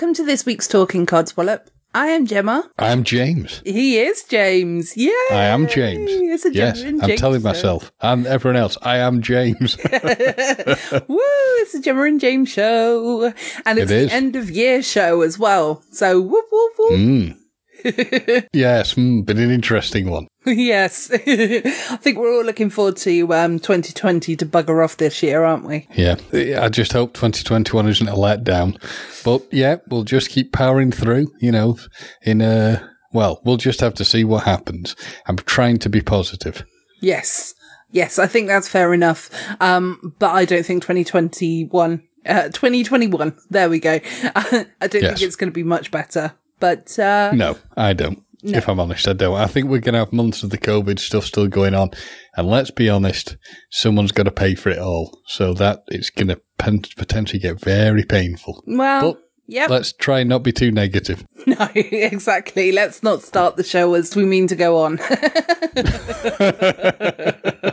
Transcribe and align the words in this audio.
Welcome 0.00 0.14
to 0.14 0.24
this 0.24 0.46
week's 0.46 0.66
Talking 0.66 1.04
Codswallop. 1.04 1.66
I 1.92 2.06
am 2.06 2.24
Gemma. 2.24 2.70
I'm 2.78 3.04
James. 3.04 3.60
He 3.66 3.98
is 3.98 4.24
James. 4.24 4.96
Yeah. 4.96 5.10
I 5.30 5.44
am 5.44 5.68
James. 5.68 6.10
It's 6.10 6.46
a 6.46 6.54
yes, 6.54 6.78
Gemma 6.78 6.88
and 6.88 7.02
I'm 7.02 7.18
telling 7.18 7.42
show. 7.42 7.48
myself 7.48 7.92
and 8.00 8.26
everyone 8.26 8.56
else, 8.56 8.78
I 8.80 8.96
am 8.96 9.20
James. 9.20 9.76
Woo! 9.84 11.18
It's 11.60 11.74
a 11.74 11.82
Gemma 11.82 12.04
and 12.04 12.18
James 12.18 12.48
show. 12.48 13.30
And 13.66 13.78
it's 13.78 13.90
It 13.92 14.08
the 14.08 14.14
end 14.14 14.36
of 14.36 14.48
year 14.48 14.82
show 14.82 15.20
as 15.20 15.38
well. 15.38 15.82
So 15.92 16.18
whoop 16.18 16.46
whoop 16.50 16.72
whoop. 16.78 16.92
mm. 16.92 17.36
yes, 18.54 18.94
mm, 18.94 19.26
been 19.26 19.38
an 19.38 19.50
interesting 19.50 20.08
one. 20.08 20.28
yes. 20.46 21.10
I 21.12 21.96
think 22.00 22.18
we're 22.18 22.34
all 22.36 22.44
looking 22.44 22.70
forward 22.70 22.96
to 22.98 23.34
um 23.34 23.58
2020 23.58 24.36
to 24.36 24.46
bugger 24.46 24.82
off 24.84 24.96
this 24.96 25.22
year, 25.22 25.44
aren't 25.44 25.64
we? 25.66 25.86
Yeah, 25.94 26.16
I 26.32 26.68
just 26.68 26.92
hope 26.92 27.12
2021 27.14 27.88
isn't 27.88 28.08
a 28.08 28.12
letdown. 28.14 28.80
But 29.24 29.42
yeah, 29.52 29.76
we'll 29.88 30.04
just 30.04 30.30
keep 30.30 30.52
powering 30.52 30.92
through, 30.92 31.26
you 31.40 31.52
know, 31.52 31.78
in 32.22 32.40
a, 32.40 32.88
well, 33.12 33.40
we'll 33.44 33.58
just 33.58 33.80
have 33.80 33.94
to 33.94 34.04
see 34.04 34.24
what 34.24 34.44
happens. 34.44 34.96
I'm 35.26 35.36
trying 35.36 35.78
to 35.80 35.88
be 35.90 36.00
positive. 36.00 36.64
Yes. 37.00 37.54
Yes, 37.92 38.18
I 38.18 38.26
think 38.26 38.46
that's 38.46 38.68
fair 38.68 38.94
enough. 38.94 39.30
Um, 39.60 40.14
but 40.18 40.30
I 40.30 40.44
don't 40.44 40.64
think 40.64 40.82
2021, 40.84 42.02
uh, 42.24 42.42
2021, 42.44 43.36
there 43.50 43.68
we 43.68 43.80
go. 43.80 43.98
I 44.34 44.66
don't 44.80 44.94
Yes. 45.02 45.18
think 45.18 45.22
it's 45.22 45.36
going 45.36 45.50
to 45.50 45.54
be 45.54 45.64
much 45.64 45.90
better. 45.90 46.32
But, 46.60 46.96
uh, 46.98 47.32
No, 47.34 47.58
I 47.76 47.92
don't. 47.94 48.22
If 48.42 48.68
I'm 48.68 48.80
honest, 48.80 49.06
I 49.06 49.12
don't. 49.12 49.36
I 49.36 49.46
think 49.46 49.68
we're 49.68 49.80
going 49.80 49.94
to 49.94 50.00
have 50.00 50.12
months 50.12 50.42
of 50.42 50.50
the 50.50 50.58
COVID 50.58 50.98
stuff 50.98 51.24
still 51.24 51.46
going 51.46 51.74
on. 51.74 51.90
And 52.36 52.48
let's 52.48 52.70
be 52.70 52.88
honest, 52.88 53.36
someone's 53.70 54.12
got 54.12 54.24
to 54.24 54.30
pay 54.30 54.54
for 54.54 54.70
it 54.70 54.78
all. 54.78 55.18
So 55.26 55.52
that 55.54 55.84
it's 55.88 56.10
going 56.10 56.28
to 56.28 56.40
potentially 56.58 57.40
get 57.40 57.60
very 57.60 58.04
painful. 58.04 58.62
well, 58.66 59.12
But 59.12 59.22
yep. 59.46 59.70
let's 59.70 59.92
try 59.92 60.20
and 60.20 60.28
not 60.28 60.42
be 60.42 60.52
too 60.52 60.70
negative. 60.70 61.24
No, 61.46 61.68
exactly. 61.74 62.70
Let's 62.70 63.02
not 63.02 63.22
start 63.22 63.56
the 63.56 63.64
show 63.64 63.94
as 63.94 64.14
we 64.14 64.26
mean 64.26 64.46
to 64.48 64.56
go 64.56 64.76
on. 64.76 64.98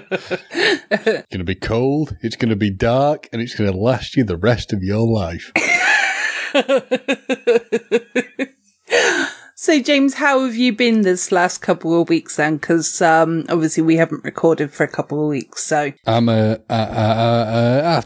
It's 0.09 1.27
going 1.29 1.39
to 1.39 1.43
be 1.43 1.55
cold, 1.55 2.15
it's 2.21 2.37
going 2.37 2.49
to 2.49 2.55
be 2.55 2.69
dark, 2.71 3.27
and 3.33 3.41
it's 3.41 3.55
going 3.55 3.69
to 3.69 3.77
last 3.77 4.15
you 4.15 4.23
the 4.23 4.37
rest 4.37 4.71
of 4.71 4.81
your 4.83 5.05
life. 5.05 5.51
so, 9.59 9.79
James, 9.81 10.13
how 10.13 10.45
have 10.45 10.55
you 10.55 10.71
been 10.71 11.01
this 11.01 11.31
last 11.31 11.63
couple 11.63 11.99
of 11.99 12.09
weeks 12.09 12.35
then? 12.35 12.57
Because 12.57 13.01
um, 13.01 13.43
obviously 13.49 13.81
we 13.81 13.95
haven't 13.95 14.23
recorded 14.23 14.71
for 14.71 14.83
a 14.83 14.87
couple 14.87 15.19
of 15.19 15.27
weeks. 15.29 15.63
So, 15.63 15.91
I'm 16.05 16.29
a, 16.29 16.59
a, 16.69 16.75
a, 16.75 17.81
a, 17.89 17.97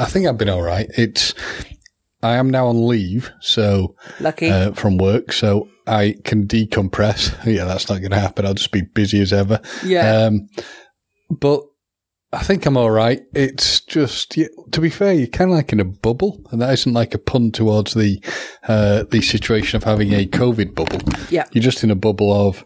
I 0.00 0.04
think 0.06 0.26
I've 0.26 0.36
been 0.36 0.48
all 0.48 0.62
right. 0.62 0.88
It's, 0.98 1.32
I 2.24 2.34
am 2.34 2.50
now 2.50 2.66
on 2.66 2.88
leave, 2.88 3.30
so 3.40 3.94
lucky. 4.18 4.50
uh, 4.50 4.72
from 4.72 4.98
work, 4.98 5.32
so 5.32 5.68
I 5.86 6.16
can 6.24 6.48
decompress. 6.48 7.32
Yeah, 7.54 7.64
that's 7.64 7.88
not 7.88 8.00
going 8.00 8.10
to 8.10 8.18
happen. 8.18 8.46
I'll 8.46 8.54
just 8.54 8.72
be 8.72 8.82
busy 8.82 9.20
as 9.20 9.32
ever. 9.32 9.60
yeah. 9.84 10.24
Um, 10.26 10.48
but 11.30 11.62
I 12.34 12.42
think 12.42 12.66
I'm 12.66 12.76
all 12.76 12.90
right. 12.90 13.22
It's 13.34 13.80
just, 13.80 14.32
to 14.32 14.80
be 14.80 14.90
fair, 14.90 15.12
you're 15.12 15.26
kind 15.26 15.50
of 15.50 15.56
like 15.56 15.72
in 15.72 15.80
a 15.80 15.84
bubble, 15.84 16.40
and 16.50 16.60
that 16.60 16.72
isn't 16.72 16.92
like 16.92 17.14
a 17.14 17.18
pun 17.18 17.52
towards 17.52 17.94
the 17.94 18.22
uh, 18.66 19.04
the 19.10 19.22
situation 19.22 19.76
of 19.76 19.84
having 19.84 20.12
a 20.12 20.26
COVID 20.26 20.74
bubble. 20.74 21.00
Yeah. 21.30 21.46
you're 21.52 21.62
just 21.62 21.84
in 21.84 21.90
a 21.90 21.96
bubble 21.96 22.32
of 22.32 22.64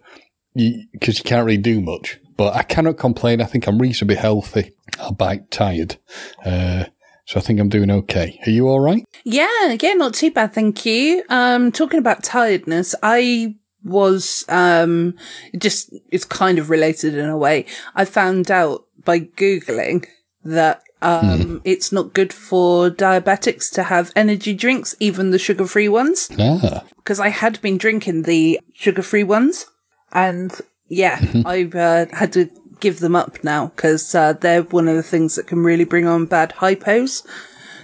because 0.54 1.18
you, 1.18 1.24
can't 1.24 1.46
really 1.46 1.58
do 1.58 1.80
much. 1.80 2.18
But 2.36 2.54
I 2.54 2.62
cannot 2.62 2.98
complain. 2.98 3.40
I 3.40 3.44
think 3.44 3.66
I'm 3.66 3.78
reasonably 3.78 4.16
healthy, 4.16 4.72
albeit 4.98 5.50
tired. 5.50 5.96
Uh, 6.44 6.84
so 7.26 7.38
I 7.38 7.42
think 7.42 7.60
I'm 7.60 7.68
doing 7.68 7.90
okay. 7.90 8.40
Are 8.46 8.50
you 8.50 8.68
all 8.68 8.80
right? 8.80 9.04
Yeah, 9.24 9.76
yeah, 9.80 9.92
not 9.94 10.14
too 10.14 10.30
bad, 10.30 10.54
thank 10.54 10.86
you. 10.86 11.22
Um, 11.28 11.72
talking 11.72 11.98
about 11.98 12.22
tiredness, 12.22 12.94
I 13.02 13.56
was, 13.84 14.44
um, 14.48 15.14
just, 15.58 15.94
it's 16.10 16.24
kind 16.24 16.58
of 16.58 16.70
related 16.70 17.14
in 17.14 17.28
a 17.28 17.36
way. 17.36 17.66
I 17.94 18.04
found 18.04 18.50
out 18.50 18.87
by 19.04 19.20
Googling 19.20 20.06
that, 20.44 20.82
um, 21.00 21.60
it's 21.64 21.92
not 21.92 22.12
good 22.14 22.32
for 22.32 22.90
diabetics 22.90 23.70
to 23.72 23.84
have 23.84 24.10
energy 24.16 24.52
drinks, 24.54 24.96
even 24.98 25.30
the 25.30 25.38
sugar 25.38 25.66
free 25.66 25.88
ones. 25.88 26.28
Ah, 26.38 26.82
Because 26.96 27.20
I 27.20 27.28
had 27.28 27.60
been 27.62 27.78
drinking 27.78 28.22
the 28.22 28.60
sugar 28.74 29.02
free 29.02 29.24
ones 29.24 29.66
and 30.12 30.52
yeah, 30.88 31.20
I've, 31.46 31.74
uh, 31.74 32.06
had 32.12 32.32
to 32.32 32.48
give 32.80 32.98
them 33.00 33.14
up 33.14 33.44
now 33.44 33.66
because, 33.76 34.14
uh, 34.14 34.32
they're 34.32 34.62
one 34.62 34.88
of 34.88 34.96
the 34.96 35.02
things 35.02 35.34
that 35.36 35.46
can 35.46 35.60
really 35.62 35.84
bring 35.84 36.06
on 36.06 36.26
bad 36.26 36.54
hypos. 36.58 37.24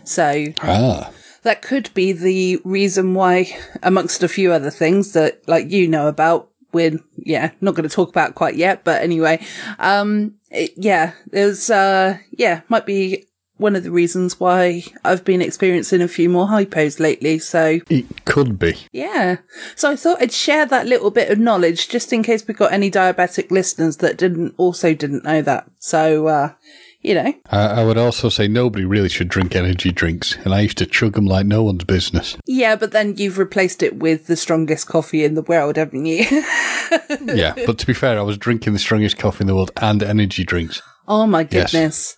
So, 0.04 0.46
ah, 0.62 1.10
that 1.42 1.62
could 1.62 1.91
be 1.94 2.12
the 2.12 2.60
reason 2.64 3.14
why, 3.14 3.56
amongst 3.82 4.22
a 4.22 4.28
few 4.28 4.52
other 4.52 4.70
things 4.70 5.12
that, 5.12 5.46
like, 5.46 5.70
you 5.70 5.86
know 5.88 6.08
about, 6.08 6.48
we're, 6.75 6.99
yeah, 7.17 7.53
not 7.61 7.75
going 7.75 7.89
to 7.89 7.95
talk 7.95 8.09
about 8.11 8.35
quite 8.35 8.57
yet, 8.57 8.85
but 8.85 9.03
anyway, 9.03 9.45
um, 9.79 10.35
it, 10.51 10.73
yeah, 10.77 11.12
there's, 11.29 11.71
uh, 11.71 12.19
yeah, 12.33 12.61
might 12.69 12.85
be 12.87 13.25
one 13.57 13.77
of 13.77 13.85
the 13.85 13.91
reasons 13.91 14.41
why 14.41 14.83
I've 15.05 15.25
been 15.25 15.41
experiencing 15.41 16.03
a 16.03 16.09
few 16.09 16.29
more 16.29 16.49
hypos 16.49 16.99
lately, 16.99 17.39
so, 17.39 17.81
it 17.89 18.25
could 18.25 18.59
be. 18.59 18.75
yeah. 18.93 19.37
So 19.77 19.91
I 19.91 19.97
thought 19.97 20.21
I'd 20.21 20.33
share 20.33 20.67
that 20.67 20.87
little 20.87 21.11
bit 21.11 21.31
of 21.31 21.39
knowledge 21.39 21.89
just 21.89 22.12
in 22.12 22.23
case 22.25 22.47
we 22.47 22.55
got 22.55 22.73
any 22.73 22.91
diabetic 22.91 23.51
listeners 23.51 23.99
that 23.99 24.19
didn't, 24.19 24.55
also 24.56 24.93
didn't 24.93 25.25
know 25.25 25.41
that. 25.43 25.71
So, 25.79 26.27
uh, 26.27 26.53
you 27.04 27.15
know, 27.15 27.34
I, 27.50 27.66
I 27.66 27.84
would 27.84 27.98
also 27.98 28.31
say 28.31 28.48
nobody 28.48 28.84
really 28.84 29.10
should 29.10 29.28
drink 29.28 29.54
energy 29.54 29.92
drinks, 29.92 30.37
and 30.44 30.54
I 30.54 30.62
used 30.62 30.78
to 30.78 30.87
chug 30.87 31.12
them 31.12 31.26
like 31.26 31.47
no 31.47 31.62
one's 31.62 31.84
business. 31.84 32.37
yeah, 32.47 32.75
but 32.76 32.92
then 32.92 33.16
you've 33.16 33.38
replaced 33.38 33.82
it 33.82 33.97
with 33.97 34.26
the 34.26 34.37
strongest 34.37 34.88
coffee 34.88 35.22
in 35.22 35.34
the 35.34 35.43
world, 35.43 35.76
haven't 35.76 36.06
you? 36.06 36.25
yeah, 37.20 37.54
but 37.66 37.78
to 37.78 37.87
be 37.87 37.93
fair, 37.93 38.19
I 38.19 38.22
was 38.22 38.38
drinking 38.38 38.72
the 38.72 38.78
strongest 38.78 39.19
coffee 39.19 39.43
in 39.43 39.47
the 39.47 39.54
world 39.54 39.70
and 39.76 40.03
energy 40.03 40.44
drinks. 40.44 40.81
Oh 41.06 41.26
my 41.26 41.46
Yes. 41.50 42.17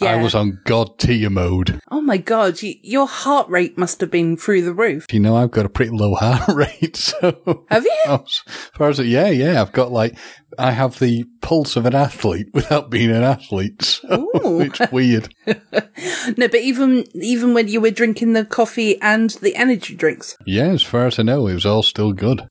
Yeah. 0.00 0.12
I 0.12 0.16
was 0.22 0.34
on 0.34 0.58
God 0.64 0.98
tier 0.98 1.30
mode. 1.30 1.80
oh 1.90 2.00
my 2.00 2.16
god, 2.16 2.58
y- 2.62 2.80
your 2.82 3.06
heart 3.06 3.48
rate 3.48 3.76
must 3.78 4.00
have 4.00 4.10
been 4.10 4.36
through 4.36 4.62
the 4.62 4.72
roof. 4.72 5.06
You 5.12 5.20
know, 5.20 5.36
I've 5.36 5.50
got 5.52 5.66
a 5.66 5.68
pretty 5.68 5.92
low 5.92 6.14
heart 6.18 6.48
rate, 6.56 6.96
so 6.96 7.64
Have 7.70 7.84
you? 7.84 7.92
as 8.06 8.40
far 8.74 8.88
as 8.88 8.98
yeah, 8.98 9.28
yeah, 9.28 9.60
I've 9.60 9.72
got 9.72 9.92
like 9.92 10.16
I 10.58 10.72
have 10.72 10.98
the 10.98 11.24
pulse 11.40 11.76
of 11.76 11.86
an 11.86 11.94
athlete 11.94 12.48
without 12.54 12.90
being 12.90 13.10
an 13.10 13.22
athlete. 13.22 13.82
So 13.82 14.28
Ooh. 14.44 14.60
it's 14.60 14.80
weird. 14.92 15.32
No, 15.46 16.48
but 16.48 16.56
even 16.60 17.04
even 17.14 17.54
when 17.54 17.68
you 17.68 17.80
were 17.80 17.90
drinking 17.90 18.32
the 18.32 18.44
coffee 18.44 19.00
and 19.00 19.30
the 19.42 19.54
energy 19.56 19.94
drinks, 19.94 20.36
Yeah, 20.46 20.68
as 20.68 20.82
far 20.82 21.06
as 21.06 21.18
I 21.18 21.22
know, 21.22 21.46
it 21.46 21.54
was 21.54 21.66
all 21.66 21.82
still 21.82 22.12
good. 22.12 22.48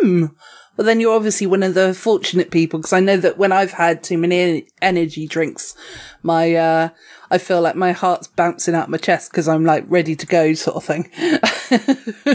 Hmm. 0.00 0.26
Well, 0.76 0.84
then 0.86 1.00
you're 1.00 1.14
obviously 1.14 1.46
one 1.46 1.62
of 1.62 1.74
the 1.74 1.92
fortunate 1.94 2.50
people 2.50 2.78
because 2.78 2.92
I 2.92 3.00
know 3.00 3.16
that 3.18 3.38
when 3.38 3.52
I've 3.52 3.72
had 3.72 4.02
too 4.02 4.16
many 4.18 4.40
en- 4.40 4.62
energy 4.80 5.26
drinks, 5.26 5.74
my 6.22 6.54
uh, 6.54 6.88
I 7.30 7.38
feel 7.38 7.60
like 7.60 7.76
my 7.76 7.92
heart's 7.92 8.26
bouncing 8.28 8.74
out 8.74 8.88
my 8.90 8.98
chest 8.98 9.30
because 9.30 9.48
I'm 9.48 9.64
like 9.64 9.84
ready 9.88 10.14
to 10.16 10.26
go, 10.26 10.54
sort 10.54 10.76
of 10.76 10.84
thing. 10.84 11.10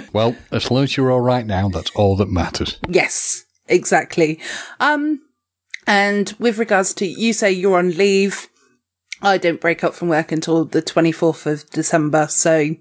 Well, 0.14 0.36
as 0.52 0.70
long 0.72 0.84
as 0.84 0.98
you're 0.98 1.12
all 1.12 1.22
right 1.22 1.46
now, 1.46 1.70
that's 1.70 1.92
all 1.92 2.16
that 2.18 2.30
matters. 2.30 2.80
yes, 2.90 3.44
exactly. 3.68 4.40
Um, 4.80 5.22
And 5.86 6.34
with 6.40 6.58
regards 6.58 6.94
to 6.96 7.06
you 7.06 7.34
say 7.34 7.52
you're 7.52 7.78
on 7.78 7.92
leave, 7.92 8.48
I 9.22 9.38
don't 9.38 9.62
break 9.62 9.84
up 9.84 9.94
from 9.94 10.10
work 10.10 10.32
until 10.32 10.66
the 10.66 10.82
24th 10.82 11.46
of 11.46 11.70
December. 11.70 12.28
So 12.28 12.76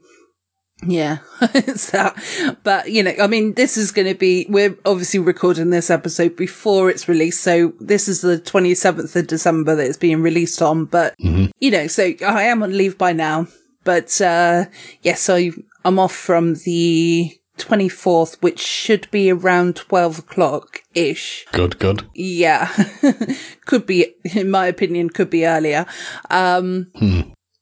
yeah, 0.85 1.19
it's 1.41 1.91
that. 1.91 2.17
But, 2.63 2.91
you 2.91 3.03
know, 3.03 3.15
I 3.21 3.27
mean, 3.27 3.55
this 3.55 3.77
is 3.77 3.93
going 3.93 4.09
to 4.09 4.15
be, 4.15 4.47
we're 4.49 4.77
obviously 4.85 5.21
recording 5.21 5.71
this 5.71 5.91
episode 5.91 6.37
before 6.37 6.91
it's 6.91 7.09
released. 7.09 7.43
So 7.43 7.73
this 7.81 8.09
is 8.09 8.21
the 8.21 8.39
27th 8.39 9.17
of 9.17 9.27
December 9.27 9.75
that 9.75 9.87
it's 9.87 9.97
being 9.97 10.23
released 10.23 10.61
on. 10.61 10.85
But, 10.85 11.15
you 11.19 11.71
know, 11.71 11.87
so 11.87 12.13
I 12.27 12.45
am 12.45 12.63
on 12.63 12.77
leave 12.77 12.99
by 12.99 13.13
now. 13.13 13.47
But, 13.85 14.21
uh, 14.21 14.67
yes, 15.03 15.23
so 15.23 15.51
I'm 15.85 15.99
off 15.99 16.15
from 16.15 16.55
the 16.55 17.39
24th, 17.59 18.43
which 18.43 18.61
should 18.61 19.11
be 19.11 19.31
around 19.31 19.77
12 19.77 20.19
o'clock 20.19 20.83
ish. 20.95 21.47
Good, 21.53 21.79
good. 21.79 22.07
Yeah. 22.15 22.71
could 23.65 23.87
be, 23.87 24.15
in 24.35 24.51
my 24.51 24.67
opinion, 24.67 25.11
could 25.11 25.31
be 25.31 25.47
earlier. 25.47 25.87
Um, 26.31 26.91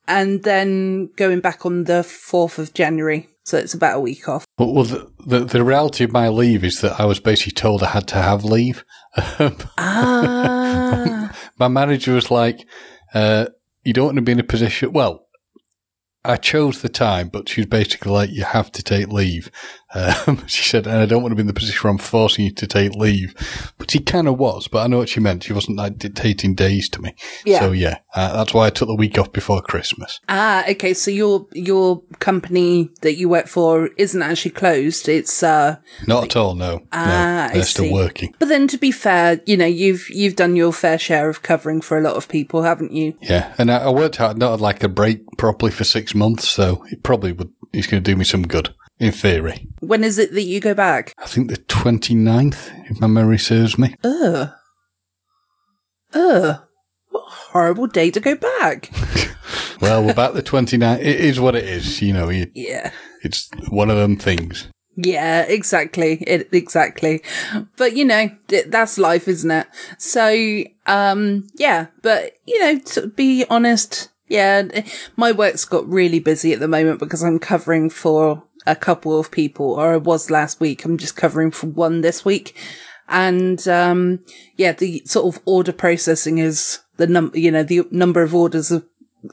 and 0.07 0.43
then 0.43 1.11
going 1.17 1.41
back 1.41 1.65
on 1.65 1.85
the 1.85 2.03
4th 2.03 2.59
of 2.59 2.75
January. 2.75 3.29
So 3.45 3.59
it's 3.59 3.75
about 3.75 3.99
a 3.99 4.01
week 4.01 4.29
off. 4.29 4.47
Well, 4.59 4.73
well 4.73 4.85
the, 4.85 5.11
the, 5.27 5.41
the 5.41 5.65
reality 5.65 6.05
of 6.05 6.13
my 6.13 6.29
leave 6.29 6.65
is 6.65 6.81
that 6.81 6.99
I 6.99 7.05
was 7.05 7.21
basically 7.21 7.53
told 7.53 7.83
I 7.83 7.89
had 7.89 8.09
to 8.09 8.17
have 8.17 8.45
leave. 8.45 8.85
Ah. 9.79 11.37
my 11.59 11.69
manager 11.69 12.15
was 12.15 12.31
like, 12.31 12.67
uh, 13.13 13.47
you 13.85 13.93
don't 13.93 14.07
want 14.07 14.17
to 14.17 14.23
be 14.23 14.33
in 14.33 14.41
a 14.41 14.45
position. 14.45 14.93
Well, 14.93 15.27
I 16.25 16.37
chose 16.37 16.81
the 16.81 16.89
time, 16.89 17.29
but 17.29 17.51
she 17.51 17.61
was 17.61 17.67
basically 17.67 18.13
like, 18.13 18.31
you 18.31 18.45
have 18.45 18.73
to 18.73 18.83
take 18.83 19.09
leave. 19.09 19.51
Um, 19.95 20.45
she 20.47 20.63
said, 20.65 20.87
and 20.87 20.99
I 20.99 21.07
don't 21.07 21.23
want 21.23 21.33
to 21.33 21.37
be 21.37 21.41
in 21.43 21.47
the 21.47 21.53
position 21.53 21.81
where 21.83 21.91
I'm 21.93 21.99
forcing 21.99 22.45
you 22.47 22.51
to 22.53 22.67
take 22.67 22.93
leave. 22.95 23.35
But 23.79 23.91
she 23.91 24.01
kind 24.01 24.29
of 24.29 24.39
was, 24.39 24.69
but 24.69 24.83
I 24.83 24.87
know 24.87 24.99
what 24.99 25.09
she 25.09 25.21
meant. 25.21 25.45
She 25.45 25.53
wasn't 25.53 25.79
like 25.79 25.99
dictating 25.99 26.55
days 26.55 26.89
to 26.91 27.01
me. 27.01 27.15
Yeah. 27.45 27.61
So 27.61 27.73
yeah, 27.73 27.99
uh, 28.15 28.37
that's 28.37 28.53
why 28.53 28.67
I 28.67 28.71
took 28.71 28.89
the 28.89 28.95
week 28.95 29.19
off 29.19 29.33
before 29.33 29.63
Christmas. 29.63 30.21
ah, 30.29 30.65
okay. 30.69 30.95
So 30.95 31.11
your, 31.11 31.47
your 31.53 32.03
company 32.19 32.91
that 33.03 33.17
you 33.17 33.29
work 33.29 33.47
for 33.47 33.89
isn't 33.97 34.23
actually 34.23 34.51
closed. 34.53 35.09
It's, 35.09 35.43
uh, 35.43 35.77
Not 36.07 36.25
at 36.25 36.37
all, 36.37 36.55
no. 36.55 36.81
Ah, 36.93 37.47
no, 37.49 37.55
they're 37.55 37.65
still 37.65 37.93
working. 37.93 38.35
but 38.39 38.49
then 38.49 38.67
to 38.69 38.79
be 38.79 38.91
fair, 38.91 39.41
you 39.47 39.57
know, 39.57 39.67
you've, 39.67 40.09
you've 40.11 40.37
done 40.37 40.57
your 40.57 40.73
fair 40.73 40.99
share 40.99 41.29
of 41.29 41.43
covering 41.43 41.81
for 41.81 41.99
a 41.99 42.01
lot 42.01 42.17
of 42.17 42.29
people, 42.29 42.63
haven't 42.63 42.93
you? 42.93 43.17
Yeah, 43.21 43.55
and 43.59 43.71
I, 43.71 43.79
I 43.79 43.91
worked 43.91 44.21
out 44.21 44.37
not 44.37 44.61
like 44.61 44.83
a 44.83 44.89
break 44.89 45.21
properly 45.39 45.71
for 45.73 45.85
six 45.85 46.15
months, 46.15 46.49
so 46.49 46.85
it 46.91 47.03
probably 47.03 47.33
would. 47.33 47.53
It's 47.73 47.87
going 47.87 48.03
to 48.03 48.11
do 48.11 48.17
me 48.17 48.25
some 48.25 48.47
good, 48.47 48.73
in 48.99 49.13
theory. 49.13 49.67
When 49.81 50.05
is 50.05 50.19
it 50.19 50.33
that 50.33 50.43
you 50.43 50.61
go 50.61 50.75
back? 50.75 51.13
I 51.19 51.27
think 51.27 51.51
the 51.51 51.57
29th, 51.57 52.91
if 52.91 53.01
my 53.01 53.07
memory 53.07 53.39
serves 53.39 53.79
me. 53.79 53.95
Ugh. 54.05 54.51
Ugh. 56.15 56.61
What 57.11 57.25
a 57.27 57.31
horrible 57.31 57.87
day 57.87 58.11
to 58.11 58.21
go 58.21 58.35
back. 58.35 58.91
Well, 59.81 60.05
we're 60.05 60.15
back 60.15 60.33
the 60.33 60.43
29th. 60.43 61.01
It 61.01 61.21
is 61.21 61.39
what 61.41 61.55
it 61.55 61.65
is, 61.65 62.01
you 62.01 62.13
know. 62.15 62.31
You, 62.31 62.51
Yeah. 62.55 62.91
it's 63.23 63.51
one 63.69 63.91
of 63.91 63.97
them 63.99 64.17
things. 64.17 64.69
Yeah, 64.97 65.43
exactly. 65.43 66.23
It, 66.27 66.49
exactly. 66.53 67.23
But 67.77 67.95
you 67.95 68.05
know, 68.07 68.31
th- 68.49 68.67
that's 68.69 68.97
life, 68.97 69.29
isn't 69.29 69.51
it? 69.51 69.67
So, 69.99 70.63
um, 70.87 71.49
yeah, 71.57 71.89
but 72.03 72.33
you 72.47 72.59
know, 72.61 72.79
to 72.79 73.09
be 73.09 73.45
honest, 73.51 74.09
yeah, 74.29 74.63
my 75.17 75.33
work's 75.33 75.65
got 75.67 75.87
really 75.89 76.21
busy 76.21 76.53
at 76.55 76.61
the 76.61 76.69
moment 76.69 77.01
because 77.01 77.23
I'm 77.23 77.41
covering 77.41 77.91
for 77.91 78.45
a 78.67 78.77
couple 78.77 79.19
of 79.19 79.31
people, 79.31 79.73
or 79.73 79.93
I 79.95 79.97
was 79.97 80.31
last 80.31 80.61
week. 80.61 80.85
I'm 80.85 80.97
just 80.99 81.17
covering 81.17 81.51
for 81.51 81.67
one 81.67 82.01
this 82.01 82.25
week. 82.25 82.57
And, 83.09 83.67
um, 83.69 84.21
yeah, 84.57 84.73
the 84.73 85.03
sort 85.05 85.35
of 85.35 85.43
order 85.45 85.73
processing 85.73 86.39
is 86.39 86.81
the 86.97 87.07
number, 87.07 87.39
you 87.39 87.51
know, 87.51 87.63
the 87.63 87.83
number 87.91 88.23
of 88.23 88.35
orders 88.35 88.73
are 88.73 88.83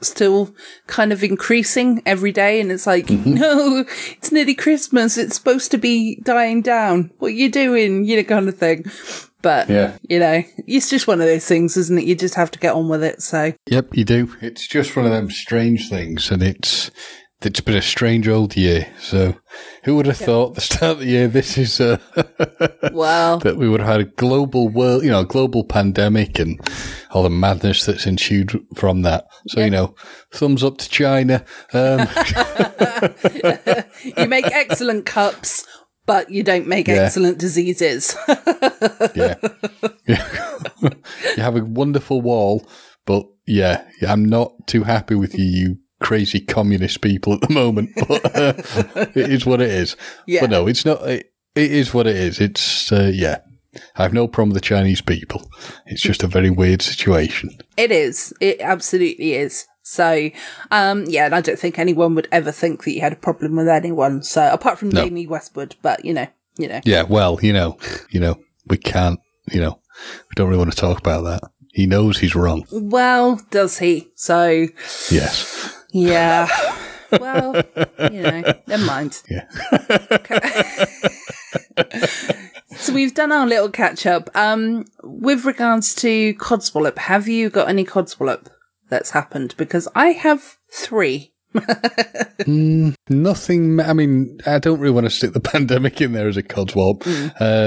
still 0.02 0.54
kind 0.86 1.12
of 1.12 1.22
increasing 1.24 2.02
every 2.04 2.32
day. 2.32 2.60
And 2.60 2.70
it's 2.70 2.86
like, 2.86 3.08
no, 3.10 3.84
it's 4.10 4.32
nearly 4.32 4.54
Christmas. 4.54 5.16
It's 5.16 5.36
supposed 5.36 5.70
to 5.70 5.78
be 5.78 6.16
dying 6.22 6.60
down. 6.62 7.12
What 7.18 7.28
are 7.28 7.30
you 7.30 7.50
doing? 7.50 8.04
You 8.04 8.16
know, 8.18 8.24
kind 8.24 8.48
of 8.48 8.58
thing. 8.58 8.84
But, 9.40 9.68
Yeah. 9.68 9.96
you 10.08 10.18
know, 10.20 10.44
it's 10.68 10.88
just 10.88 11.08
one 11.08 11.20
of 11.20 11.26
those 11.26 11.46
things, 11.46 11.76
isn't 11.76 11.98
it? 11.98 12.04
You 12.04 12.14
just 12.14 12.34
have 12.36 12.50
to 12.52 12.58
get 12.58 12.74
on 12.74 12.88
with 12.88 13.02
it. 13.02 13.22
So, 13.22 13.54
Yep, 13.66 13.96
you 13.96 14.04
do. 14.04 14.34
It's 14.40 14.68
just 14.68 14.94
one 14.94 15.04
of 15.04 15.10
them 15.10 15.30
strange 15.30 15.88
things, 15.88 16.30
and 16.30 16.42
it's 16.42 16.90
it's 17.44 17.60
been 17.60 17.76
a 17.76 17.82
strange 17.82 18.28
old 18.28 18.56
year. 18.56 18.86
So, 19.00 19.34
who 19.84 19.96
would 19.96 20.06
have 20.06 20.16
thought 20.16 20.54
the 20.54 20.60
start 20.60 20.92
of 20.92 20.98
the 21.00 21.06
year 21.06 21.28
this 21.28 21.58
is 21.58 21.80
uh, 21.80 21.98
well, 22.92 23.38
that 23.40 23.56
we 23.56 23.68
would 23.68 23.80
have 23.80 23.88
had 23.88 24.00
a 24.00 24.04
global 24.04 24.68
world, 24.68 25.02
you 25.04 25.10
know, 25.10 25.20
a 25.20 25.26
global 25.26 25.64
pandemic 25.64 26.38
and 26.38 26.60
all 27.10 27.22
the 27.22 27.30
madness 27.30 27.84
that's 27.84 28.06
ensued 28.06 28.52
from 28.74 29.02
that. 29.02 29.24
So, 29.48 29.60
you 29.60 29.70
know, 29.70 29.94
thumbs 30.32 30.62
up 30.64 30.78
to 30.78 30.88
China. 30.88 31.44
Um, 31.72 32.00
you 34.16 34.26
make 34.28 34.46
excellent 34.46 35.06
cups, 35.06 35.66
but 36.06 36.30
you 36.30 36.42
don't 36.42 36.66
make 36.66 36.88
Yeah. 36.88 36.94
excellent 36.94 37.38
diseases. 37.38 38.16
yeah. 39.14 39.34
you 40.06 41.42
have 41.42 41.56
a 41.56 41.64
wonderful 41.64 42.20
wall, 42.20 42.66
but 43.04 43.24
yeah, 43.46 43.84
yeah, 44.00 44.12
I'm 44.12 44.24
not 44.24 44.52
too 44.66 44.84
happy 44.84 45.14
with 45.14 45.36
you, 45.38 45.44
you 45.44 45.78
crazy 46.02 46.40
communist 46.40 47.00
people 47.00 47.32
at 47.34 47.40
the 47.40 47.52
moment. 47.52 47.90
But 48.08 48.36
uh, 48.36 48.54
it 49.14 49.30
is 49.30 49.46
what 49.46 49.60
it 49.60 49.70
is. 49.70 49.96
Yeah. 50.26 50.42
But 50.42 50.50
no, 50.50 50.66
it's 50.66 50.84
not. 50.84 51.08
It, 51.08 51.32
it 51.54 51.70
is 51.72 51.94
what 51.94 52.06
it 52.06 52.16
is. 52.16 52.40
It's 52.40 52.90
uh, 52.92 53.10
yeah. 53.14 53.38
I 53.96 54.02
have 54.02 54.12
no 54.12 54.28
problem 54.28 54.50
with 54.50 54.62
the 54.62 54.66
Chinese 54.68 55.00
people. 55.00 55.48
It's 55.86 56.02
just 56.02 56.22
a 56.22 56.26
very 56.26 56.50
weird 56.50 56.82
situation. 56.82 57.56
It 57.78 57.90
is. 57.90 58.34
It 58.38 58.60
absolutely 58.60 59.32
is. 59.34 59.66
So, 59.82 60.30
um, 60.70 61.04
yeah, 61.08 61.24
and 61.24 61.34
I 61.34 61.40
don't 61.40 61.58
think 61.58 61.78
anyone 61.78 62.14
would 62.14 62.28
ever 62.30 62.52
think 62.52 62.84
that 62.84 62.92
you 62.92 63.00
had 63.00 63.14
a 63.14 63.16
problem 63.16 63.56
with 63.56 63.68
anyone. 63.68 64.22
So, 64.22 64.46
apart 64.52 64.78
from 64.78 64.90
No. 64.90 65.04
Jamie 65.04 65.26
Westwood, 65.26 65.74
but 65.80 66.04
you 66.04 66.12
know, 66.12 66.26
you 66.58 66.68
know. 66.68 66.80
Yeah. 66.84 67.04
Well, 67.04 67.38
you 67.42 67.52
know, 67.52 67.78
you 68.10 68.20
know, 68.20 68.38
we 68.66 68.76
can't. 68.76 69.18
You 69.50 69.60
know, 69.60 69.80
we 70.28 70.34
don't 70.36 70.48
really 70.48 70.58
want 70.58 70.70
to 70.72 70.76
talk 70.76 70.98
about 70.98 71.22
that. 71.22 71.50
He 71.72 71.86
knows 71.86 72.18
he's 72.18 72.34
wrong. 72.34 72.66
Well, 72.70 73.40
does 73.50 73.78
he? 73.78 74.10
So, 74.14 74.66
Yes. 75.10 75.81
Yeah. 75.92 76.48
well, 77.20 77.62
you 78.10 78.22
know, 78.22 78.42
never 78.66 78.84
mind. 78.84 79.22
Yeah. 79.28 79.46
So 82.82 82.92
we've 82.92 83.14
done 83.14 83.30
our 83.30 83.46
little 83.46 83.70
catch 83.70 84.06
up. 84.06 84.28
Um, 84.34 84.86
with 85.04 85.44
regards 85.44 85.94
to 85.96 86.34
Codswallop, 86.34 86.98
have 86.98 87.28
you 87.28 87.48
got 87.48 87.68
any 87.68 87.84
Codswallop 87.84 88.48
that's 88.88 89.10
happened? 89.10 89.54
Because 89.56 89.86
I 89.94 90.08
have 90.08 90.58
three. 90.68 91.32
Nothing. 93.08 93.78
I 93.78 93.92
mean, 93.92 94.38
I 94.46 94.58
don't 94.58 94.80
really 94.80 94.94
want 94.94 95.04
to 95.04 95.10
stick 95.10 95.32
the 95.32 95.38
pandemic 95.38 96.00
in 96.00 96.12
there 96.12 96.26
as 96.26 96.38
a 96.38 96.42
codswallop 96.42 97.00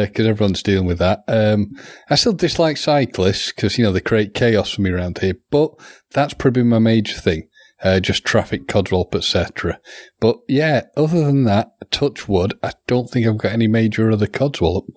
because 0.08 0.26
everyone's 0.26 0.64
dealing 0.64 0.88
with 0.88 0.98
that. 0.98 1.24
Um, 1.28 1.72
I 2.10 2.16
still 2.16 2.34
dislike 2.34 2.78
cyclists 2.78 3.54
because 3.54 3.78
you 3.78 3.84
know 3.84 3.92
they 3.92 4.02
create 4.02 4.34
chaos 4.34 4.72
for 4.72 4.82
me 4.82 4.90
around 4.90 5.20
here. 5.20 5.36
But 5.52 5.72
that's 6.12 6.34
probably 6.34 6.64
my 6.64 6.80
major 6.80 7.18
thing. 7.18 7.48
Uh, 7.84 8.00
just 8.00 8.24
traffic, 8.26 8.68
codswallop, 8.68 9.14
etc. 9.14 9.80
But 10.20 10.38
yeah, 10.48 10.84
other 10.96 11.24
than 11.24 11.44
that, 11.44 11.74
touch 11.92 12.28
wood. 12.28 12.58
I 12.64 12.72
don't 12.88 13.10
think 13.10 13.28
I've 13.28 13.38
got 13.38 13.52
any 13.52 13.68
major 13.68 14.10
other 14.10 14.28
codswallop 14.28 14.88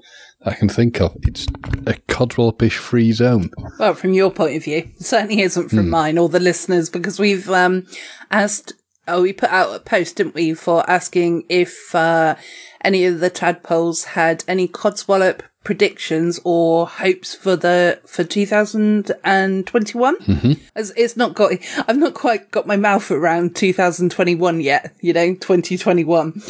I 0.44 0.54
can 0.54 0.68
think 0.68 1.00
of. 1.00 1.16
It's 1.22 1.46
a 1.86 1.94
codswallopish 2.08 2.76
free 2.76 3.12
zone. 3.12 3.50
Well, 3.78 3.94
from 3.94 4.14
your 4.14 4.30
point 4.30 4.56
of 4.56 4.64
view, 4.64 4.78
it 4.78 5.02
certainly 5.02 5.42
isn't 5.42 5.70
from 5.70 5.90
mine 5.90 6.18
or 6.18 6.28
the 6.28 6.40
listeners 6.40 6.88
because 6.88 7.18
we've 7.18 7.48
um, 7.50 7.86
asked. 8.30 8.72
Oh, 9.10 9.22
we 9.22 9.32
put 9.32 9.48
out 9.48 9.74
a 9.74 9.80
post, 9.80 10.16
didn't 10.16 10.34
we, 10.34 10.52
for 10.52 10.88
asking 10.88 11.44
if 11.48 11.94
uh, 11.94 12.36
any 12.84 13.06
of 13.06 13.20
the 13.20 13.30
tadpoles 13.30 14.04
had 14.04 14.44
any 14.46 14.68
codswallop 14.68 15.40
predictions 15.68 16.40
or 16.44 16.86
hopes 16.86 17.34
for 17.34 17.54
the 17.54 18.00
for 18.06 18.24
2021. 18.24 20.16
Mm-hmm. 20.16 20.52
As 20.74 20.94
it's 20.96 21.14
not 21.14 21.34
got, 21.34 21.52
I've 21.86 21.98
not 21.98 22.14
quite 22.14 22.50
got 22.50 22.66
my 22.66 22.78
mouth 22.78 23.10
around 23.10 23.54
2021 23.54 24.62
yet. 24.62 24.96
You 25.02 25.12
know, 25.12 25.34
2021. 25.34 26.40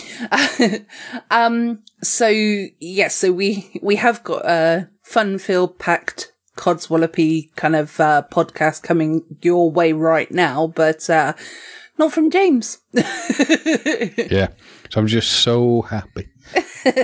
um. 1.33 1.83
So 2.01 2.29
yes, 2.29 3.17
so 3.17 3.33
we 3.33 3.81
we 3.83 3.97
have 3.97 4.23
got 4.23 4.47
a 4.47 4.89
fun-filled, 5.03 5.81
packed 5.81 6.33
codswallopy 6.57 7.53
kind 7.57 7.75
of 7.75 7.99
uh, 7.99 8.23
podcast 8.31 8.85
coming 8.85 9.25
your 9.43 9.69
way 9.69 9.93
right 9.93 10.31
now, 10.31 10.69
but 10.69 11.11
uh, 11.11 11.33
not 11.99 12.13
from 12.13 12.31
James. 12.31 12.79
Yeah. 14.31 14.49
So 14.91 15.01
I'm 15.01 15.07
just 15.07 15.31
so 15.31 15.83
happy. 15.83 16.29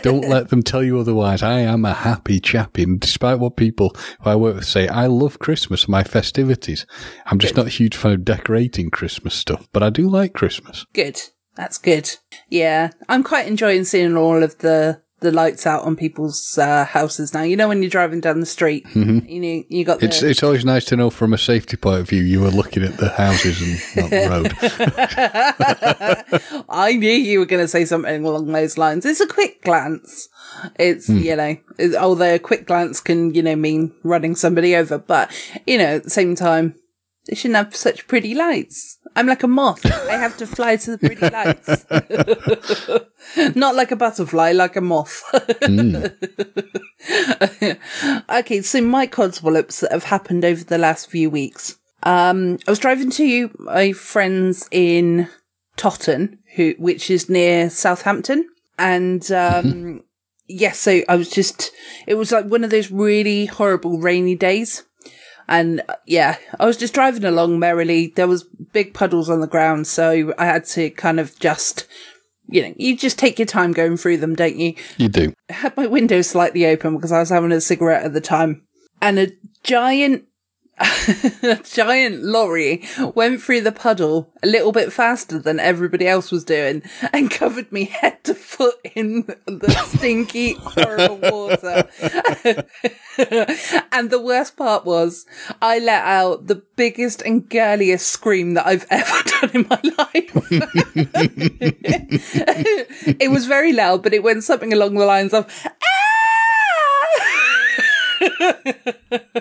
Don't 0.03 0.29
let 0.29 0.49
them 0.49 0.63
tell 0.63 0.83
you 0.83 0.99
otherwise. 0.99 1.43
I 1.43 1.61
am 1.61 1.85
a 1.85 1.93
happy 1.93 2.41
chappy. 2.41 2.83
And 2.85 3.01
despite 3.01 3.39
what 3.39 3.57
people 3.57 3.95
who 4.23 4.31
I 4.31 4.37
work 4.37 4.57
with 4.57 4.67
say, 4.67 4.89
I 4.89 5.07
love 5.07 5.39
Christmas 5.39 5.85
and 5.85 5.91
my 5.91 6.05
festivities. 6.05 6.87
I'm 7.27 7.39
just 7.39 7.57
not 7.57 7.67
a 7.67 7.71
huge 7.71 7.97
fan 7.97 8.13
of 8.13 8.25
decorating 8.25 8.91
Christmas 8.91 9.35
stuff, 9.35 9.69
but 9.73 9.83
I 9.83 9.91
do 9.91 10.09
like 10.09 10.33
Christmas. 10.33 10.87
Good. 10.93 11.21
That's 11.57 11.79
good. 11.79 12.11
Yeah, 12.49 12.91
I'm 13.09 13.23
quite 13.23 13.47
enjoying 13.47 13.85
seeing 13.85 14.17
all 14.17 14.43
of 14.43 14.59
the 14.59 15.01
the 15.25 15.33
lights 15.33 15.67
out 15.67 15.83
on 15.83 15.97
people's 15.97 16.57
uh, 16.59 16.85
houses 16.85 17.35
now. 17.35 17.43
You 17.43 17.57
know 17.57 17.67
when 17.67 17.83
you're 17.83 17.91
driving 17.91 18.21
down 18.21 18.39
the 18.41 18.47
street, 18.47 18.87
mm-hmm. 18.87 19.27
you 19.27 19.41
know 19.41 19.65
you 19.69 19.85
got. 19.85 19.99
The- 19.99 20.07
it's 20.07 20.23
it's 20.23 20.43
always 20.43 20.65
nice 20.65 20.85
to 20.87 20.97
know 20.97 21.11
from 21.11 21.35
a 21.35 21.39
safety 21.39 21.77
point 21.77 22.01
of 22.01 22.09
view 22.09 22.23
you 22.23 22.41
were 22.41 22.51
looking 22.51 22.85
at 22.85 22.97
the 22.99 23.09
houses 23.09 23.61
and 23.61 23.81
not 23.97 24.11
the 24.11 24.29
road. 26.53 26.65
I 26.69 26.93
knew 26.93 27.11
you 27.11 27.41
were 27.41 27.47
going 27.47 27.63
to 27.63 27.69
say 27.69 27.85
something 27.85 28.25
along 28.25 28.53
those 28.53 28.79
lines. 28.79 29.05
It's 29.05 29.21
a 29.21 29.27
quick 29.27 29.63
glance. 29.63 30.29
It's 30.79 31.09
mm. 31.09 31.23
you 31.23 31.37
know, 31.37 31.99
although 31.99 32.35
a 32.35 32.39
quick 32.39 32.67
glance 32.67 33.01
can 33.01 33.35
you 33.35 33.43
know 33.43 33.57
mean 33.57 33.93
running 34.05 34.37
somebody 34.37 34.77
over, 34.77 34.99
but 34.99 35.33
you 35.67 35.79
know 35.79 35.97
at 35.97 36.05
the 36.05 36.11
same 36.11 36.37
time 36.37 36.77
they 37.27 37.35
shouldn't 37.35 37.57
have 37.57 37.75
such 37.75 38.07
pretty 38.07 38.35
lights. 38.35 38.99
I'm 39.17 39.27
like 39.27 39.43
a 39.43 39.49
moth. 39.49 39.87
I 39.87 40.17
have 40.17 40.37
to 40.39 40.47
fly 40.47 40.77
to 40.77 40.97
the 40.97 40.99
pretty 40.99 41.29
lights. 41.31 41.87
Not 43.57 43.75
like 43.75 43.91
a 43.91 43.97
butterfly, 43.97 44.53
like 44.53 44.77
a 44.77 44.81
moth. 44.81 45.23
mm. 45.63 46.13
okay, 48.41 48.63
so 48.63 48.81
my 48.81 49.07
codswallops 49.07 49.81
that 49.81 49.93
have 49.93 50.05
happened 50.05 50.45
over 50.45 50.65
the 50.65 50.79
last 50.79 51.11
few 51.11 51.31
weeks. 51.31 51.79
Um, 52.03 52.59
I 52.67 52.71
was 52.71 52.79
driving 52.79 53.11
to 53.13 53.51
my 53.59 53.93
friends 53.93 54.69
in 54.71 55.29
Totton, 55.77 56.39
who, 56.57 56.75
which 56.79 57.11
is 57.11 57.29
near 57.29 57.71
Southampton. 57.71 58.49
And, 58.79 59.31
um, 59.33 60.03
yes, 60.49 60.79
so 60.79 61.03
I 61.09 61.17
was 61.17 61.31
just, 61.31 61.71
it 62.07 62.15
was 62.15 62.33
like 62.33 62.47
one 62.47 62.65
of 62.65 62.71
those 62.71 62.91
really 62.91 63.47
horrible 63.47 63.99
rainy 63.99 64.35
days. 64.35 64.85
And 65.49 65.83
uh, 65.89 65.97
yeah, 66.07 66.37
I 66.59 66.67
was 66.67 66.77
just 66.77 66.95
driving 66.95 67.25
along 67.25 67.59
merrily. 67.59 68.13
There 68.15 68.29
was 68.29 68.45
big 68.73 68.95
puddles 68.95 69.29
on 69.29 69.41
the 69.41 69.47
ground, 69.47 69.87
so 69.87 70.35
I 70.39 70.47
had 70.47 70.65
to 70.67 70.91
kind 70.91 71.21
of 71.21 71.39
just, 71.39 71.87
you 72.49 72.63
know, 72.63 72.75
you 72.77 72.97
just 72.97 73.19
take 73.19 73.39
your 73.39 73.47
time 73.47 73.73
going 73.73 73.97
through 73.97 74.19
them, 74.19 74.35
don't 74.35 74.57
you? 74.57 74.75
You 74.97 75.09
do. 75.09 75.35
I 75.51 75.55
had 75.55 75.77
my 75.77 75.87
window 75.87 76.23
slightly 76.23 76.67
open 76.67 76.95
because 76.97 77.13
I 77.13 77.21
was 77.21 77.31
having 77.31 77.53
a 77.53 77.61
cigarette 77.61 78.05
at 78.05 78.13
the 78.13 78.21
time. 78.21 78.63
And 79.03 79.19
a 79.19 79.33
giant 79.63 80.25
a 80.79 81.61
giant 81.65 82.23
lorry 82.23 82.83
went 83.15 83.41
through 83.41 83.61
the 83.61 83.73
puddle 83.73 84.33
a 84.43 84.47
little 84.47 84.73
bit 84.73 84.93
faster 84.93 85.39
than 85.39 85.61
everybody 85.61 86.09
else 86.09 86.33
was 86.33 86.45
doing 86.45 86.83
and 87.13 87.31
covered 87.31 87.71
me 87.71 87.85
head 87.85 88.23
to 88.25 88.35
foot 88.35 88.75
in 88.95 89.23
the 89.47 89.71
stinky, 89.87 90.55
horrible 90.59 91.17
water. 91.17 91.89
and 93.93 94.11
the 94.11 94.21
worst 94.21 94.57
part 94.57 94.85
was 94.85 95.27
I 95.63 95.79
let 95.79 96.05
out 96.05 96.49
the 96.49 96.63
biggest 96.77 97.23
and 97.23 97.49
girliest 97.49 98.09
scream 98.09 98.55
that 98.55 98.67
I've 98.67 98.87
ever 98.91 99.23
done 99.41 99.51
in 99.55 99.67
my 99.69 99.81
life. 99.99 100.33
it 103.21 103.31
was 103.31 103.47
very 103.47 103.73
loud, 103.73 104.03
but 104.03 104.13
it 104.13 104.23
went 104.23 104.43
something 104.45 104.73
along 104.73 104.95
the 104.95 105.07
lines 105.07 105.33
of, 105.33 105.47
ah! 109.31 109.41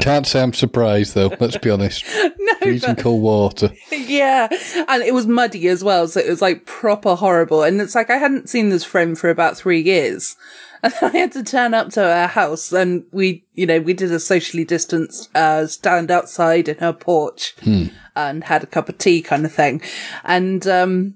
Can't 0.00 0.26
say 0.26 0.42
I'm 0.42 0.52
surprised 0.52 1.14
though. 1.14 1.32
Let's 1.40 1.58
be 1.58 1.70
honest. 1.70 2.04
no, 2.38 2.54
freezing 2.60 2.94
but, 2.94 3.02
cold 3.02 3.22
water. 3.22 3.70
Yeah, 3.90 4.48
and 4.88 5.02
it 5.02 5.14
was 5.14 5.26
muddy 5.26 5.68
as 5.68 5.82
well, 5.82 6.08
so 6.08 6.20
it 6.20 6.28
was 6.28 6.42
like 6.42 6.66
proper 6.66 7.14
horrible. 7.14 7.62
And 7.62 7.80
it's 7.80 7.94
like 7.94 8.10
I 8.10 8.16
hadn't 8.16 8.48
seen 8.48 8.68
this 8.68 8.84
friend 8.84 9.18
for 9.18 9.30
about 9.30 9.56
three 9.56 9.80
years, 9.80 10.36
and 10.82 10.94
I 11.02 11.08
had 11.08 11.32
to 11.32 11.42
turn 11.42 11.74
up 11.74 11.90
to 11.90 12.00
her 12.00 12.26
house, 12.26 12.72
and 12.72 13.04
we, 13.12 13.44
you 13.54 13.66
know, 13.66 13.80
we 13.80 13.94
did 13.94 14.12
a 14.12 14.20
socially 14.20 14.64
distanced 14.64 15.34
uh, 15.34 15.66
stand 15.66 16.10
outside 16.10 16.68
in 16.68 16.78
her 16.78 16.92
porch, 16.92 17.54
hmm. 17.62 17.86
and 18.14 18.44
had 18.44 18.62
a 18.62 18.66
cup 18.66 18.88
of 18.88 18.98
tea, 18.98 19.22
kind 19.22 19.44
of 19.44 19.52
thing, 19.52 19.82
and 20.24 20.66
um, 20.66 21.14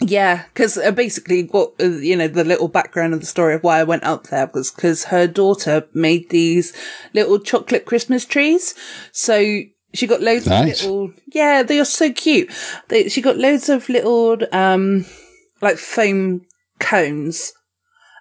yeah, 0.00 0.44
because 0.44 0.78
uh, 0.78 0.92
basically, 0.92 1.44
what 1.44 1.74
uh, 1.78 1.84
you 1.84 2.16
know, 2.16 2.28
the 2.28 2.44
little 2.44 2.68
background 2.68 3.12
of 3.12 3.20
the 3.20 3.26
story 3.26 3.54
of 3.54 3.62
why 3.62 3.80
I 3.80 3.84
went 3.84 4.04
up 4.04 4.28
there 4.28 4.50
was 4.52 4.70
because 4.70 5.04
her 5.04 5.26
daughter 5.26 5.86
made 5.92 6.30
these 6.30 6.72
little 7.12 7.38
chocolate 7.38 7.84
Christmas 7.84 8.24
trees. 8.24 8.74
So 9.12 9.62
she 9.92 10.06
got 10.06 10.22
loads 10.22 10.46
nice. 10.46 10.80
of 10.80 10.90
little, 10.90 11.12
yeah, 11.32 11.62
they 11.62 11.78
are 11.78 11.84
so 11.84 12.12
cute. 12.12 12.50
They, 12.88 13.08
she 13.08 13.20
got 13.20 13.36
loads 13.36 13.68
of 13.68 13.88
little, 13.88 14.38
um, 14.52 15.04
like 15.60 15.76
foam 15.76 16.46
cones, 16.78 17.52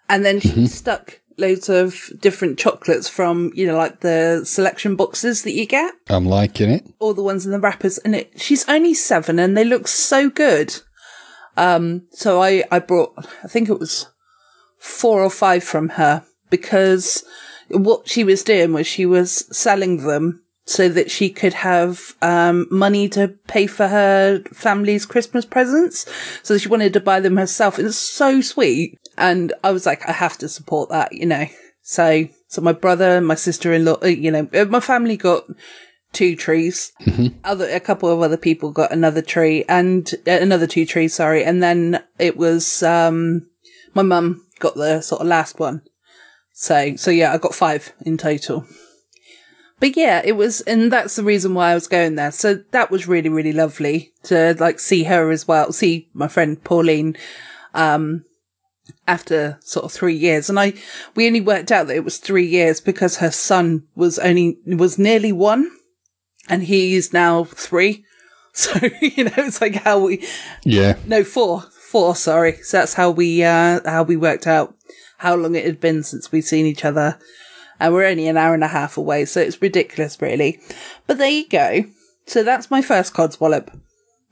and 0.10 0.26
then 0.26 0.42
she 0.42 0.50
mm-hmm. 0.50 0.66
stuck 0.66 1.22
loads 1.38 1.70
of 1.70 2.12
different 2.20 2.60
chocolates 2.60 3.08
from, 3.08 3.52
you 3.56 3.66
know, 3.66 3.78
like 3.78 4.02
the 4.02 4.42
selection 4.44 4.98
boxes 4.98 5.44
that 5.44 5.54
you 5.54 5.66
get. 5.66 5.94
I'm 6.10 6.26
liking 6.26 6.70
it. 6.70 6.86
All 7.00 7.14
the 7.14 7.24
ones 7.24 7.46
in 7.46 7.54
the 7.54 7.60
wrappers, 7.60 8.00
and 8.00 8.16
it. 8.16 8.42
She's 8.42 8.68
only 8.68 8.94
seven, 8.94 9.40
and 9.40 9.56
they 9.56 9.64
look 9.64 9.88
so 9.88 10.30
good. 10.30 10.82
Um, 11.60 12.08
so 12.12 12.42
I, 12.42 12.64
I 12.72 12.80
brought, 12.80 13.14
I 13.44 13.48
think 13.50 13.68
it 13.68 13.80
was 13.80 14.08
four 14.78 15.22
or 15.22 15.30
five 15.30 15.62
from 15.62 15.90
her 15.90 16.24
because 16.50 17.26
what 17.68 18.08
she 18.08 18.24
was 18.24 18.44
doing 18.44 18.72
was 18.72 18.88
she 18.88 19.06
was 19.06 19.46
selling 19.56 19.98
them 19.98 20.42
so 20.64 20.88
that 20.88 21.12
she 21.12 21.30
could 21.30 21.54
have 21.56 22.16
um, 22.22 22.66
money 22.72 23.10
to 23.10 23.28
pay 23.48 23.68
for 23.68 23.90
her 23.90 24.42
family's 24.54 25.06
Christmas 25.06 25.44
presents. 25.44 26.06
So 26.44 26.58
she 26.58 26.70
wanted 26.70 26.94
to 26.94 27.02
buy 27.02 27.20
them 27.20 27.36
herself. 27.36 27.78
It's 27.78 27.98
so 27.98 28.40
sweet. 28.40 28.98
And 29.18 29.52
I 29.62 29.72
was 29.72 29.86
like, 29.86 30.08
I 30.08 30.14
have 30.14 30.38
to 30.38 30.48
support 30.48 30.90
that, 30.92 31.12
you 31.12 31.26
know. 31.26 31.48
So, 31.82 32.30
so 32.48 32.62
my 32.62 32.72
brother, 32.72 33.20
my 33.20 33.36
sister-in-law, 33.36 33.98
uh, 34.04 34.08
you 34.08 34.32
know, 34.32 34.48
uh, 34.54 34.66
my 34.66 34.80
family 34.80 35.18
got 35.18 35.46
two 36.14 36.36
trees. 36.36 36.92
Mm-hmm. 37.02 37.38
Other 37.44 37.70
a 37.70 37.80
couple 37.80 38.10
of 38.10 38.22
other 38.22 38.38
people 38.38 38.72
got 38.72 38.92
another 38.92 39.22
tree 39.22 39.66
and 39.68 40.10
uh, 40.28 40.32
another 40.32 40.68
two 40.68 40.86
trees. 40.86 41.14
Sorry, 41.14 41.44
and 41.44 41.62
then 41.62 42.04
it 42.18 42.38
was 42.38 42.84
um 42.84 43.48
my 43.94 44.02
mum 44.02 44.46
got 44.60 44.76
the 44.76 45.02
sort 45.02 45.22
of 45.22 45.28
last 45.28 45.60
one. 45.60 45.82
So 46.54 46.96
so 46.96 47.12
yeah, 47.12 47.34
I 47.34 47.38
got 47.38 47.56
five 47.56 47.94
in 48.06 48.18
total. 48.18 48.66
But 49.80 49.96
yeah, 49.96 50.22
it 50.26 50.34
was, 50.34 50.60
and 50.62 50.92
that's 50.92 51.16
the 51.16 51.24
reason 51.24 51.54
why 51.54 51.72
I 51.72 51.74
was 51.74 51.88
going 51.88 52.16
there. 52.16 52.32
So 52.32 52.56
that 52.72 52.92
was 52.92 53.08
really, 53.08 53.30
really 53.30 53.54
lovely 53.54 54.12
to 54.24 54.56
like 54.60 54.80
see 54.80 55.04
her 55.04 55.32
as 55.32 55.48
well, 55.48 55.72
see 55.72 56.10
my 56.14 56.28
friend 56.28 56.62
Pauline, 56.62 57.16
um, 57.74 58.26
after 59.08 59.58
sort 59.62 59.86
of 59.86 59.94
three 59.94 60.16
years. 60.16 60.50
And 60.50 60.60
I, 60.60 60.74
we 61.16 61.28
only 61.28 61.40
worked 61.40 61.72
out 61.72 61.88
that 61.88 61.96
it 61.96 62.04
was 62.04 62.18
three 62.18 62.46
years 62.46 62.82
because 62.82 63.18
her 63.18 63.32
son 63.32 63.88
was 63.96 64.20
only, 64.20 64.58
was 64.66 65.00
nearly 65.00 65.32
one 65.32 65.72
and 66.50 66.64
he's 66.64 67.14
now 67.14 67.46
three. 67.46 68.06
So, 68.52 68.72
you 69.00 69.26
know, 69.26 69.32
it's 69.38 69.62
like 69.62 69.76
how 69.76 70.00
we, 70.00 70.28
yeah, 70.66 70.98
no, 71.06 71.24
four, 71.24 71.62
four, 71.62 72.16
sorry. 72.16 72.58
So 72.64 72.78
that's 72.78 72.96
how 72.96 73.12
we, 73.12 73.44
uh, 73.44 73.80
how 73.86 74.04
we 74.04 74.18
worked 74.18 74.48
out 74.48 74.76
how 75.20 75.36
long 75.36 75.56
it 75.56 75.66
had 75.66 75.80
been 75.80 76.02
since 76.02 76.32
we'd 76.32 76.42
seen 76.42 76.66
each 76.66 76.84
other. 76.84 77.20
And 77.80 77.94
we're 77.94 78.08
only 78.08 78.28
an 78.28 78.38
hour 78.38 78.54
and 78.54 78.64
a 78.64 78.68
half 78.68 78.98
away. 78.98 79.26
So 79.26 79.40
it's 79.40 79.62
ridiculous, 79.62 80.22
really. 80.22 80.60
But 81.08 81.20
there 81.20 81.30
you 81.30 81.48
go. 81.48 81.86
So 82.26 82.44
that's 82.44 82.72
my 82.72 82.82
first 82.82 83.14
codswallop. 83.14 83.80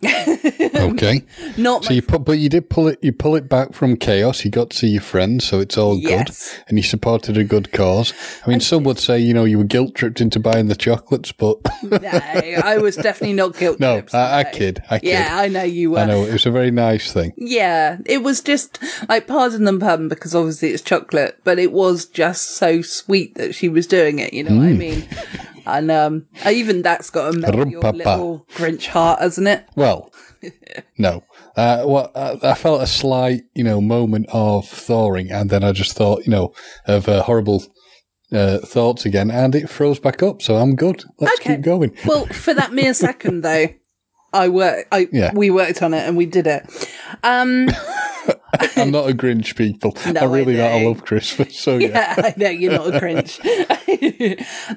Okay. 0.04 1.24
Not 1.58 1.86
so 1.86 1.94
you 1.94 2.02
put, 2.02 2.24
but 2.24 2.34
you 2.34 2.50
did 2.50 2.70
pull 2.70 2.88
it. 2.88 3.00
You 3.02 3.12
pull 3.12 3.36
it 3.36 3.50
back 3.50 3.74
from 3.74 3.98
chaos. 3.98 4.46
You 4.46 4.52
got 4.52 4.70
to 4.70 4.78
see 4.78 4.88
your 4.90 5.02
friends, 5.02 5.46
so 5.46 5.60
it's 5.60 5.78
all 5.78 5.98
yes. 5.98 6.54
good, 6.54 6.64
and 6.68 6.78
you 6.78 6.84
supported 6.84 7.38
a 7.38 7.44
good 7.44 7.72
cause. 7.72 8.14
I 8.46 8.50
mean, 8.50 8.60
some 8.60 8.84
would 8.84 9.00
say 9.00 9.20
you 9.20 9.34
know 9.34 9.44
you 9.44 9.58
were 9.58 9.64
guilt 9.64 9.96
tripped 9.96 10.22
into 10.22 10.40
buying 10.40 10.68
the 10.68 10.76
chocolates, 10.76 11.32
but 11.32 11.58
no, 11.84 12.00
I 12.02 12.78
was 12.78 12.96
definitely 12.96 13.34
not 13.34 13.58
guilt. 13.58 13.80
no, 13.80 14.04
I, 14.14 14.40
I 14.40 14.44
kid. 14.44 14.84
I 14.90 15.00
kid. 15.00 15.10
Yeah, 15.10 15.30
I 15.32 15.48
know 15.48 15.64
you 15.64 15.92
were. 15.92 16.00
I 16.00 16.06
know 16.06 16.24
it 16.24 16.34
was 16.34 16.46
a 16.46 16.52
very 16.52 16.72
nice 16.72 17.12
thing. 17.12 17.34
Yeah, 17.36 17.98
it 18.06 18.22
was 18.22 18.42
just 18.42 18.80
like 19.10 19.26
pardon 19.26 19.64
the 19.64 19.78
pun 19.80 20.10
because 20.10 20.36
obviously 20.36 20.70
it's 20.70 20.84
chocolate, 20.84 21.40
but 21.44 21.58
it 21.58 21.72
was 21.72 22.06
just 22.06 22.52
so 22.52 22.82
sweet 22.82 23.36
that 23.36 23.56
she 23.56 23.68
was 23.68 23.88
doing 23.88 24.20
it. 24.20 24.34
You 24.34 24.44
know 24.44 24.52
mm. 24.52 24.58
what 24.58 24.68
I 24.68 24.72
mm. 24.74 24.78
mean? 24.78 25.08
And 25.68 25.92
um, 25.92 26.28
even 26.50 26.82
that's 26.82 27.10
got 27.10 27.34
a 27.34 27.38
melt 27.38 27.70
your 27.70 27.82
little 27.82 28.46
Grinch 28.54 28.88
heart, 28.88 29.20
hasn't 29.20 29.48
it? 29.48 29.68
Well, 29.76 30.12
no. 30.98 31.24
Uh, 31.56 31.84
well, 31.86 32.12
uh, 32.16 32.38
I 32.44 32.54
felt 32.54 32.82
a 32.82 32.88
slight, 32.88 33.44
you 33.54 33.64
know, 33.64 33.82
moment 33.82 34.28
of 34.32 34.68
thawing, 34.68 35.32
and 35.32 35.50
then 35.50 35.64
I 35.64 35.72
just 35.72 35.96
thought, 35.96 36.26
you 36.26 36.32
know, 36.32 36.54
of 36.86 37.10
uh, 37.10 37.24
horrible 37.24 37.64
uh, 38.32 38.60
thoughts 38.60 39.06
again, 39.06 39.32
and 39.32 39.56
it 39.56 39.70
froze 39.70 40.00
back 40.00 40.24
up. 40.24 40.42
So 40.42 40.56
I'm 40.56 40.76
good. 40.76 41.04
Let's 41.20 41.40
okay. 41.42 41.56
keep 41.56 41.64
going. 41.64 41.96
well, 42.06 42.26
for 42.28 42.54
that 42.54 42.74
mere 42.74 42.94
second, 42.94 43.42
though, 43.42 43.68
I 44.34 44.50
worked. 44.50 44.88
I 44.92 45.08
yeah. 45.12 45.32
we 45.34 45.50
worked 45.50 45.82
on 45.82 45.94
it 45.94 46.08
and 46.08 46.18
we 46.18 46.26
did 46.26 46.48
it. 46.48 46.90
Um, 47.24 47.68
I'm 48.78 48.92
not 48.92 49.10
a 49.10 49.14
Grinch, 49.14 49.56
people. 49.56 49.96
No, 50.12 50.22
I 50.22 50.26
really 50.26 50.62
I 50.62 50.80
not 50.80 50.88
love 50.88 51.06
Christmas. 51.06 51.60
So 51.60 51.78
yeah. 51.78 51.90
yeah, 51.90 52.14
I 52.18 52.34
know 52.38 52.50
you're 52.50 52.72
not 52.72 52.88
a 52.88 53.00
Grinch. 53.00 53.38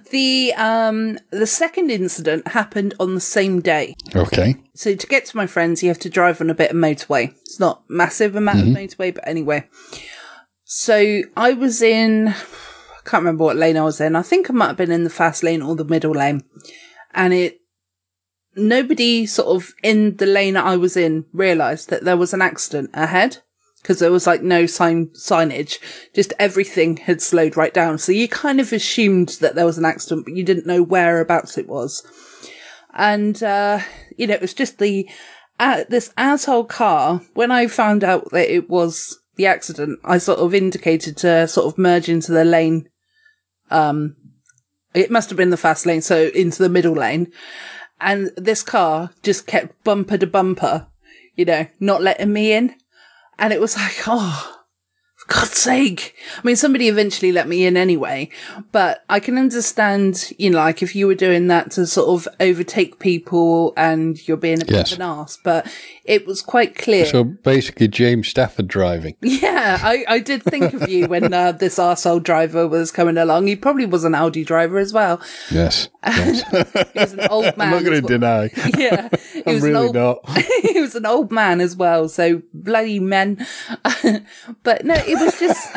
the 0.11 0.53
um 0.55 1.19
the 1.31 1.47
second 1.47 1.91
incident 1.91 2.49
happened 2.49 2.95
on 2.99 3.15
the 3.15 3.21
same 3.21 3.61
day. 3.61 3.95
Okay. 4.15 4.57
So 4.75 4.95
to 4.95 5.07
get 5.07 5.27
to 5.27 5.37
my 5.37 5.47
friends, 5.47 5.83
you 5.83 5.89
have 5.89 5.99
to 6.01 6.11
drive 6.11 6.41
on 6.41 6.51
a 6.51 6.55
bit 6.55 6.71
of 6.71 6.77
motorway. 6.77 7.33
It's 7.43 7.61
not 7.61 7.83
massive 7.89 8.35
amount 8.35 8.59
mm-hmm. 8.59 8.71
of 8.71 8.77
motorway, 8.77 9.15
but 9.15 9.27
anyway. 9.27 9.69
So 10.65 11.23
I 11.37 11.53
was 11.53 11.83
in. 11.83 12.29
I 12.29 13.03
can't 13.05 13.23
remember 13.23 13.45
what 13.45 13.57
lane 13.57 13.77
I 13.77 13.83
was 13.83 14.01
in. 14.01 14.15
I 14.15 14.23
think 14.23 14.51
I 14.51 14.53
might 14.53 14.69
have 14.69 14.77
been 14.77 14.93
in 14.93 15.05
the 15.05 15.11
fast 15.11 15.43
lane 15.43 15.63
or 15.63 15.75
the 15.75 15.85
middle 15.85 16.13
lane, 16.13 16.43
and 17.15 17.33
it 17.33 17.61
nobody 18.57 19.27
sort 19.27 19.49
of 19.49 19.73
in 19.83 20.17
the 20.17 20.27
lane 20.27 20.57
I 20.57 20.77
was 20.77 20.97
in 20.97 21.25
realised 21.33 21.91
that 21.91 22.05
there 22.05 22.17
was 22.17 22.35
an 22.35 22.43
accident 22.43 22.91
ahead. 22.95 23.39
Because 23.83 23.99
there 23.99 24.13
was 24.13 24.27
like 24.27 24.43
no 24.43 24.67
sign 24.67 25.07
signage. 25.09 25.79
Just 26.15 26.33
everything 26.39 26.99
had 26.99 27.23
slowed 27.23 27.57
right 27.57 27.73
down. 27.73 27.99
So 27.99 28.13
you 28.13 28.29
kind 28.29 28.61
of 28.61 28.73
assumed 28.73 29.31
that 29.41 29.55
there 29.55 29.67
was 29.67 29.79
an 29.79 29.85
accident, 29.85 30.27
but 30.27 30.37
you 30.37 30.45
didn't 30.45 30.67
know 30.67 30.83
whereabouts 30.83 31.59
it 31.59 31.69
was. 31.69 32.07
And, 32.93 33.43
uh, 33.43 33.81
you 34.17 34.27
know, 34.27 34.35
it 34.35 34.41
was 34.41 34.55
just 34.55 34.79
the, 34.79 35.09
uh, 35.59 35.85
this 35.89 36.13
asshole 36.17 36.65
car. 36.65 37.23
When 37.35 37.51
I 37.51 37.67
found 37.67 38.05
out 38.05 38.31
that 38.33 38.53
it 38.53 38.69
was 38.69 39.19
the 39.37 39.47
accident, 39.47 39.99
I 40.05 40.19
sort 40.19 40.41
of 40.41 40.55
indicated 40.55 41.17
to 41.19 41.49
sort 41.49 41.67
of 41.67 41.79
merge 41.79 42.09
into 42.09 42.33
the 42.33 42.45
lane. 42.45 42.89
Um, 43.71 44.17
it 44.93 45.11
must 45.11 45.31
have 45.31 45.37
been 45.37 45.51
the 45.51 45.57
fast 45.57 45.87
lane, 45.87 46.03
so 46.03 46.31
into 46.35 46.63
the 46.63 46.69
middle 46.69 46.95
lane. 46.95 47.33
And 48.01 48.33
this 48.37 48.63
car 48.63 49.11
just 49.23 49.47
kept 49.47 49.85
bumper 49.85 50.19
to 50.19 50.27
bumper, 50.27 50.89
you 51.37 51.45
know, 51.45 51.67
not 51.79 52.03
letting 52.03 52.33
me 52.33 52.53
in. 52.53 52.75
And 53.41 53.55
it 53.55 53.61
was 53.61 53.75
like, 53.77 53.97
oh, 54.07 54.60
God's 55.33 55.57
sake. 55.57 56.17
I 56.37 56.41
mean, 56.45 56.57
somebody 56.57 56.89
eventually 56.89 57.31
let 57.31 57.47
me 57.47 57.65
in 57.65 57.77
anyway, 57.77 58.31
but 58.73 59.05
I 59.09 59.21
can 59.21 59.39
understand, 59.39 60.33
you 60.39 60.51
know, 60.51 60.59
like 60.59 60.83
if 60.83 60.97
you 60.97 61.07
were 61.07 61.15
doing 61.15 61.47
that 61.47 61.71
to 61.73 61.87
sort 61.87 62.09
of 62.09 62.27
overtake 62.41 62.99
people 62.99 63.73
and 63.77 64.27
you're 64.27 64.37
being 64.37 64.61
a 64.61 64.65
bit 64.65 64.75
Yes. 64.75 64.93
of 64.93 64.99
an 64.99 65.03
ass, 65.03 65.39
but 65.45 65.73
it 66.05 66.27
was 66.27 66.43
quite 66.43 66.75
clear. 66.77 67.07
So 67.07 67.23
basically, 67.23 67.87
James 67.87 68.27
Stafford 68.27 68.67
driving. 68.67 69.15
Yeah, 69.23 69.79
I, 69.81 70.05
I 70.09 70.19
did 70.19 70.43
think 70.43 70.75
of 70.75 70.89
you 70.89 71.07
when 71.07 71.33
uh, 71.33 71.53
this 71.53 71.79
arsehole 71.79 72.23
driver 72.23 72.67
was 72.67 72.91
coming 72.91 73.17
along. 73.17 73.47
He 73.47 73.55
probably 73.55 73.87
was 73.87 74.03
an 74.03 74.17
Audi 74.17 74.45
driver 74.45 74.79
as 74.79 74.93
well. 74.93 75.21
Yes. 75.51 75.89
yes. 76.05 76.43
He 76.93 76.99
was 76.99 77.13
an 77.13 77.29
old 77.31 77.57
man. 77.57 77.61
I'm 77.61 77.71
not 77.71 77.85
going 77.85 78.03
to 78.03 78.09
deny. 78.09 78.51
Yeah, 78.77 79.09
he 79.33 79.43
I'm 79.47 79.55
was 79.55 79.65
an 79.65 79.73
really 79.75 79.87
old, 79.87 79.95
not. 79.95 80.39
he 80.63 80.81
was 80.81 80.95
an 80.97 81.07
old 81.07 81.31
man 81.31 81.61
as 81.61 81.77
well. 81.77 82.09
So 82.09 82.43
bloody 82.53 82.99
men. 82.99 83.47
but 84.63 84.85
no, 84.85 84.95
it 84.95 85.20
was 85.21 85.39
just, 85.39 85.69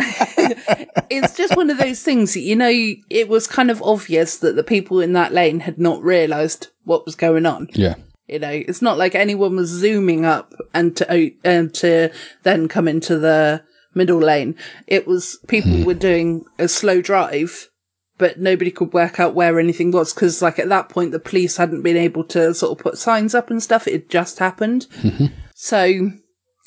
it's 1.09 1.35
just 1.35 1.55
one 1.55 1.69
of 1.69 1.77
those 1.77 2.01
things 2.01 2.33
that, 2.33 2.41
you 2.41 2.55
know, 2.55 2.71
it 3.09 3.29
was 3.29 3.47
kind 3.47 3.69
of 3.69 3.81
obvious 3.81 4.37
that 4.37 4.55
the 4.55 4.63
people 4.63 4.99
in 5.01 5.13
that 5.13 5.33
lane 5.33 5.61
had 5.61 5.77
not 5.77 6.01
realised 6.01 6.67
what 6.83 7.05
was 7.05 7.15
going 7.15 7.45
on. 7.45 7.67
Yeah. 7.73 7.95
You 8.27 8.39
know, 8.39 8.51
it's 8.51 8.81
not 8.81 8.97
like 8.97 9.15
anyone 9.15 9.55
was 9.55 9.69
zooming 9.69 10.25
up 10.25 10.53
and 10.73 10.95
to, 10.97 11.31
and 11.43 11.73
to 11.75 12.09
then 12.43 12.67
come 12.67 12.87
into 12.87 13.19
the 13.19 13.63
middle 13.93 14.19
lane. 14.19 14.55
It 14.87 15.05
was 15.05 15.37
people 15.47 15.71
hmm. 15.71 15.83
were 15.83 15.93
doing 15.93 16.45
a 16.57 16.67
slow 16.67 17.01
drive, 17.01 17.69
but 18.17 18.39
nobody 18.39 18.71
could 18.71 18.93
work 18.93 19.19
out 19.19 19.35
where 19.35 19.59
anything 19.59 19.91
was 19.91 20.13
because, 20.13 20.41
like, 20.41 20.57
at 20.57 20.69
that 20.69 20.89
point, 20.89 21.11
the 21.11 21.19
police 21.19 21.57
hadn't 21.57 21.81
been 21.81 21.97
able 21.97 22.23
to 22.25 22.53
sort 22.53 22.77
of 22.77 22.83
put 22.83 22.97
signs 22.97 23.35
up 23.35 23.49
and 23.49 23.61
stuff. 23.61 23.87
It 23.87 23.93
had 23.93 24.09
just 24.09 24.39
happened. 24.39 24.87
Mm-hmm. 25.01 25.25
So, 25.53 26.11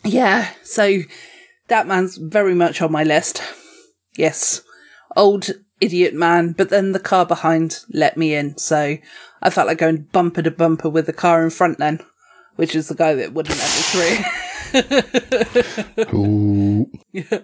yeah, 0.04 0.50
so 0.62 1.00
that 1.68 1.86
man's 1.86 2.16
very 2.16 2.54
much 2.54 2.80
on 2.82 2.92
my 2.92 3.04
list. 3.04 3.42
Yes. 4.16 4.62
Old 5.16 5.50
idiot 5.80 6.14
man, 6.14 6.52
but 6.52 6.70
then 6.70 6.92
the 6.92 7.00
car 7.00 7.26
behind 7.26 7.80
let 7.92 8.16
me 8.16 8.34
in, 8.34 8.56
so 8.56 8.96
I 9.42 9.50
felt 9.50 9.66
like 9.66 9.78
going 9.78 10.08
bumper 10.12 10.42
to 10.42 10.50
bumper 10.50 10.88
with 10.88 11.06
the 11.06 11.12
car 11.12 11.44
in 11.44 11.50
front 11.50 11.78
then, 11.78 12.00
which 12.56 12.74
is 12.74 12.88
the 12.88 12.94
guy 12.94 13.14
that 13.14 13.34
wouldn't 13.34 13.58
let 13.58 13.70
me 13.76 13.82
through. 13.92 14.26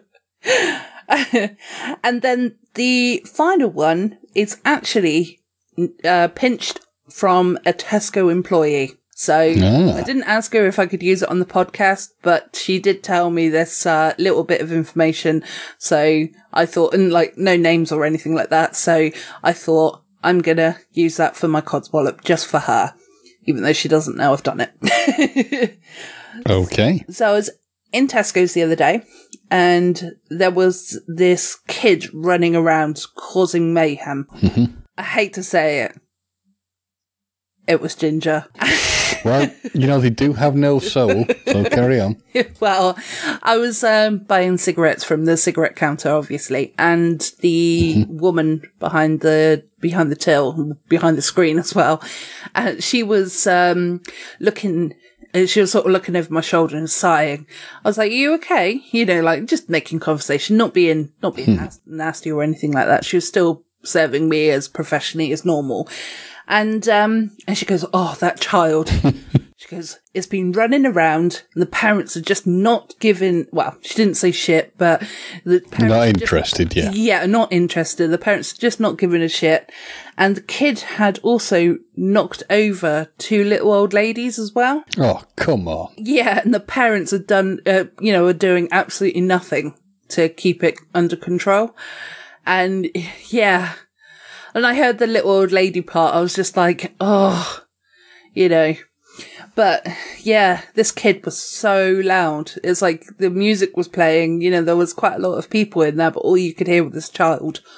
And 2.02 2.22
then 2.22 2.56
the 2.74 3.22
final 3.26 3.70
one 3.70 4.18
is 4.34 4.60
actually 4.64 5.40
uh, 6.04 6.28
pinched 6.28 6.80
from 7.10 7.58
a 7.66 7.72
Tesco 7.72 8.30
employee. 8.30 8.92
So 9.22 9.54
Ah. 9.56 9.94
I 9.96 10.02
didn't 10.02 10.24
ask 10.24 10.52
her 10.52 10.66
if 10.66 10.80
I 10.80 10.86
could 10.86 11.00
use 11.00 11.22
it 11.22 11.28
on 11.28 11.38
the 11.38 11.44
podcast, 11.46 12.08
but 12.22 12.56
she 12.56 12.80
did 12.80 13.04
tell 13.04 13.30
me 13.30 13.48
this 13.48 13.86
uh, 13.86 14.14
little 14.18 14.42
bit 14.42 14.60
of 14.60 14.72
information. 14.72 15.44
So 15.78 16.26
I 16.52 16.66
thought, 16.66 16.92
and 16.92 17.12
like 17.12 17.38
no 17.38 17.56
names 17.56 17.92
or 17.92 18.04
anything 18.04 18.34
like 18.34 18.50
that. 18.50 18.74
So 18.74 19.10
I 19.44 19.52
thought 19.52 20.02
I'm 20.24 20.40
gonna 20.40 20.76
use 20.90 21.18
that 21.18 21.36
for 21.36 21.46
my 21.46 21.60
codswallop 21.60 22.24
just 22.24 22.48
for 22.48 22.58
her, 22.58 22.94
even 23.44 23.62
though 23.62 23.72
she 23.72 23.88
doesn't 23.88 24.16
know 24.16 24.32
I've 24.32 24.42
done 24.42 24.60
it. 24.66 25.78
Okay. 26.48 27.04
So 27.10 27.28
I 27.28 27.32
was 27.32 27.50
in 27.92 28.08
Tesco's 28.08 28.54
the 28.54 28.62
other 28.62 28.74
day 28.74 29.02
and 29.50 30.16
there 30.30 30.50
was 30.50 30.98
this 31.06 31.58
kid 31.68 32.06
running 32.12 32.56
around 32.56 33.04
causing 33.16 33.72
mayhem. 33.74 34.26
I 34.98 35.02
hate 35.02 35.34
to 35.34 35.42
say 35.42 35.82
it. 35.82 36.00
It 37.68 37.80
was 37.82 37.94
Ginger. 37.94 38.46
Well, 39.24 39.50
you 39.74 39.86
know, 39.86 40.00
they 40.00 40.10
do 40.10 40.32
have 40.32 40.54
no 40.54 40.78
soul, 40.78 41.24
so 41.46 41.64
carry 41.64 42.00
on. 42.00 42.20
well, 42.60 42.96
I 43.42 43.56
was 43.56 43.84
um, 43.84 44.18
buying 44.18 44.58
cigarettes 44.58 45.04
from 45.04 45.24
the 45.24 45.36
cigarette 45.36 45.76
counter, 45.76 46.10
obviously, 46.10 46.74
and 46.78 47.20
the 47.40 48.04
woman 48.08 48.62
behind 48.80 49.20
the 49.20 49.64
behind 49.80 50.10
the 50.10 50.16
till, 50.16 50.76
behind 50.88 51.16
the 51.18 51.22
screen 51.22 51.58
as 51.58 51.74
well, 51.74 52.02
uh, 52.54 52.74
she 52.78 53.02
was 53.02 53.46
um, 53.46 54.00
looking. 54.40 54.94
uh, 55.34 55.46
She 55.46 55.60
was 55.60 55.72
sort 55.72 55.86
of 55.86 55.92
looking 55.92 56.16
over 56.16 56.32
my 56.32 56.40
shoulder 56.40 56.76
and 56.76 56.90
sighing. 56.90 57.46
I 57.84 57.88
was 57.88 57.98
like, 57.98 58.10
"Are 58.10 58.14
you 58.14 58.34
okay?" 58.34 58.80
You 58.90 59.04
know, 59.06 59.20
like 59.20 59.46
just 59.46 59.68
making 59.70 60.00
conversation, 60.00 60.56
not 60.56 60.74
being 60.74 61.12
not 61.22 61.36
being 61.36 61.56
nas- 61.56 61.80
nasty 61.86 62.30
or 62.32 62.42
anything 62.42 62.72
like 62.72 62.86
that. 62.86 63.04
She 63.04 63.16
was 63.16 63.26
still 63.28 63.64
serving 63.84 64.28
me 64.28 64.48
as 64.50 64.68
professionally 64.68 65.32
as 65.32 65.44
normal, 65.44 65.88
and 66.48 66.88
um, 66.88 67.30
and 67.46 67.56
she 67.56 67.66
goes, 67.66 67.84
"Oh, 67.92 68.16
that 68.20 68.40
child." 68.40 68.90
She 69.56 69.76
goes, 69.76 70.00
it's 70.12 70.26
been 70.26 70.50
running 70.50 70.84
around 70.84 71.44
and 71.54 71.62
the 71.62 71.66
parents 71.66 72.16
are 72.16 72.20
just 72.20 72.48
not 72.48 72.94
giving, 72.98 73.46
well, 73.52 73.76
she 73.82 73.94
didn't 73.94 74.16
say 74.16 74.32
shit, 74.32 74.76
but 74.76 75.02
the 75.44 75.60
parents 75.60 75.78
Not 75.78 75.90
are 76.00 76.10
just- 76.10 76.20
interested, 76.22 76.74
yeah. 76.74 76.90
Yeah, 76.92 77.26
not 77.26 77.52
interested. 77.52 78.10
The 78.10 78.18
parents 78.18 78.52
are 78.52 78.56
just 78.60 78.80
not 78.80 78.98
giving 78.98 79.22
a 79.22 79.28
shit. 79.28 79.70
And 80.18 80.34
the 80.34 80.40
kid 80.40 80.80
had 80.80 81.20
also 81.20 81.78
knocked 81.94 82.42
over 82.50 83.06
two 83.18 83.44
little 83.44 83.72
old 83.72 83.92
ladies 83.92 84.36
as 84.36 84.52
well. 84.52 84.82
Oh, 84.98 85.22
come 85.36 85.68
on. 85.68 85.94
Yeah, 85.96 86.40
and 86.42 86.52
the 86.52 86.58
parents 86.58 87.12
had 87.12 87.28
done, 87.28 87.60
uh, 87.64 87.84
you 88.00 88.12
know, 88.12 88.26
are 88.26 88.32
doing 88.32 88.66
absolutely 88.72 89.20
nothing 89.20 89.76
to 90.08 90.28
keep 90.28 90.64
it 90.64 90.74
under 90.92 91.14
control. 91.14 91.76
And 92.44 92.88
yeah, 93.28 93.74
and 94.54 94.66
I 94.66 94.74
heard 94.74 94.98
the 94.98 95.06
little 95.06 95.30
old 95.30 95.52
lady 95.52 95.80
part. 95.80 96.14
I 96.14 96.20
was 96.20 96.34
just 96.34 96.56
like, 96.56 96.94
oh, 97.00 97.62
you 98.32 98.48
know. 98.48 98.74
But 99.54 99.86
yeah, 100.20 100.62
this 100.74 100.90
kid 100.90 101.24
was 101.24 101.38
so 101.38 102.00
loud. 102.04 102.52
It's 102.64 102.80
like 102.80 103.04
the 103.18 103.30
music 103.30 103.76
was 103.76 103.88
playing. 103.88 104.40
You 104.40 104.50
know, 104.50 104.62
there 104.62 104.76
was 104.76 104.94
quite 104.94 105.16
a 105.16 105.28
lot 105.28 105.36
of 105.36 105.50
people 105.50 105.82
in 105.82 105.96
there, 105.96 106.10
but 106.10 106.20
all 106.20 106.36
you 106.36 106.54
could 106.54 106.66
hear 106.66 106.84
was 106.84 106.94
this 106.94 107.10
child. 107.10 107.60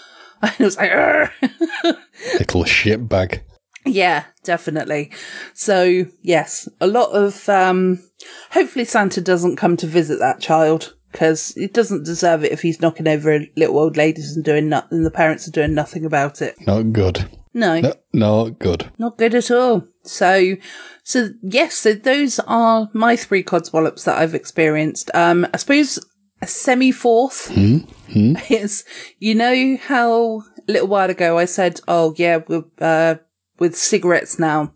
And 0.42 0.52
it 0.58 0.64
was 0.64 0.76
like! 0.76 0.90
Little 2.38 2.64
shitbag. 2.64 3.40
Yeah, 3.86 4.24
definitely. 4.42 5.10
So 5.54 6.04
yes, 6.20 6.68
a 6.82 6.86
lot 6.86 7.12
of, 7.12 7.48
um, 7.48 8.02
hopefully 8.50 8.84
Santa 8.84 9.22
doesn't 9.22 9.56
come 9.56 9.78
to 9.78 9.86
visit 9.86 10.18
that 10.18 10.40
child 10.40 10.96
because 11.14 11.54
he 11.54 11.68
doesn't 11.68 12.04
deserve 12.04 12.42
it 12.42 12.50
if 12.50 12.60
he's 12.62 12.80
knocking 12.80 13.06
over 13.06 13.38
little 13.56 13.78
old 13.78 13.96
ladies 13.96 14.34
and 14.34 14.44
doing 14.44 14.68
nothing, 14.68 14.98
and 14.98 15.06
the 15.06 15.12
parents 15.12 15.46
are 15.46 15.52
doing 15.52 15.72
nothing 15.72 16.04
about 16.04 16.42
it. 16.42 16.56
Not 16.66 16.92
good. 16.92 17.28
No, 17.54 17.80
No, 17.80 17.92
not 18.12 18.58
good. 18.58 18.90
not 18.98 19.16
good 19.16 19.32
at 19.32 19.48
all. 19.48 19.84
So, 20.02 20.56
so 21.04 21.28
yes, 21.40 21.74
so 21.74 21.92
those 21.94 22.40
are 22.48 22.90
my 22.92 23.14
three 23.14 23.44
codswallops 23.44 24.02
that 24.04 24.18
I've 24.18 24.34
experienced. 24.34 25.08
Um, 25.14 25.46
I 25.54 25.56
suppose 25.58 26.04
a 26.42 26.48
semi 26.48 26.90
fourth 26.90 27.52
is, 28.50 28.84
you 29.20 29.36
know 29.36 29.76
how 29.80 30.40
a 30.68 30.72
little 30.72 30.88
while 30.88 31.10
ago 31.10 31.38
I 31.38 31.44
said, 31.44 31.80
oh 31.86 32.12
yeah, 32.16 32.38
with, 32.48 32.64
uh, 32.82 33.18
with 33.60 33.76
cigarettes 33.76 34.36
now, 34.40 34.74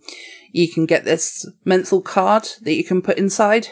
you 0.53 0.72
can 0.72 0.87
get 0.87 1.05
this 1.05 1.51
menthol 1.64 2.01
card 2.01 2.46
that 2.62 2.74
you 2.74 2.85
can 2.85 3.03
put 3.03 3.18
inside 3.18 3.70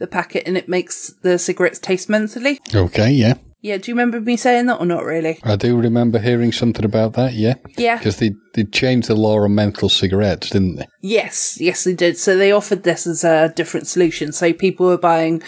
the 0.00 0.08
packet 0.08 0.42
and 0.46 0.56
it 0.56 0.68
makes 0.68 1.14
the 1.22 1.38
cigarettes 1.38 1.78
taste 1.78 2.08
mentally. 2.08 2.58
Okay, 2.74 3.12
yeah. 3.12 3.34
Yeah, 3.62 3.76
do 3.76 3.90
you 3.90 3.94
remember 3.94 4.20
me 4.20 4.38
saying 4.38 4.66
that 4.66 4.80
or 4.80 4.86
not 4.86 5.04
really? 5.04 5.38
I 5.44 5.54
do 5.56 5.78
remember 5.78 6.18
hearing 6.18 6.50
something 6.50 6.84
about 6.84 7.12
that, 7.12 7.34
yeah. 7.34 7.54
Yeah. 7.76 7.98
Because 7.98 8.16
they, 8.16 8.32
they 8.54 8.64
changed 8.64 9.08
the 9.08 9.14
law 9.14 9.38
on 9.38 9.54
menthol 9.54 9.90
cigarettes, 9.90 10.48
didn't 10.48 10.76
they? 10.76 10.86
Yes, 11.02 11.60
yes, 11.60 11.84
they 11.84 11.94
did. 11.94 12.16
So 12.16 12.36
they 12.36 12.52
offered 12.52 12.84
this 12.84 13.06
as 13.06 13.22
a 13.22 13.52
different 13.54 13.86
solution. 13.86 14.32
So 14.32 14.54
people 14.54 14.86
were 14.86 14.96
buying 14.96 15.42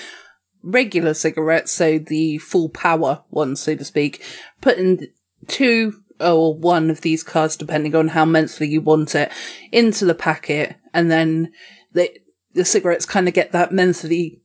regular 0.63 1.15
cigarettes, 1.15 1.73
so 1.73 1.99
the 1.99 2.37
full 2.39 2.69
power 2.69 3.25
ones, 3.31 3.61
so 3.61 3.75
to 3.75 3.85
speak, 3.85 4.23
putting 4.61 5.07
two 5.49 5.95
or 6.21 6.55
one 6.55 6.91
of 6.91 7.01
these 7.01 7.23
cards, 7.23 7.57
depending 7.57 7.97
on 7.97 8.09
how 8.09 8.27
mentally 8.27 8.69
you 8.69 8.83
want 8.83 9.15
it, 9.15 9.33
into 9.73 10.05
the 10.05 10.15
packet, 10.15 10.77
and 10.93 11.11
then 11.11 11.51
the 11.93 12.11
the 12.55 12.65
cigarettes 12.67 13.07
kind 13.07 13.27
of 13.27 13.35
get 13.35 13.53
that 13.53 13.73
mentally 13.73 14.42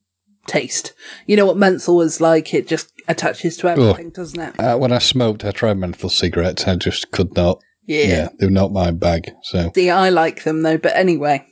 taste. 0.48 0.94
You 1.26 1.36
know 1.38 1.46
what 1.46 1.58
menthol 1.58 2.02
is 2.02 2.20
like? 2.22 2.54
It 2.54 2.68
just 2.68 2.92
attaches 3.08 3.58
to 3.58 3.70
everything, 3.70 4.10
doesn't 4.10 4.40
it? 4.40 4.60
Uh, 4.60 4.78
when 4.78 4.92
I 4.92 4.98
smoked, 5.00 5.46
I 5.46 5.52
tried 5.52 5.78
menthol 5.78 6.10
cigarettes. 6.10 6.68
I 6.68 6.76
just 6.76 7.12
could 7.12 7.36
not. 7.36 7.62
Yeah. 7.86 8.30
they're 8.40 8.50
not 8.50 8.72
my 8.74 8.92
bag. 8.92 9.32
So, 9.44 9.72
See, 9.74 9.90
I 9.90 10.10
like 10.10 10.44
them 10.44 10.62
though, 10.64 10.78
but 10.78 10.96
anyway. 10.96 11.46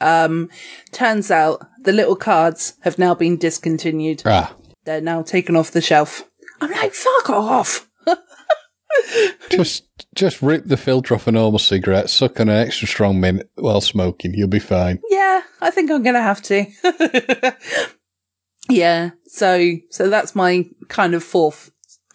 Um, 0.00 0.48
turns 0.90 1.30
out 1.30 1.64
the 1.82 1.92
little 1.92 2.16
cards 2.16 2.74
have 2.80 2.98
now 2.98 3.14
been 3.14 3.36
discontinued. 3.36 4.22
ah, 4.24 4.54
They're 4.84 5.00
now 5.00 5.22
taken 5.22 5.54
off 5.54 5.70
the 5.70 5.80
shelf. 5.80 6.24
I'm 6.60 6.70
like, 6.70 6.94
fuck 6.94 7.30
off. 7.30 7.88
Just 9.50 9.84
just 10.14 10.42
rip 10.42 10.66
the 10.66 10.76
filter 10.76 11.14
off 11.14 11.26
a 11.26 11.32
normal 11.32 11.58
cigarette, 11.58 12.10
suck 12.10 12.38
on 12.40 12.48
an 12.50 12.58
extra 12.58 12.86
strong 12.86 13.20
mint 13.20 13.42
while 13.54 13.80
smoking. 13.80 14.34
You'll 14.34 14.48
be 14.48 14.58
fine. 14.58 15.00
Yeah, 15.08 15.42
I 15.62 15.70
think 15.70 15.90
I'm 15.90 16.02
gonna 16.02 16.20
have 16.22 16.42
to. 16.42 16.66
yeah, 18.72 19.10
so 19.26 19.74
so 19.90 20.08
that's 20.08 20.34
my 20.34 20.66
kind 20.88 21.14
of 21.14 21.22
fourth 21.22 21.70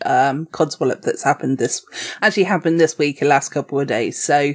um 0.06 0.46
codswallop 0.48 1.02
that's 1.02 1.24
happened 1.24 1.58
this 1.58 1.84
actually 2.22 2.44
happened 2.44 2.80
this 2.80 2.98
week, 2.98 3.20
the 3.20 3.26
last 3.26 3.50
couple 3.50 3.80
of 3.80 3.88
days. 3.88 4.22
So 4.22 4.54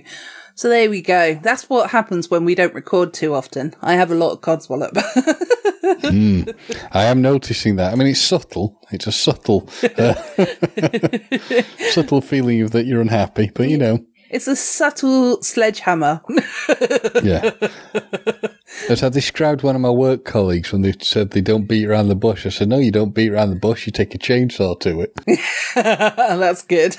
so 0.54 0.68
there 0.68 0.90
we 0.90 1.00
go. 1.02 1.34
That's 1.42 1.68
what 1.68 1.90
happens 1.90 2.30
when 2.30 2.44
we 2.44 2.54
don't 2.54 2.74
record 2.74 3.14
too 3.14 3.34
often. 3.34 3.74
I 3.80 3.94
have 3.94 4.10
a 4.10 4.14
lot 4.14 4.32
of 4.32 4.40
codswallop. 4.40 4.92
Mm. 5.82 6.54
I 6.92 7.04
am 7.04 7.22
noticing 7.22 7.76
that. 7.76 7.92
I 7.92 7.96
mean, 7.96 8.08
it's 8.08 8.20
subtle. 8.20 8.80
It's 8.90 9.06
a 9.06 9.12
subtle, 9.12 9.68
uh, 9.82 10.14
subtle 11.90 12.20
feeling 12.20 12.62
of 12.62 12.72
that 12.72 12.86
you're 12.86 13.00
unhappy, 13.00 13.50
but 13.54 13.68
you 13.68 13.78
know, 13.78 14.04
it's 14.30 14.48
a 14.48 14.56
subtle 14.56 15.42
sledgehammer. 15.42 16.22
yeah. 17.22 17.50
As 18.88 19.02
I 19.02 19.08
described 19.08 19.62
one 19.62 19.74
of 19.74 19.80
my 19.80 19.90
work 19.90 20.24
colleagues 20.24 20.72
when 20.72 20.82
they 20.82 20.94
said 21.00 21.30
they 21.30 21.40
don't 21.40 21.66
beat 21.66 21.86
around 21.86 22.08
the 22.08 22.14
bush, 22.14 22.46
I 22.46 22.48
said, 22.48 22.68
no, 22.68 22.78
you 22.78 22.90
don't 22.90 23.14
beat 23.14 23.30
around 23.32 23.50
the 23.50 23.56
bush, 23.56 23.86
you 23.86 23.92
take 23.92 24.14
a 24.14 24.18
chainsaw 24.18 24.78
to 24.80 25.00
it. 25.02 25.14
That's 25.74 26.62
good. 26.62 26.96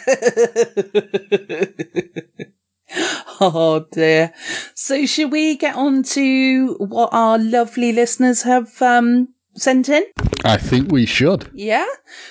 oh 3.40 3.86
dear. 3.92 4.34
So 4.76 5.06
should 5.06 5.32
we 5.32 5.58
get 5.58 5.76
on 5.76 6.04
to 6.04 6.76
what 6.80 7.10
our 7.12 7.38
lovely 7.38 7.92
listeners 7.92 8.44
have 8.44 8.82
um, 8.82 9.30
sent 9.56 9.90
in? 9.90 10.04
I 10.46 10.58
think 10.58 10.92
we 10.92 11.06
should. 11.06 11.50
Yeah. 11.54 11.86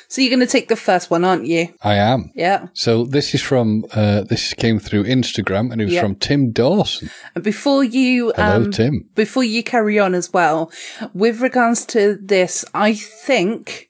So 0.08 0.20
you're 0.20 0.30
going 0.30 0.40
to 0.40 0.46
take 0.46 0.68
the 0.68 0.76
first 0.76 1.11
one, 1.11 1.24
aren't 1.24 1.46
you? 1.46 1.68
I 1.82 1.94
am. 1.94 2.30
Yeah. 2.35 2.68
So 2.74 3.04
this 3.04 3.35
is 3.35 3.42
from, 3.42 3.85
uh, 3.92 4.22
this 4.22 4.52
came 4.54 4.78
through 4.78 5.04
Instagram 5.04 5.72
and 5.72 5.80
it 5.80 5.85
was 5.87 5.94
Yeah. 5.94 6.02
from 6.02 6.16
Tim 6.16 6.50
Dawson. 6.52 7.11
And 7.35 7.42
before 7.42 7.82
you, 7.85 8.32
Hello, 8.37 8.56
um, 8.56 8.70
Tim. 8.70 9.08
before 9.14 9.44
you 9.44 9.62
carry 9.62 9.98
on 9.98 10.14
as 10.14 10.32
well, 10.32 10.70
with 11.14 11.40
regards 11.40 11.87
to 11.87 12.18
this, 12.20 12.64
I 12.74 12.94
think, 12.94 13.88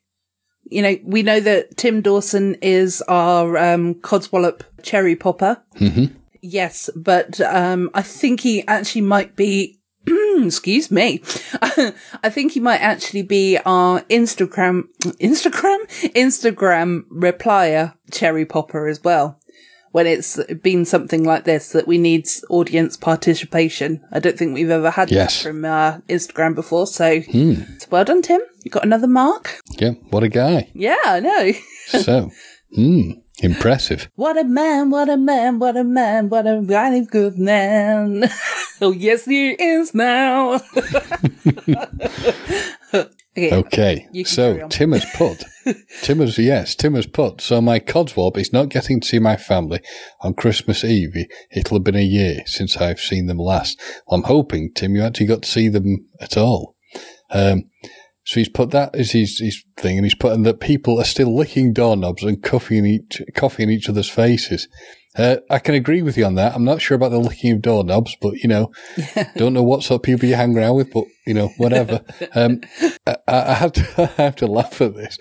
you 0.70 0.82
know, 0.82 0.96
we 1.04 1.22
know 1.22 1.40
that 1.40 1.76
Tim 1.76 2.00
Dawson 2.00 2.56
is 2.62 3.02
our 3.02 3.58
um, 3.58 3.94
Codswallop 3.96 4.62
cherry 4.82 5.16
popper. 5.16 5.62
Mm-hmm. 5.78 6.14
Yes, 6.42 6.90
but 6.96 7.40
um, 7.40 7.90
I 7.94 8.02
think 8.02 8.40
he 8.40 8.66
actually 8.66 9.02
might 9.02 9.36
be. 9.36 9.78
excuse 10.44 10.90
me. 10.90 11.22
I 12.22 12.30
think 12.30 12.52
he 12.52 12.60
might 12.60 12.80
actually 12.80 13.22
be 13.22 13.58
our 13.64 14.00
Instagram, 14.02 14.84
Instagram, 15.20 15.78
Instagram 16.14 17.02
replier 17.10 17.94
cherry 18.10 18.44
popper 18.46 18.86
as 18.88 19.02
well. 19.02 19.38
When 19.92 20.06
it's 20.06 20.42
been 20.62 20.86
something 20.86 21.22
like 21.22 21.44
this 21.44 21.72
that 21.72 21.86
we 21.86 21.98
need 21.98 22.26
audience 22.48 22.96
participation. 22.96 24.00
I 24.10 24.20
don't 24.20 24.38
think 24.38 24.54
we've 24.54 24.70
ever 24.70 24.88
had 24.90 25.10
Yes. 25.10 25.36
that 25.42 25.48
from 25.48 25.64
uh, 25.66 25.98
Instagram 26.08 26.54
before. 26.54 26.86
So, 26.86 27.20
Hmm. 27.20 27.54
so 27.78 27.88
well 27.90 28.04
done, 28.04 28.22
Tim. 28.22 28.40
You 28.64 28.70
got 28.70 28.84
another 28.84 29.06
mark. 29.06 29.60
Yeah, 29.78 29.90
what 30.08 30.22
a 30.22 30.28
guy. 30.30 30.70
Yeah, 30.74 30.96
I 31.04 31.20
know. 31.20 31.52
So, 32.00 32.30
hmm, 32.74 33.10
impressive. 33.42 34.09
What 34.14 34.38
a 34.38 34.44
man, 34.44 34.90
what 34.90 35.09
a 35.09 35.16
man, 35.16 35.59
what 35.59 35.76
a 35.76 35.85
man, 35.85 36.28
what 36.28 36.46
a 36.46 36.61
really 36.61 37.05
good 37.05 37.38
man. 37.38 38.24
oh, 38.81 38.92
yes, 38.92 39.24
he 39.24 39.50
is 39.50 39.94
now. 39.94 40.55
okay. 42.94 43.09
Okay, 43.35 44.07
You 44.12 44.24
can 44.24 44.35
carry 44.35 44.61
so. 44.61 44.68
Tim 44.68 44.92
has 44.92 45.05
put, 45.14 45.44
Tim 46.02 46.20
has, 46.20 46.38
yes, 46.38 46.74
Tim 46.74 46.94
has 46.94 47.07
put, 47.07 47.40
so 47.40 47.61
my 47.61 47.78
codswab 47.78 48.37
is 48.37 48.52
not 48.52 48.68
getting 48.68 49.00
to 49.00 49.09
see 49.09 49.18
my 49.18 49.37
family 49.37 49.81
on 50.20 50.35
Christmas 50.35 50.85
Eve. 50.85 51.26
It'll 51.50 51.78
have 51.78 51.85
been 51.85 51.96
a 51.96 52.02
year 52.02 52.42
since 52.46 52.76
I've 52.76 53.00
seen 53.00 53.26
them 53.26 53.38
last. 53.38 53.81
Well, 54.07 54.18
I'm 54.18 54.24
hoping, 54.24 54.72
Tim, 54.74 54.94
you 54.94 55.02
actually 55.02 55.26
got 55.26 55.42
to 55.42 55.48
see 55.48 55.68
them 55.68 56.07
at 56.20 56.37
all. 56.37 56.76
Um, 57.31 57.64
so 58.24 58.38
he's 58.38 58.48
put 58.48 58.70
that 58.70 58.94
as 58.94 59.12
his, 59.12 59.40
his 59.40 59.64
thing, 59.76 59.98
and 59.98 60.06
he's 60.06 60.14
putting 60.14 60.44
that 60.44 60.61
people 60.61 61.00
are 61.00 61.04
still 61.04 61.35
licking 61.35 61.72
doorknobs 61.72 62.22
and 62.22 62.42
coughing 62.42 62.87
each, 62.87 63.20
coughing 63.35 63.68
in 63.68 63.74
each 63.74 63.88
other's 63.88 64.11
faces. 64.11 64.68
Uh, 65.14 65.37
I 65.50 65.58
can 65.58 65.74
agree 65.74 66.00
with 66.00 66.16
you 66.16 66.24
on 66.24 66.37
that. 66.37 66.54
I'm 66.54 66.64
not 66.64 66.80
sure 66.80 66.94
about 66.94 67.11
the 67.11 67.18
licking 67.18 67.52
of 67.52 67.62
doorknobs, 67.62 68.16
but 68.20 68.35
you 68.37 68.48
know, 68.48 68.72
don't 69.37 69.52
know 69.52 69.62
what 69.62 69.82
sort 69.82 69.98
of 69.98 70.02
people 70.04 70.26
you 70.26 70.37
hang 70.37 70.56
around 70.56 70.76
with, 70.76 70.92
but 70.92 71.04
you 71.26 71.35
know, 71.35 71.48
whatever. 71.58 72.02
um, 72.35 72.61
I, 73.06 73.16
I 73.26 73.54
have 73.54 73.72
to, 73.72 74.11
I 74.18 74.22
have 74.22 74.37
to 74.37 74.46
laugh 74.46 74.80
at 74.80 74.94
this. 74.94 75.18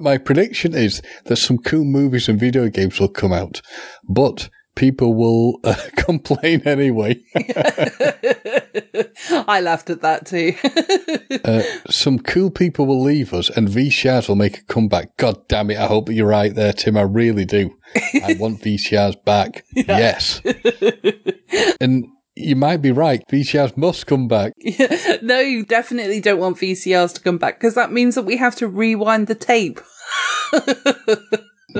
My 0.00 0.16
prediction 0.16 0.74
is 0.74 1.02
that 1.24 1.36
some 1.36 1.58
cool 1.58 1.84
movies 1.84 2.28
and 2.28 2.40
video 2.40 2.68
games 2.68 2.98
will 2.98 3.08
come 3.08 3.32
out, 3.32 3.60
but 4.08 4.48
people 4.74 5.14
will 5.14 5.60
uh, 5.64 5.74
complain 5.96 6.62
anyway. 6.64 7.20
I 9.30 9.60
laughed 9.60 9.90
at 9.90 10.02
that 10.02 10.26
too. 10.26 10.54
Uh, 11.44 11.62
some 11.90 12.18
cool 12.18 12.50
people 12.50 12.86
will 12.86 13.02
leave 13.02 13.34
us 13.34 13.50
and 13.50 13.68
VCRs 13.68 14.28
will 14.28 14.36
make 14.36 14.60
a 14.60 14.62
comeback. 14.64 15.14
God 15.18 15.46
damn 15.48 15.70
it. 15.70 15.76
I 15.76 15.86
hope 15.86 16.08
you're 16.08 16.26
right 16.26 16.54
there, 16.54 16.72
Tim. 16.72 16.96
I 16.96 17.02
really 17.02 17.44
do. 17.44 17.76
I 18.24 18.34
want 18.38 18.62
VCRs 18.62 19.22
back. 19.24 19.64
Yes. 19.74 20.40
and 21.80 22.06
you 22.34 22.56
might 22.56 22.78
be 22.78 22.92
right. 22.92 23.22
VCRs 23.30 23.76
must 23.76 24.06
come 24.06 24.26
back. 24.26 24.54
no, 25.22 25.40
you 25.40 25.66
definitely 25.66 26.20
don't 26.20 26.38
want 26.38 26.56
VCRs 26.56 27.14
to 27.14 27.20
come 27.20 27.36
back 27.36 27.58
because 27.58 27.74
that 27.74 27.92
means 27.92 28.14
that 28.14 28.22
we 28.22 28.38
have 28.38 28.56
to 28.56 28.68
rewind 28.68 29.26
the 29.26 29.34
tape. 29.34 29.80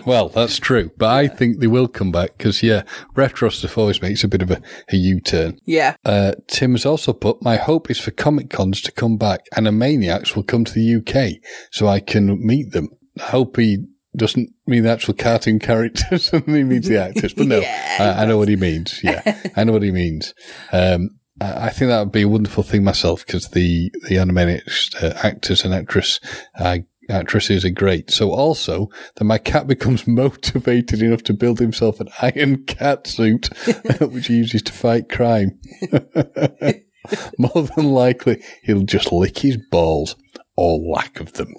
Well, 0.06 0.28
that's 0.28 0.58
true, 0.58 0.90
but 0.96 1.10
I 1.10 1.28
think 1.28 1.60
they 1.60 1.66
will 1.66 1.88
come 1.88 2.12
back 2.12 2.36
because, 2.36 2.62
yeah, 2.62 2.82
retro 3.14 3.48
stuff 3.48 3.78
always 3.78 4.02
makes 4.02 4.24
a 4.24 4.28
bit 4.28 4.42
of 4.42 4.50
a, 4.50 4.60
a 4.92 4.96
U-turn. 4.96 5.58
Yeah. 5.64 5.96
Uh, 6.04 6.32
Tim 6.48 6.72
has 6.72 6.86
also 6.86 7.12
put, 7.12 7.42
my 7.42 7.56
hope 7.56 7.90
is 7.90 8.00
for 8.00 8.10
Comic 8.10 8.50
Cons 8.50 8.80
to 8.82 8.92
come 8.92 9.16
back 9.16 9.40
and 9.56 9.66
Animaniacs 9.66 10.34
will 10.34 10.42
come 10.42 10.64
to 10.64 10.72
the 10.72 10.96
UK 10.96 11.42
so 11.70 11.86
I 11.86 12.00
can 12.00 12.44
meet 12.44 12.72
them. 12.72 12.88
I 13.18 13.30
hope 13.30 13.56
he 13.56 13.84
doesn't 14.16 14.50
mean 14.66 14.84
the 14.84 14.90
actual 14.90 15.14
cartoon 15.14 15.58
characters 15.58 16.32
and 16.32 16.44
he 16.46 16.64
means 16.64 16.88
the 16.88 17.00
actors, 17.00 17.34
but 17.34 17.46
no, 17.46 17.60
Yeah, 17.60 18.14
I, 18.18 18.22
I 18.22 18.26
know 18.26 18.38
what 18.38 18.48
he 18.48 18.56
means. 18.56 19.00
Yeah, 19.02 19.22
I 19.56 19.64
know 19.64 19.72
what 19.72 19.82
he 19.82 19.90
means. 19.92 20.34
Um, 20.72 21.10
I 21.40 21.66
I 21.66 21.70
think 21.70 21.88
that 21.88 22.00
would 22.00 22.12
be 22.12 22.22
a 22.22 22.28
wonderful 22.28 22.62
thing 22.62 22.84
myself 22.84 23.26
because 23.26 23.48
the, 23.48 23.90
the 24.08 24.16
Animaniacs 24.16 25.02
uh, 25.02 25.18
actors 25.22 25.64
and 25.64 25.74
actress, 25.74 26.20
uh, 26.58 26.78
actresses 27.08 27.64
are 27.64 27.70
great. 27.70 28.10
So 28.10 28.30
also 28.30 28.90
that 29.16 29.24
my 29.24 29.38
cat 29.38 29.66
becomes 29.74 30.06
motivated 30.06 31.02
enough 31.02 31.22
to 31.24 31.34
build 31.34 31.58
himself 31.58 32.00
an 32.00 32.08
iron 32.20 32.64
cat 32.64 33.06
suit, 33.06 33.48
which 34.00 34.26
he 34.28 34.36
uses 34.36 34.62
to 34.62 34.72
fight 34.72 35.08
crime. 35.08 35.58
More 37.38 37.68
than 37.76 37.86
likely, 37.90 38.42
he'll 38.62 38.82
just 38.82 39.12
lick 39.12 39.38
his 39.38 39.58
balls 39.70 40.16
or 40.56 40.78
lack 40.78 41.20
of 41.20 41.32
them. 41.34 41.54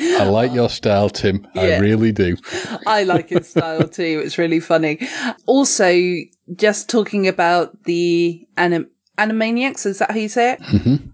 I 0.00 0.24
like 0.24 0.52
your 0.52 0.70
style, 0.70 1.10
Tim. 1.10 1.46
I 1.54 1.78
really 1.78 2.12
do. 2.12 2.36
I 2.86 3.02
like 3.04 3.28
his 3.28 3.48
style 3.48 3.88
too. 3.88 4.22
It's 4.24 4.38
really 4.38 4.60
funny. 4.60 5.06
Also, 5.46 6.14
just 6.54 6.88
talking 6.88 7.26
about 7.28 7.84
the 7.84 8.46
anim- 8.56 8.90
Animaniacs, 9.18 9.86
is 9.86 9.98
that 9.98 10.10
how 10.10 10.16
you 10.16 10.28
say 10.28 10.52
it? 10.52 10.60
Mm-hmm. 10.60 11.08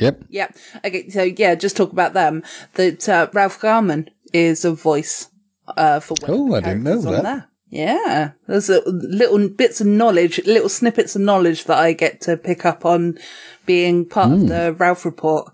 Yep. 0.00 0.24
Yep. 0.30 0.56
Okay. 0.84 1.08
So 1.10 1.22
yeah, 1.22 1.54
just 1.54 1.76
talk 1.76 1.92
about 1.92 2.12
them. 2.14 2.42
That 2.74 3.08
uh, 3.08 3.28
Ralph 3.32 3.60
Garman 3.60 4.10
is 4.32 4.64
a 4.64 4.72
voice 4.72 5.28
uh, 5.76 6.00
for 6.00 6.16
Oh, 6.28 6.54
I 6.54 6.60
didn't 6.60 6.82
know 6.84 7.00
that. 7.00 7.22
There. 7.22 7.48
Yeah, 7.68 8.30
there's 8.46 8.70
a 8.70 8.80
little 8.88 9.48
bits 9.48 9.80
of 9.80 9.88
knowledge, 9.88 10.38
little 10.46 10.68
snippets 10.68 11.16
of 11.16 11.22
knowledge 11.22 11.64
that 11.64 11.78
I 11.78 11.92
get 11.94 12.20
to 12.22 12.36
pick 12.36 12.64
up 12.64 12.84
on 12.84 13.18
being 13.66 14.04
part 14.08 14.28
Hmm. 14.28 14.34
of 14.42 14.48
the 14.48 14.72
Ralph 14.78 15.04
Report. 15.04 15.52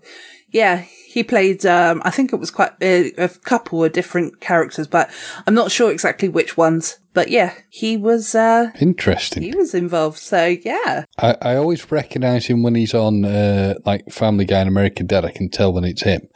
Yeah, 0.51 0.77
he 1.07 1.23
played. 1.23 1.65
Um, 1.65 2.03
I 2.05 2.11
think 2.11 2.31
it 2.31 2.35
was 2.39 2.51
quite 2.51 2.73
a, 2.81 3.11
a 3.13 3.29
couple 3.29 3.83
of 3.83 3.93
different 3.93 4.39
characters, 4.39 4.85
but 4.87 5.09
I'm 5.47 5.55
not 5.55 5.71
sure 5.71 5.91
exactly 5.91 6.29
which 6.29 6.55
ones. 6.55 6.99
But 7.13 7.29
yeah, 7.29 7.53
he 7.69 7.97
was. 7.97 8.35
Uh, 8.35 8.71
Interesting. 8.79 9.43
he 9.43 9.55
was 9.55 9.73
involved. 9.73 10.17
So 10.17 10.45
yeah, 10.45 11.05
I, 11.17 11.35
I 11.41 11.55
always 11.55 11.91
recognise 11.91 12.47
him 12.47 12.63
when 12.63 12.75
he's 12.75 12.93
on 12.93 13.25
uh, 13.25 13.75
like 13.85 14.11
Family 14.11 14.45
Guy 14.45 14.59
and 14.59 14.69
American 14.69 15.05
Dad. 15.05 15.25
I 15.25 15.31
can 15.31 15.49
tell 15.49 15.71
when 15.73 15.83
it's 15.83 16.03
him. 16.03 16.27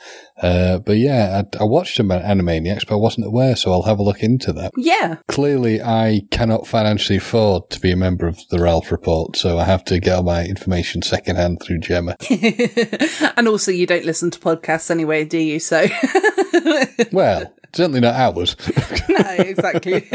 Uh, 0.41 0.77
but 0.77 0.97
yeah, 0.97 1.41
I, 1.41 1.61
I 1.61 1.63
watched 1.63 1.99
him 1.99 2.11
at 2.11 2.23
Animaniacs, 2.23 2.87
but 2.87 2.95
I 2.95 2.99
wasn't 2.99 3.25
aware, 3.25 3.55
so 3.55 3.71
I'll 3.71 3.83
have 3.83 3.97
a 3.97 4.03
look 4.03 4.21
into 4.21 4.53
that. 4.53 4.71
yeah. 4.77 5.17
Clearly, 5.27 5.81
I 5.81 6.21
cannot 6.29 6.67
financially 6.67 7.17
afford 7.17 7.71
to 7.71 7.79
be 7.79 7.91
a 7.91 7.95
member 7.95 8.27
of 8.27 8.39
the 8.49 8.59
Ralph 8.59 8.91
Report, 8.91 9.35
so 9.35 9.57
I 9.57 9.63
have 9.63 9.83
to 9.85 9.99
get 9.99 10.15
all 10.15 10.23
my 10.23 10.45
information 10.45 11.01
secondhand 11.01 11.61
through 11.61 11.79
Gemma. 11.79 12.17
and 13.35 13.47
also, 13.47 13.71
you 13.71 13.87
don't 13.87 14.05
listen 14.05 14.29
to 14.29 14.39
podcasts 14.39 14.91
anyway, 14.91 15.25
do 15.25 15.39
you? 15.39 15.59
So. 15.59 15.87
well, 17.11 17.51
certainly 17.77 18.01
not 18.01 18.15
ours. 18.15 18.55
no, 19.09 19.35
exactly. 19.37 20.01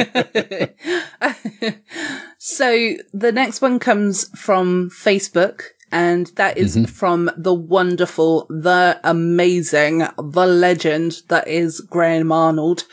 so 2.38 2.94
the 3.12 3.32
next 3.32 3.62
one 3.62 3.78
comes 3.78 4.28
from 4.38 4.90
Facebook 4.90 5.62
and 5.92 6.26
that 6.36 6.56
is 6.56 6.90
from 6.90 7.30
the 7.36 7.54
wonderful, 7.54 8.46
the 8.48 8.98
amazing, 9.04 9.98
the 9.98 10.46
legend 10.46 11.20
that 11.28 11.46
is 11.46 11.80
Graham 11.80 12.32
Arnold. 12.32 12.84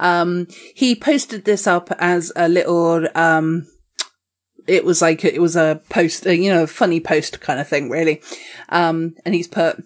Um, 0.00 0.48
he 0.74 0.96
posted 0.96 1.44
this 1.44 1.68
up 1.68 1.90
as 1.98 2.32
a 2.34 2.48
little, 2.48 3.06
um, 3.14 3.68
it 4.66 4.84
was 4.84 5.00
like, 5.00 5.24
it 5.24 5.40
was 5.40 5.54
a 5.54 5.80
post, 5.88 6.26
you 6.26 6.52
know, 6.52 6.64
a 6.64 6.66
funny 6.66 6.98
post 6.98 7.40
kind 7.40 7.60
of 7.60 7.68
thing, 7.68 7.88
really. 7.88 8.20
Um, 8.68 9.14
and 9.24 9.36
he's 9.36 9.48
put, 9.48 9.80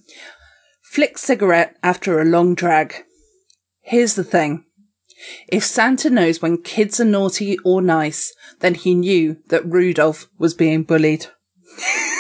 flick 0.83 1.19
cigarette 1.19 1.77
after 1.83 2.21
a 2.21 2.25
long 2.25 2.55
drag. 2.55 3.05
Here's 3.87 4.15
the 4.15 4.25
thing. 4.25 4.65
If 5.47 5.65
Santa 5.65 6.11
knows 6.11 6.43
when 6.43 6.61
kids 6.61 6.99
are 6.99 7.05
naughty 7.05 7.57
or 7.65 7.81
nice, 7.81 8.35
then 8.59 8.75
he 8.75 8.97
knew 8.97 9.37
that 9.47 9.65
Rudolph 9.65 10.29
was 10.39 10.55
being 10.55 10.83
bullied. 10.83 11.27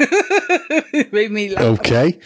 It 0.00 1.12
Made 1.12 1.30
me 1.30 1.50
laugh. 1.50 1.64
Okay. 1.80 2.18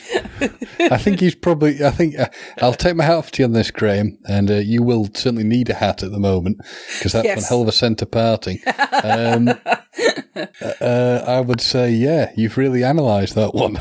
I 0.78 0.98
think 0.98 1.20
he's 1.20 1.34
probably. 1.34 1.84
I 1.84 1.90
think 1.90 2.18
uh, 2.18 2.28
I'll 2.58 2.74
take 2.74 2.96
my 2.96 3.04
hat 3.04 3.16
off 3.16 3.30
to 3.32 3.42
you 3.42 3.46
on 3.46 3.52
this, 3.52 3.70
Graham, 3.70 4.18
and 4.28 4.50
uh, 4.50 4.54
you 4.54 4.82
will 4.82 5.06
certainly 5.14 5.44
need 5.44 5.70
a 5.70 5.74
hat 5.74 6.02
at 6.02 6.10
the 6.12 6.18
moment 6.18 6.58
because 6.98 7.12
that's 7.12 7.24
Yes. 7.24 7.36
one 7.36 7.44
hell 7.48 7.62
of 7.62 7.68
a 7.68 7.72
centre 7.72 8.06
parting. 8.06 8.60
Um, 9.02 9.48
uh, 10.80 11.24
I 11.26 11.40
would 11.40 11.60
say, 11.60 11.90
yeah, 11.90 12.32
you've 12.36 12.56
really 12.56 12.82
analysed 12.82 13.34
that 13.34 13.54
one. 13.54 13.74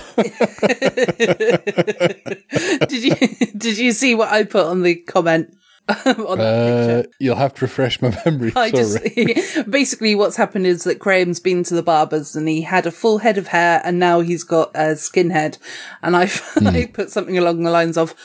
did 2.87 3.03
you 3.03 3.15
did 3.57 3.77
you 3.77 3.91
see 3.91 4.15
what 4.15 4.31
I 4.31 4.43
put 4.43 4.65
on 4.65 4.81
the 4.83 4.95
comment 4.95 5.55
on 5.89 6.37
that 6.37 6.97
picture? 6.97 7.09
Uh, 7.09 7.11
you'll 7.19 7.35
have 7.35 7.53
to 7.55 7.65
refresh 7.65 8.01
my 8.01 8.17
memory. 8.25 8.53
I 8.55 8.71
Sorry. 8.71 9.25
just 9.25 9.69
basically 9.69 10.15
what's 10.15 10.37
happened 10.37 10.65
is 10.65 10.83
that 10.85 10.99
Graham's 10.99 11.39
been 11.39 11.63
to 11.63 11.73
the 11.75 11.83
barbers 11.83 12.35
and 12.35 12.47
he 12.47 12.61
had 12.61 12.85
a 12.85 12.91
full 12.91 13.17
head 13.19 13.37
of 13.37 13.47
hair 13.47 13.81
and 13.83 13.99
now 13.99 14.21
he's 14.21 14.43
got 14.43 14.71
a 14.75 14.93
skinhead. 14.95 15.57
And 16.01 16.15
I 16.15 16.27
Hmm. 16.27 16.67
I 16.67 16.85
put 16.85 17.09
something 17.11 17.37
along 17.37 17.63
the 17.63 17.71
lines 17.71 17.97
of, 17.97 18.15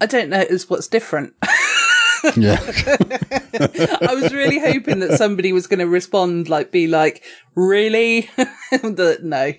I 0.00 0.06
don't 0.06 0.28
notice 0.30 0.68
what's 0.68 0.88
different. 0.88 1.34
yeah. 2.36 2.58
I 4.00 4.14
was 4.14 4.32
really 4.32 4.58
hoping 4.58 5.00
that 5.00 5.16
somebody 5.18 5.52
was 5.52 5.66
going 5.66 5.78
to 5.80 5.86
respond, 5.86 6.48
like, 6.48 6.72
be 6.72 6.86
like, 6.86 7.22
really? 7.54 8.30
The- 8.72 9.18
no. 9.22 9.52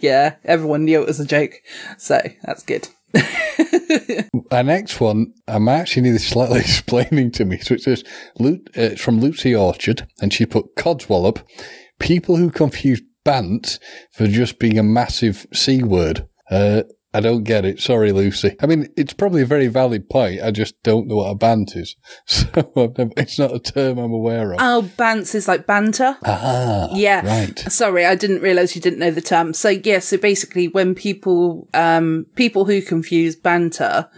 yeah, 0.00 0.36
everyone 0.44 0.84
knew 0.84 1.00
it 1.02 1.06
was 1.06 1.20
a 1.20 1.26
joke. 1.26 1.54
So 1.98 2.20
that's 2.44 2.62
good. 2.62 2.88
Our 4.50 4.62
next 4.62 5.00
one, 5.00 5.32
I'm 5.46 5.68
actually 5.68 6.02
need 6.02 6.12
this 6.12 6.28
slightly 6.28 6.60
explaining 6.60 7.30
to 7.32 7.44
me. 7.44 7.58
So 7.58 7.74
it 7.74 7.82
says, 7.82 8.04
uh, 8.40 8.56
it's 8.74 9.00
from 9.00 9.20
Lucy 9.20 9.54
Orchard, 9.54 10.06
and 10.20 10.32
she 10.32 10.46
put 10.46 10.76
Codswallop, 10.76 11.42
people 11.98 12.36
who 12.36 12.50
confuse 12.50 13.02
bant 13.24 13.78
for 14.12 14.26
just 14.26 14.58
being 14.58 14.78
a 14.78 14.82
massive 14.82 15.46
C 15.52 15.82
word. 15.82 16.26
Uh, 16.50 16.82
I 17.14 17.20
don't 17.20 17.44
get 17.44 17.64
it. 17.64 17.80
Sorry, 17.80 18.12
Lucy. 18.12 18.54
I 18.60 18.66
mean, 18.66 18.88
it's 18.96 19.14
probably 19.14 19.40
a 19.42 19.46
very 19.46 19.68
valid 19.68 20.10
point. 20.10 20.42
I 20.42 20.50
just 20.50 20.74
don't 20.82 21.06
know 21.08 21.16
what 21.16 21.30
a 21.30 21.34
bant 21.34 21.74
is. 21.74 21.96
So 22.26 22.46
I've 22.76 22.98
never, 22.98 23.10
it's 23.16 23.38
not 23.38 23.54
a 23.54 23.58
term 23.58 23.96
I'm 23.98 24.12
aware 24.12 24.52
of. 24.52 24.58
Oh, 24.60 24.90
bants 24.98 25.34
is 25.34 25.48
like 25.48 25.66
banter. 25.66 26.16
ah, 26.24 26.90
Yeah. 26.94 27.26
right. 27.26 27.58
Sorry, 27.58 28.04
I 28.04 28.14
didn't 28.14 28.42
realize 28.42 28.74
you 28.76 28.82
didn't 28.82 28.98
know 28.98 29.10
the 29.10 29.22
term. 29.22 29.54
So 29.54 29.70
yeah, 29.70 30.00
so 30.00 30.18
basically 30.18 30.68
when 30.68 30.94
people, 30.94 31.68
um, 31.72 32.26
people 32.34 32.66
who 32.66 32.82
confuse 32.82 33.36
banter 33.36 34.08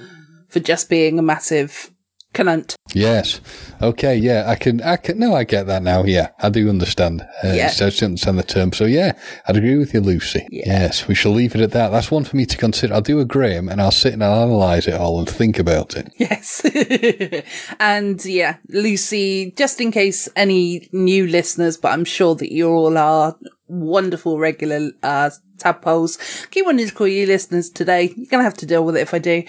for 0.48 0.58
just 0.58 0.88
being 0.90 1.18
a 1.18 1.22
massive 1.22 1.92
cunt. 2.34 2.74
Yes. 2.94 3.40
Okay. 3.80 4.16
Yeah. 4.16 4.44
I 4.48 4.54
can. 4.56 4.80
I 4.82 4.96
can. 4.96 5.18
No, 5.18 5.34
I 5.34 5.44
get 5.44 5.66
that 5.66 5.82
now. 5.82 6.04
Yeah, 6.04 6.28
I 6.40 6.48
do 6.50 6.68
understand. 6.68 7.22
Uh, 7.44 7.52
Yeah. 7.52 7.68
so 7.68 7.86
I 7.86 8.04
understand 8.04 8.38
the 8.38 8.42
term. 8.42 8.72
So 8.72 8.84
yeah, 8.84 9.12
I'd 9.46 9.56
agree 9.56 9.76
with 9.76 9.94
you, 9.94 10.00
Lucy. 10.00 10.46
Yes, 10.50 11.06
we 11.08 11.14
shall 11.14 11.32
leave 11.32 11.54
it 11.54 11.60
at 11.60 11.70
that. 11.72 11.90
That's 11.90 12.10
one 12.10 12.24
for 12.24 12.36
me 12.36 12.46
to 12.46 12.56
consider. 12.56 12.94
I'll 12.94 13.00
do 13.00 13.20
a 13.20 13.24
Graham, 13.24 13.68
and 13.68 13.80
I'll 13.80 13.90
sit 13.90 14.12
and 14.12 14.24
I'll 14.24 14.42
analyse 14.44 14.86
it 14.88 14.94
all 14.94 15.18
and 15.18 15.28
think 15.28 15.58
about 15.58 15.96
it. 15.96 16.12
Yes. 16.18 16.62
and 17.80 18.24
yeah, 18.24 18.56
Lucy, 18.68 19.52
just 19.56 19.80
in 19.80 19.92
case 19.92 20.28
any 20.36 20.88
new 20.92 21.26
listeners, 21.26 21.76
but 21.76 21.92
I'm 21.92 22.04
sure 22.04 22.34
that 22.36 22.52
you 22.52 22.68
all 22.68 22.96
are 22.98 23.36
wonderful 23.70 24.38
regular, 24.38 24.90
uh, 25.02 25.30
tadpoles. 25.60 26.18
Keep 26.50 26.66
wanting 26.66 26.88
to 26.88 26.94
call 26.94 27.06
you 27.06 27.26
listeners 27.26 27.70
today. 27.70 28.04
You're 28.16 28.26
going 28.26 28.40
to 28.40 28.42
have 28.42 28.56
to 28.58 28.66
deal 28.66 28.84
with 28.84 28.96
it 28.96 29.02
if 29.02 29.14
I 29.14 29.18
do. 29.18 29.44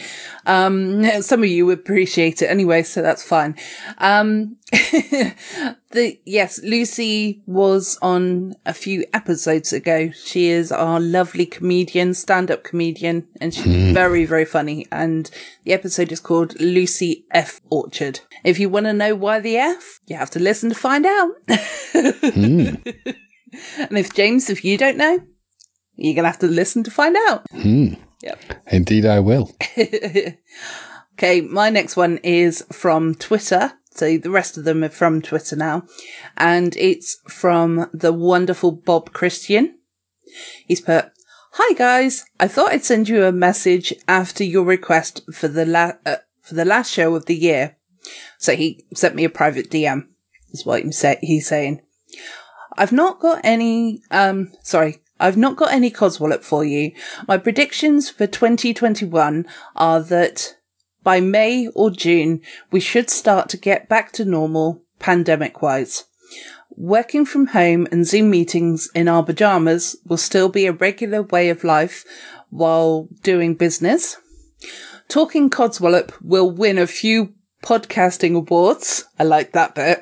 Um, 0.46 1.04
some 1.22 1.42
of 1.42 1.50
you 1.50 1.66
would 1.66 1.80
appreciate 1.80 2.42
it 2.42 2.48
anyway, 2.48 2.84
so 2.84 3.02
that's 3.02 3.24
fine. 3.24 3.56
Um, 3.98 4.58
the, 4.72 6.20
yes, 6.26 6.62
Lucy 6.64 7.42
was 7.46 7.98
on 8.02 8.54
a 8.66 8.74
few 8.74 9.06
episodes 9.14 9.74
ago. 9.74 10.12
She 10.12 10.50
is 10.50 10.72
our 10.72 11.00
lovely 11.00 11.46
comedian, 11.46 12.14
stand-up 12.14 12.64
comedian, 12.64 13.28
and 13.40 13.54
she's 13.54 13.94
very, 13.94 14.26
very 14.26 14.46
funny. 14.46 14.88
And 14.92 15.30
the 15.64 15.74
episode 15.74 16.12
is 16.12 16.20
called 16.20 16.60
Lucy 16.60 17.26
F. 17.32 17.60
Orchard. 17.70 18.20
If 18.44 18.60
you 18.60 18.70
want 18.70 18.86
to 18.86 18.94
know 18.94 19.16
why 19.16 19.40
the 19.40 19.58
F, 19.58 20.00
you 20.08 20.16
have 20.18 20.30
to 20.32 20.40
listen 20.40 20.70
to 20.70 20.76
find 20.76 21.06
out. 21.06 21.32
and 23.78 23.98
if 23.98 24.14
James, 24.14 24.50
if 24.50 24.64
you 24.64 24.78
don't 24.78 24.98
know, 24.98 25.20
you're 25.96 26.16
going 26.16 26.24
to 26.24 26.30
have 26.30 26.40
to 26.40 26.48
listen 26.48 26.84
to 26.84 26.92
find 26.92 27.16
out. 27.28 27.46
Yep. 28.24 28.40
Indeed, 28.68 29.06
I 29.06 29.20
will. 29.20 29.52
Okay, 31.22 31.42
my 31.42 31.70
next 31.70 31.96
one 31.96 32.18
is 32.24 32.66
from 32.72 33.14
Twitter. 33.14 33.74
So 33.92 34.18
the 34.18 34.32
rest 34.32 34.58
of 34.58 34.64
them 34.64 34.84
are 34.84 34.90
from 34.90 35.22
Twitter 35.22 35.56
now. 35.56 35.84
And 36.36 36.76
it's 36.78 37.20
from 37.28 37.92
the 37.94 38.12
wonderful 38.12 38.72
Bob 38.72 39.14
Christian. 39.14 39.78
He's 40.66 40.82
put, 40.82 41.12
Hi 41.52 41.76
guys, 41.76 42.26
I 42.40 42.48
thought 42.48 42.72
I'd 42.72 42.84
send 42.86 43.08
you 43.08 43.26
a 43.26 43.32
message 43.32 43.94
after 44.08 44.44
your 44.44 44.64
request 44.64 45.22
for 45.32 45.48
the 45.48 45.66
la- 45.66 45.92
uh, 46.08 46.16
for 46.42 46.56
the 46.56 46.66
last 46.66 46.92
show 46.92 47.14
of 47.14 47.28
the 47.28 47.36
year. 47.36 47.76
So 48.40 48.56
he 48.56 48.86
sent 48.96 49.14
me 49.14 49.24
a 49.26 49.30
private 49.30 49.70
DM, 49.70 50.08
is 50.52 50.66
what 50.66 50.84
he's 51.22 51.48
saying. 51.48 51.82
I've 52.78 52.92
not 52.92 53.20
got 53.20 53.42
any, 53.44 54.02
um, 54.12 54.52
sorry, 54.64 55.02
I've 55.20 55.38
not 55.38 55.56
got 55.56 55.72
any 55.72 55.92
Codswallop 55.92 56.44
for 56.44 56.66
you. 56.66 56.92
My 57.28 57.38
predictions 57.38 58.10
for 58.10 58.26
2021 58.26 59.46
are 59.76 60.02
that 60.02 60.56
by 61.04 61.20
May 61.20 61.68
or 61.70 61.92
June, 61.92 62.42
we 62.72 62.80
should 62.80 63.10
start 63.10 63.50
to 63.50 63.58
get 63.58 63.90
back 63.90 64.12
to 64.14 64.26
normal 64.26 64.84
pandemic 65.00 65.62
wise. 65.62 66.06
Working 66.70 67.26
from 67.26 67.48
home 67.48 67.88
and 67.92 68.08
Zoom 68.08 68.30
meetings 68.30 68.90
in 68.96 69.08
our 69.08 69.24
pajamas 69.24 69.96
will 70.06 70.18
still 70.18 70.50
be 70.50 70.66
a 70.66 70.72
regular 70.72 71.22
way 71.22 71.50
of 71.50 71.64
life 71.64 72.06
while 72.50 73.08
doing 73.22 73.56
business. 73.56 74.18
Talking 75.08 75.50
Codswallop 75.50 76.14
will 76.22 76.50
win 76.50 76.78
a 76.78 76.88
few 76.88 77.34
podcasting 77.64 78.36
awards. 78.36 79.06
I 79.20 79.24
like 79.24 79.52
that 79.52 79.76
bit. 79.76 80.00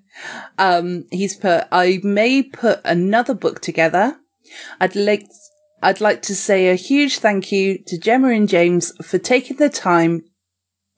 um, 0.58 1.06
he's 1.10 1.36
put, 1.36 1.66
I 1.72 2.00
may 2.02 2.42
put 2.42 2.80
another 2.84 3.34
book 3.34 3.60
together. 3.60 4.18
I'd 4.80 4.96
like, 4.96 5.26
I'd 5.82 6.00
like 6.00 6.22
to 6.22 6.34
say 6.34 6.68
a 6.68 6.74
huge 6.74 7.18
thank 7.18 7.52
you 7.52 7.78
to 7.86 7.98
Gemma 7.98 8.28
and 8.28 8.48
James 8.48 8.92
for 9.04 9.18
taking 9.18 9.56
the 9.56 9.68
time 9.68 10.22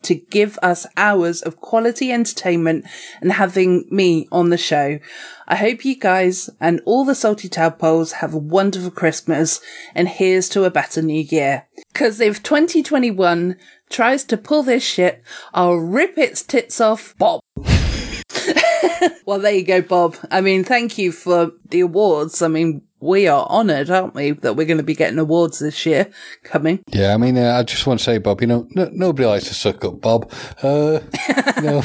to 0.02 0.14
give 0.14 0.58
us 0.62 0.86
hours 0.96 1.42
of 1.42 1.60
quality 1.60 2.12
entertainment 2.12 2.84
and 3.20 3.32
having 3.32 3.86
me 3.90 4.28
on 4.30 4.50
the 4.50 4.58
show. 4.58 4.98
I 5.46 5.56
hope 5.56 5.84
you 5.84 5.96
guys 5.96 6.50
and 6.60 6.80
all 6.84 7.04
the 7.04 7.14
Salty 7.14 7.48
Tadpoles 7.48 8.12
have 8.14 8.34
a 8.34 8.38
wonderful 8.38 8.90
Christmas 8.90 9.60
and 9.94 10.08
here's 10.08 10.48
to 10.50 10.64
a 10.64 10.70
better 10.70 11.02
new 11.02 11.22
year. 11.22 11.66
Cause 11.94 12.20
if 12.20 12.42
2021 12.42 13.56
tries 13.90 14.24
to 14.24 14.36
pull 14.36 14.62
this 14.62 14.82
shit, 14.82 15.22
I'll 15.54 15.76
rip 15.76 16.18
its 16.18 16.42
tits 16.42 16.80
off, 16.80 17.14
Bob. 17.18 17.40
well, 19.26 19.38
there 19.38 19.52
you 19.52 19.64
go, 19.64 19.82
Bob. 19.82 20.16
I 20.30 20.40
mean, 20.40 20.64
thank 20.64 20.98
you 20.98 21.12
for 21.12 21.52
the 21.68 21.80
awards. 21.80 22.42
I 22.42 22.48
mean, 22.48 22.82
we 23.00 23.26
are 23.26 23.46
honoured, 23.46 23.90
aren't 23.90 24.14
we, 24.14 24.30
that 24.30 24.54
we're 24.54 24.66
going 24.66 24.78
to 24.78 24.84
be 24.84 24.94
getting 24.94 25.18
awards 25.18 25.58
this 25.58 25.84
year 25.84 26.10
coming. 26.44 26.84
Yeah, 26.88 27.14
I 27.14 27.16
mean, 27.16 27.36
uh, 27.36 27.56
I 27.58 27.62
just 27.64 27.86
want 27.86 28.00
to 28.00 28.04
say, 28.04 28.18
Bob, 28.18 28.40
you 28.40 28.46
know, 28.46 28.68
no, 28.74 28.88
nobody 28.92 29.26
likes 29.26 29.48
to 29.48 29.54
suck 29.54 29.84
up, 29.84 30.00
Bob. 30.00 30.32
Uh, 30.62 31.00
you 31.56 31.62
know, 31.62 31.82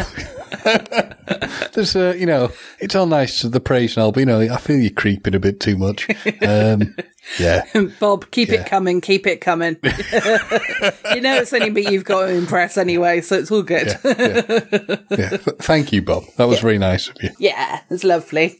there's, 1.73 1.95
uh, 1.95 2.15
you 2.17 2.25
know, 2.25 2.51
it's 2.79 2.95
all 2.95 3.05
nice, 3.05 3.41
the 3.41 3.59
praise 3.59 3.95
and 3.95 4.03
all, 4.03 4.11
but, 4.11 4.19
you 4.21 4.25
know, 4.25 4.39
I 4.39 4.57
feel 4.57 4.77
you're 4.77 4.91
creeping 4.91 5.35
a 5.35 5.39
bit 5.39 5.59
too 5.59 5.77
much. 5.77 6.07
Um, 6.41 6.95
yeah. 7.39 7.63
Bob, 7.99 8.29
keep 8.31 8.49
Yeah. 8.49 8.61
it 8.61 8.67
coming, 8.67 9.01
keep 9.01 9.27
it 9.27 9.41
coming. 9.41 9.77
you 9.83 11.21
know, 11.21 11.35
it's 11.37 11.53
only 11.53 11.69
me 11.69 11.89
you've 11.89 12.05
got 12.05 12.27
to 12.27 12.33
impress 12.33 12.77
anyway, 12.77 13.21
so 13.21 13.37
it's 13.37 13.51
all 13.51 13.63
good. 13.63 13.87
Yeah. 14.03 14.95
yeah. 15.11 15.29
Th- 15.37 15.41
Thank 15.59 15.91
you, 15.91 16.01
Bob. 16.01 16.23
That 16.37 16.47
was 16.47 16.59
very 16.59 16.77
nice 16.77 17.07
of 17.09 17.15
you. 17.21 17.29
Yeah, 17.39 17.81
it's 17.89 18.03
lovely. 18.03 18.59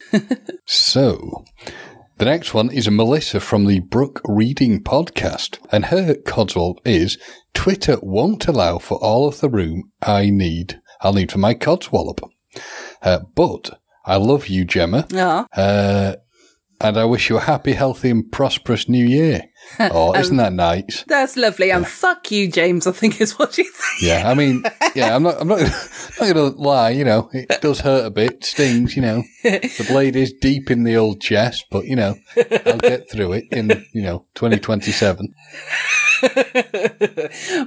So, 0.65 1.45
the 2.17 2.26
next 2.26 2.54
one 2.54 2.71
is 2.71 2.89
Melissa 2.89 3.39
from 3.39 3.65
the 3.65 3.80
Brook 3.80 4.21
Reading 4.26 4.84
podcast, 4.84 5.60
and 5.71 5.86
her 5.86 6.15
codswallop 6.15 6.78
is 6.86 7.17
Twitter 7.54 7.97
won't 8.02 8.47
allow 8.47 8.78
for 8.80 8.97
all 8.97 9.28
of 9.28 9.39
the 9.39 9.50
room 9.50 9.91
I 10.02 10.30
need. 10.30 10.80
I'll 11.01 11.13
need 11.13 11.31
for 11.31 11.39
my 11.39 11.53
codswallop. 11.53 12.19
Uh, 13.01 13.19
but 13.36 13.79
I 14.05 14.15
love 14.17 14.47
you, 14.47 14.65
Gemma. 14.65 15.07
Ah, 15.13 15.45
Uh, 15.55 16.15
and 16.79 16.95
I 16.95 17.05
wish 17.05 17.29
you 17.29 17.38
a 17.38 17.41
happy, 17.41 17.73
healthy, 17.73 18.12
and 18.12 18.31
prosperous 18.31 18.88
new 18.88 19.05
year. 19.05 19.41
Oh, 19.79 20.15
isn't 20.15 20.38
that 20.38 20.53
nice? 20.53 21.03
That's 21.07 21.36
lovely. 21.36 21.71
And 21.71 21.86
fuck 21.86 22.31
you, 22.31 22.49
James, 22.49 22.88
I 22.88 22.91
think 22.93 23.19
is 23.19 23.38
what 23.38 23.57
you 23.57 23.65
think. 23.65 24.01
Yeah, 24.01 24.29
I 24.29 24.33
mean, 24.33 24.63
yeah, 24.95 25.13
I'm 25.13 25.23
not, 25.23 25.41
I'm 25.41 25.47
not, 25.49 25.60
not 26.19 26.19
going 26.19 26.36
to 26.36 26.49
lie. 26.57 26.91
You 26.91 27.03
know, 27.03 27.29
it 27.33 27.60
does 27.62 27.81
hurt 27.81 28.05
a 28.05 28.10
bit, 28.10 28.45
stings. 28.45 28.95
You 28.95 29.01
know, 29.01 29.23
the 29.43 29.86
blade 29.89 30.15
is 30.15 30.31
deep 30.31 30.71
in 30.71 30.83
the 30.83 30.95
old 30.95 31.19
chest, 31.19 31.65
but 31.69 31.83
you 31.86 31.97
know, 31.97 32.15
I'll 32.65 32.77
get 32.77 33.12
through 33.12 33.33
it 33.33 33.45
in 33.51 33.86
you 33.93 34.03
know 34.03 34.25
2027. 34.36 35.33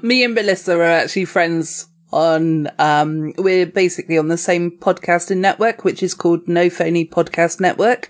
Me 0.03 0.25
and 0.25 0.35
Melissa 0.35 0.79
are 0.79 0.83
actually 0.85 1.27
friends 1.27 1.87
on 2.13 2.69
um 2.79 3.33
we're 3.39 3.67
basically 3.67 4.19
on 4.19 4.29
the 4.29 4.37
same 4.39 4.71
podcasting 4.71 5.39
network 5.39 5.85
which 5.85 6.03
is 6.03 6.15
called 6.15 6.49
No 6.49 6.69
Phony 6.71 7.05
Podcast 7.07 7.61
Network 7.61 8.09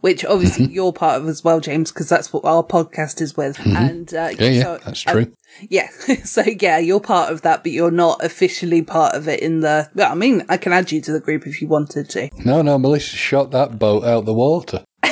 which 0.00 0.24
obviously 0.24 0.64
Mm-hmm. 0.66 0.74
you're 0.74 0.92
part 0.92 1.20
of 1.20 1.28
as 1.28 1.44
well 1.44 1.60
James 1.60 1.92
because 1.92 2.08
that's 2.08 2.32
what 2.32 2.44
our 2.44 2.62
podcast 2.64 3.20
is 3.20 3.36
with 3.36 3.58
and 3.66 4.12
uh, 4.14 4.30
Yeah, 4.38 4.48
yeah, 4.48 4.62
so- 4.62 4.78
that's 4.84 5.00
true. 5.00 5.32
yeah 5.70 5.88
so 6.24 6.42
yeah 6.60 6.78
you're 6.78 7.00
part 7.00 7.30
of 7.32 7.42
that 7.42 7.62
but 7.62 7.72
you're 7.72 7.90
not 7.90 8.24
officially 8.24 8.82
part 8.82 9.14
of 9.14 9.28
it 9.28 9.40
in 9.40 9.60
the 9.60 9.88
well 9.94 10.10
I 10.10 10.14
mean 10.14 10.44
I 10.48 10.56
can 10.56 10.72
add 10.72 10.90
you 10.90 11.00
to 11.02 11.12
the 11.12 11.20
group 11.20 11.46
if 11.46 11.60
you 11.60 11.68
wanted 11.68 12.08
to 12.10 12.30
No, 12.44 12.62
no, 12.62 12.78
Melissa 12.78 13.16
shot 13.16 13.50
that 13.52 13.78
boat 13.78 14.04
out 14.04 14.24
the 14.24 14.34
water. 14.34 14.84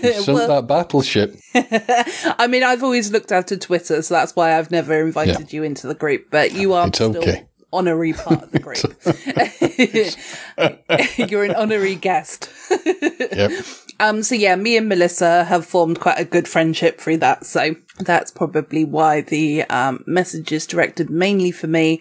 Sunk 0.00 0.48
that 0.48 0.64
battleship. 0.66 1.36
I 1.54 2.46
mean 2.48 2.62
I've 2.62 2.82
always 2.82 3.10
looked 3.12 3.32
after 3.32 3.56
Twitter 3.56 4.02
so 4.02 4.14
that's 4.14 4.34
why 4.34 4.56
I've 4.58 4.70
never 4.70 5.00
invited 5.04 5.52
you 5.52 5.62
into 5.62 5.86
the 5.86 5.94
group 5.94 6.26
but 6.30 6.52
you 6.52 6.72
are 6.72 6.88
It's 6.88 6.96
still 6.98 7.16
okay. 7.16 7.46
Honorary 7.72 8.12
part 8.12 8.42
of 8.42 8.52
the 8.52 8.58
group 11.16 11.26
you're 11.30 11.44
an 11.44 11.54
honorary 11.54 11.94
guest 11.94 12.50
Yep. 13.32 13.52
Um, 14.00 14.22
so 14.22 14.34
yeah, 14.34 14.56
me 14.56 14.78
and 14.78 14.88
Melissa 14.88 15.44
have 15.44 15.66
formed 15.66 16.00
quite 16.00 16.18
a 16.18 16.24
good 16.24 16.48
friendship 16.48 16.98
through 16.98 17.18
that. 17.18 17.44
So 17.44 17.76
that's 17.98 18.30
probably 18.30 18.82
why 18.84 19.20
the 19.20 19.64
um, 19.64 20.02
message 20.06 20.52
is 20.52 20.66
directed 20.66 21.10
mainly 21.10 21.50
for 21.50 21.66
me. 21.66 22.00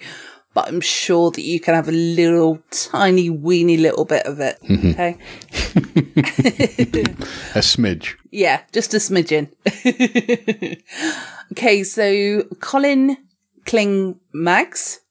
But 0.54 0.70
I'm 0.70 0.80
sure 0.82 1.30
that 1.32 1.42
you 1.42 1.60
can 1.60 1.76
have 1.76 1.90
a 1.90 1.94
little 1.94 2.60
tiny 2.72 3.30
weeny 3.30 3.78
little 3.78 4.06
bit 4.06 4.26
of 4.26 4.40
it. 4.40 4.58
Okay. 4.64 5.18
A 7.54 7.62
smidge. 7.62 8.16
Yeah, 8.32 8.62
just 8.72 8.94
a 8.94 8.98
smidgen. 8.98 9.52
okay, 11.52 11.84
so 11.84 12.44
Colin 12.60 13.18
Kling 13.66 14.20
Mags. 14.34 15.02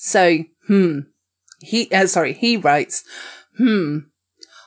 So, 0.00 0.44
hmm. 0.68 1.00
He, 1.60 1.90
uh, 1.90 2.06
sorry, 2.06 2.32
he 2.32 2.56
writes, 2.56 3.02
hmm. 3.56 3.98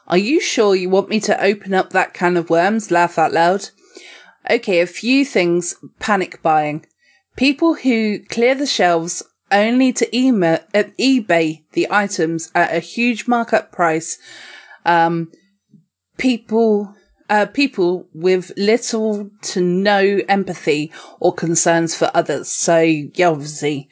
Are 0.08 0.18
you 0.18 0.42
sure 0.42 0.76
you 0.76 0.90
want 0.90 1.08
me 1.08 1.22
to 1.22 1.42
open 1.42 1.74
up 1.74 1.92
that 1.92 2.14
can 2.14 2.36
of 2.36 2.50
worms? 2.50 2.92
Laugh 2.92 3.18
out 3.18 3.32
loud. 3.32 3.70
Okay, 4.50 4.82
a 4.82 4.86
few 4.86 5.24
things 5.24 5.76
panic 6.00 6.42
buying. 6.42 6.86
People 7.38 7.76
who 7.76 8.20
clear 8.26 8.56
the 8.56 8.66
shelves 8.66 9.24
only 9.52 9.94
to 9.94 10.18
email, 10.18 10.60
uh, 10.74 10.84
eBay 11.00 11.64
the 11.72 11.88
items 11.90 12.52
at 12.54 12.76
a 12.76 12.80
huge 12.80 13.26
markup 13.26 13.72
price. 13.72 14.18
Um, 14.86 15.32
people, 16.18 16.94
uh, 17.30 17.46
people 17.46 18.10
with 18.14 18.52
little 18.58 19.30
to 19.44 19.62
no 19.62 20.20
empathy 20.28 20.92
or 21.22 21.34
concerns 21.34 21.96
for 21.96 22.12
others. 22.14 22.50
So, 22.50 22.80
yeah, 22.82 23.30
obviously, 23.30 23.90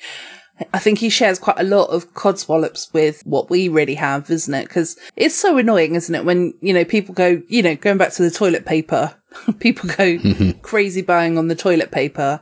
I 0.74 0.80
think 0.80 1.00
he 1.00 1.10
shares 1.10 1.40
quite 1.40 1.60
a 1.60 1.64
lot 1.64 1.86
of 1.86 2.14
codswallops 2.14 2.94
with 2.94 3.22
what 3.26 3.50
we 3.50 3.70
really 3.70 3.96
have, 3.96 4.30
isn't 4.30 4.54
it? 4.54 4.68
Because 4.68 4.98
it's 5.16 5.36
so 5.36 5.58
annoying, 5.58 5.96
isn't 5.96 6.14
it? 6.14 6.26
When, 6.26 6.54
you 6.62 6.74
know, 6.74 6.86
people 6.86 7.14
go, 7.16 7.42
you 7.48 7.62
know, 7.62 7.76
going 7.76 7.98
back 7.98 8.12
to 8.14 8.24
the 8.24 8.32
toilet 8.32 8.66
paper, 8.66 9.16
people 9.60 9.90
go 9.96 10.18
crazy 10.62 11.02
buying 11.02 11.38
on 11.38 11.48
the 11.48 11.56
toilet 11.56 11.92
paper 11.92 12.42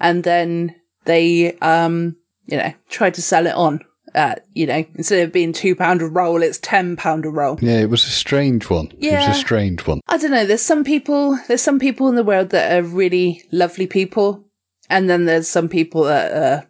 and 0.00 0.24
then 0.24 0.74
they, 1.04 1.56
um, 1.58 2.16
you 2.46 2.56
know, 2.56 2.72
try 2.88 3.10
to 3.10 3.22
sell 3.22 3.46
it 3.46 3.54
on. 3.54 3.80
Uh, 4.14 4.36
you 4.54 4.66
know, 4.66 4.84
instead 4.94 5.22
of 5.22 5.32
being 5.32 5.52
two 5.52 5.76
pound 5.76 6.00
a 6.00 6.06
roll, 6.06 6.42
it's 6.42 6.58
ten 6.58 6.96
pound 6.96 7.26
a 7.26 7.28
roll. 7.28 7.58
Yeah, 7.60 7.78
it 7.78 7.90
was 7.90 8.04
a 8.04 8.10
strange 8.10 8.70
one. 8.70 8.90
Yeah. 8.96 9.24
It 9.24 9.28
was 9.28 9.36
a 9.36 9.40
strange 9.40 9.86
one. 9.86 10.00
I 10.08 10.16
don't 10.16 10.30
know. 10.30 10.46
There's 10.46 10.62
some 10.62 10.82
people. 10.82 11.38
There's 11.46 11.60
some 11.60 11.78
people 11.78 12.08
in 12.08 12.14
the 12.14 12.24
world 12.24 12.48
that 12.50 12.72
are 12.72 12.82
really 12.82 13.42
lovely 13.52 13.86
people, 13.86 14.46
and 14.88 15.10
then 15.10 15.26
there's 15.26 15.46
some 15.46 15.68
people 15.68 16.04
that 16.04 16.32
are 16.32 16.67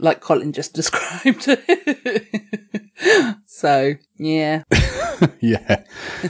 like 0.00 0.20
Colin 0.20 0.52
just 0.52 0.74
described. 0.80 1.48
so 3.46 3.94
yeah, 4.18 4.62
yeah. 5.40 5.84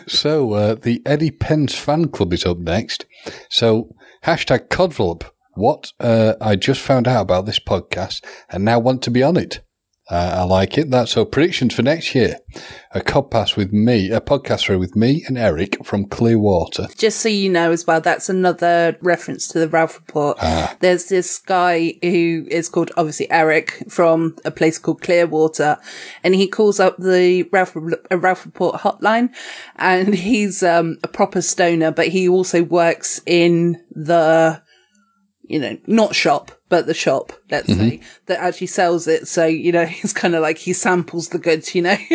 So 0.06 0.52
uh, 0.52 0.74
the 0.74 1.02
Eddie 1.06 1.30
Pence 1.30 1.74
fan 1.74 2.09
club 2.09 2.33
is 2.33 2.44
up 2.44 2.59
next. 2.59 3.06
So 3.48 3.94
hashtag 4.24 4.68
Codswallop. 4.68 5.24
What 5.54 5.92
uh, 6.00 6.35
I 6.40 6.56
just 6.56 6.80
found 6.80 7.09
out 7.09 7.22
about 7.22 7.44
this 7.44 7.59
podcast 7.59 8.24
and 8.48 8.64
now 8.64 8.78
want 8.78 9.02
to 9.02 9.11
be 9.11 9.22
on 9.22 9.37
it. 9.37 9.61
Uh, 10.11 10.38
I 10.40 10.42
like 10.42 10.77
it. 10.77 10.90
That's 10.90 11.12
so 11.12 11.25
predictions 11.25 11.75
for 11.75 11.83
next 11.83 12.14
year. 12.14 12.37
A 12.92 13.01
codpass 13.01 13.57
with 13.57 13.73
me, 13.73 14.11
a 14.11 14.20
podcast 14.20 14.66
sorry, 14.66 14.77
with 14.77 14.96
me 14.96 15.25
and 15.29 15.38
Eric 15.38 15.85
from 15.85 16.07
Clearwater. 16.07 16.88
just 16.96 17.20
so 17.20 17.29
you 17.29 17.49
know 17.49 17.70
as 17.70 17.87
well, 17.87 18.01
that's 18.01 18.29
another 18.29 18.99
reference 19.01 19.46
to 19.49 19.61
the 19.61 19.68
Ralph 19.68 19.96
Report. 19.96 20.38
There's 20.81 21.07
this 21.07 21.38
guy 21.38 21.94
who 22.03 22.46
is 22.51 22.68
called 22.68 22.90
obviously 22.96 23.31
Eric 23.31 23.85
from 23.88 24.37
a 24.44 24.51
place 24.51 24.79
called 24.79 25.01
Clearwater, 25.01 25.79
and 26.25 26.35
he 26.35 26.49
calls 26.49 26.81
up 26.81 26.96
the 26.96 27.44
Ralph, 27.53 27.77
Ralph 28.11 28.44
Report 28.44 28.81
hotline, 28.81 29.33
and 29.77 30.14
he's 30.27 30.64
um, 30.64 30.99
a 31.05 31.09
proper 31.09 31.40
stoner, 31.40 31.92
but 31.92 32.09
he 32.09 32.29
also 32.29 32.64
works 32.64 33.20
in 33.27 33.81
the 33.92 34.61
you 35.51 35.59
know, 35.59 35.77
not 35.88 36.14
shop, 36.14 36.53
but 36.70 36.87
the 36.87 36.94
shop, 36.94 37.33
let's 37.50 37.66
say, 37.66 38.00
that 38.26 38.38
actually 38.38 38.68
sells 38.68 39.09
it. 39.09 39.26
So, 39.26 39.44
you 39.44 39.72
know, 39.72 39.85
he's 39.98 40.12
kind 40.12 40.35
of 40.37 40.40
like, 40.40 40.56
he 40.56 40.72
samples 40.72 41.28
the 41.28 41.38
goods, 41.38 41.74
you 41.74 41.83
know. 41.83 41.96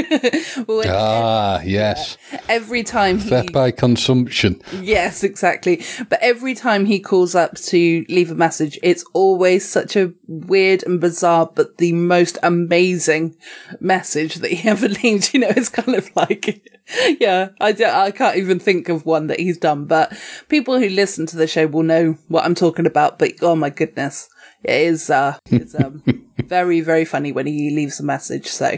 Well, 0.67 0.83
Ah, 0.87 1.61
yes. 1.61 2.17
Every 2.47 2.81
time 2.81 3.19
he 3.19 3.29
Theft 3.29 3.51
by 3.51 3.71
consumption. 3.71 4.61
Yes, 4.81 5.23
exactly. 5.23 5.83
But 6.09 6.19
every 6.21 6.55
time 6.55 6.85
he 6.85 6.99
calls 6.99 7.35
up 7.35 7.55
to 7.55 8.05
leave 8.07 8.31
a 8.31 8.35
message, 8.35 8.79
it's 8.81 9.03
always 9.13 9.67
such 9.67 9.95
a 9.97 10.13
weird 10.27 10.83
and 10.83 11.01
bizarre, 11.01 11.51
but 11.53 11.77
the 11.77 11.91
most 11.91 12.37
amazing 12.41 13.35
message 13.81 14.35
that 14.35 14.51
he 14.51 14.69
ever 14.69 14.87
leaves. 14.87 15.33
You 15.33 15.41
know, 15.41 15.49
it's 15.55 15.69
kind 15.69 15.95
of 15.95 16.09
like, 16.15 16.71
yeah, 17.19 17.49
I, 17.59 17.73
do, 17.73 17.85
I 17.85 18.11
can't 18.11 18.37
even 18.37 18.59
think 18.59 18.87
of 18.87 19.05
one 19.05 19.27
that 19.27 19.39
he's 19.39 19.57
done, 19.57 19.85
but 19.85 20.17
people 20.47 20.79
who 20.79 20.87
listen 20.87 21.25
to 21.27 21.35
the 21.37 21.47
show 21.47 21.67
will 21.67 21.83
know 21.83 22.17
what 22.29 22.45
I'm 22.45 22.55
talking 22.55 22.85
about. 22.85 23.19
But 23.19 23.33
oh 23.41 23.55
my 23.55 23.69
goodness, 23.69 24.29
it 24.67 24.81
is, 24.81 25.09
uh, 25.09 25.37
it's, 25.49 25.75
um, 25.75 26.03
very, 26.37 26.81
very 26.81 27.05
funny 27.05 27.31
when 27.31 27.47
he 27.47 27.69
leaves 27.69 27.99
a 27.99 28.03
message. 28.03 28.47
So. 28.47 28.77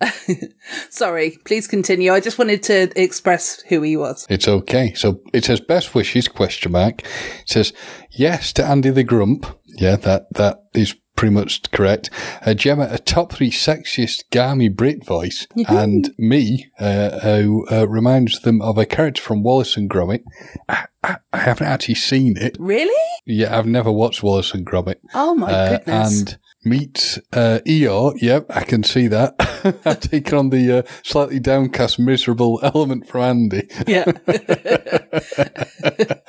Sorry, 0.90 1.36
please 1.44 1.66
continue. 1.66 2.12
I 2.12 2.20
just 2.20 2.38
wanted 2.38 2.62
to 2.64 2.92
express 3.00 3.60
who 3.62 3.82
he 3.82 3.96
was. 3.96 4.26
It's 4.30 4.46
okay. 4.46 4.94
So 4.94 5.20
it 5.32 5.44
says 5.44 5.60
best 5.60 5.94
wishes 5.94 6.28
question 6.28 6.72
mark. 6.72 7.02
It 7.02 7.48
says 7.48 7.72
yes 8.10 8.52
to 8.54 8.64
Andy 8.64 8.90
the 8.90 9.02
Grump. 9.02 9.46
Yeah, 9.66 9.96
that 9.96 10.32
that 10.34 10.64
is 10.74 10.94
pretty 11.20 11.34
much 11.34 11.70
correct. 11.70 12.08
Uh, 12.46 12.54
Gemma, 12.54 12.88
a 12.90 12.98
top 12.98 13.30
three 13.34 13.50
sexiest 13.50 14.24
Garmy 14.32 14.74
Brit 14.74 15.04
voice, 15.04 15.46
and 15.68 16.14
me, 16.16 16.70
uh, 16.80 17.18
who 17.20 17.66
uh, 17.70 17.86
reminds 17.86 18.40
them 18.40 18.62
of 18.62 18.78
a 18.78 18.86
character 18.86 19.20
from 19.20 19.42
Wallace 19.42 19.76
and 19.76 19.90
Gromit. 19.90 20.22
I, 20.66 20.86
I, 21.04 21.16
I 21.34 21.38
haven't 21.38 21.66
actually 21.66 21.96
seen 21.96 22.38
it. 22.38 22.56
Really? 22.58 22.94
Yeah, 23.26 23.56
I've 23.56 23.66
never 23.66 23.92
watched 23.92 24.22
Wallace 24.22 24.54
and 24.54 24.66
Gromit. 24.66 24.96
Oh 25.14 25.34
my 25.34 25.52
Uh, 25.52 25.76
goodness. 25.76 26.20
and 26.20 26.38
meet 26.64 27.18
uh, 27.32 27.60
Eeyore. 27.66 28.14
Yep, 28.20 28.46
I 28.50 28.64
can 28.64 28.82
see 28.82 29.06
that. 29.08 29.34
I've 29.84 30.00
taken 30.00 30.38
on 30.38 30.50
the 30.50 30.78
uh, 30.78 30.82
slightly 31.02 31.40
downcast, 31.40 31.98
miserable 31.98 32.60
element 32.62 33.06
from 33.06 33.22
Andy. 33.22 33.68
yeah. 33.86 34.10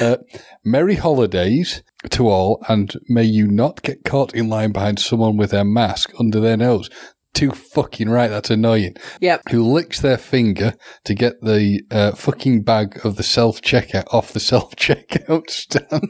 Uh, 0.00 0.16
Merry 0.64 0.94
holidays 0.94 1.82
to 2.10 2.28
all, 2.28 2.62
and 2.68 2.94
may 3.08 3.24
you 3.24 3.48
not 3.48 3.82
get 3.82 4.04
caught 4.04 4.34
in 4.34 4.48
line 4.48 4.70
behind 4.70 5.00
someone 5.00 5.36
with 5.36 5.50
their 5.50 5.64
mask 5.64 6.12
under 6.20 6.38
their 6.38 6.56
nose. 6.56 6.88
Too 7.34 7.50
fucking 7.52 8.08
right, 8.08 8.28
that's 8.28 8.50
annoying. 8.50 8.96
Yep. 9.20 9.42
Who 9.50 9.62
licks 9.62 10.00
their 10.00 10.18
finger 10.18 10.74
to 11.04 11.14
get 11.14 11.40
the 11.40 11.82
uh, 11.90 12.12
fucking 12.12 12.62
bag 12.62 13.00
of 13.04 13.16
the 13.16 13.22
self 13.22 13.62
checkout 13.62 14.12
off 14.12 14.32
the 14.32 14.40
self 14.52 14.74
checkout 14.74 15.48
stand? 15.48 15.86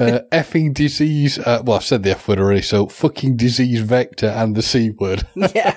uh, 0.00 0.20
effing 0.32 0.74
disease. 0.74 1.38
Uh, 1.38 1.62
well, 1.64 1.78
I've 1.78 1.84
said 1.84 2.02
the 2.02 2.10
F 2.10 2.28
word 2.28 2.40
already, 2.40 2.62
so 2.62 2.88
fucking 2.88 3.36
disease 3.36 3.80
vector 3.80 4.28
and 4.28 4.54
the 4.54 4.62
C 4.62 4.90
word. 4.90 5.26
Yeah. 5.54 5.74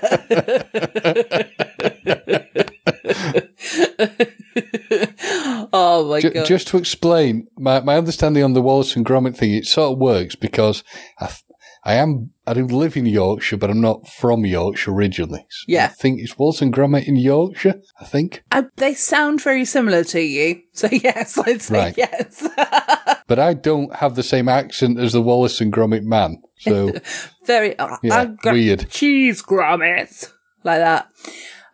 oh 5.73 6.07
my 6.09 6.21
Ju- 6.21 6.29
god. 6.31 6.45
just 6.45 6.67
to 6.69 6.77
explain 6.77 7.47
my, 7.57 7.79
my 7.81 7.97
understanding 7.97 8.43
on 8.43 8.53
the 8.53 8.61
Wallace 8.61 8.95
and 8.95 9.05
Gromit 9.05 9.35
thing, 9.35 9.53
it 9.53 9.65
sort 9.65 9.93
of 9.93 9.99
works 9.99 10.35
because 10.35 10.83
I, 11.19 11.27
th- 11.27 11.39
I 11.83 11.95
am. 11.95 12.29
I 12.45 12.53
do 12.53 12.65
live 12.67 12.95
in 12.95 13.05
Yorkshire, 13.07 13.57
but 13.57 13.69
I'm 13.71 13.81
not 13.81 14.07
from 14.07 14.45
Yorkshire 14.45 14.91
originally. 14.91 15.45
So 15.49 15.65
Yeah. 15.67 15.85
I 15.85 15.87
think 15.87 16.19
it's 16.19 16.37
Wallace 16.37 16.61
and 16.61 16.71
Gromit 16.73 17.07
in 17.07 17.15
Yorkshire. 17.15 17.81
I 17.99 18.05
think, 18.05 18.43
Uh, 18.51 18.63
they 18.77 18.93
sound 18.93 19.41
very 19.41 19.65
similar 19.65 20.03
to 20.05 20.21
you. 20.21 20.61
So 20.73 20.87
yes, 20.91 21.37
I'd 21.37 21.61
say 21.61 21.75
Right. 21.77 21.97
yes. 21.97 22.47
but 23.27 23.39
I 23.39 23.53
don't 23.55 23.95
have 23.95 24.15
the 24.15 24.23
same 24.23 24.47
accent 24.47 24.99
as 24.99 25.13
the 25.13 25.21
Wallace 25.21 25.59
and 25.61 25.73
Gromit 25.73 26.03
man. 26.03 26.41
So 26.59 26.93
very 27.45 27.77
uh, 27.79 27.97
Yeah, 28.03 28.27
weird. 28.43 28.89
cheese 28.89 29.41
grommets 29.41 30.31
like 30.63 30.79
that. 30.79 31.07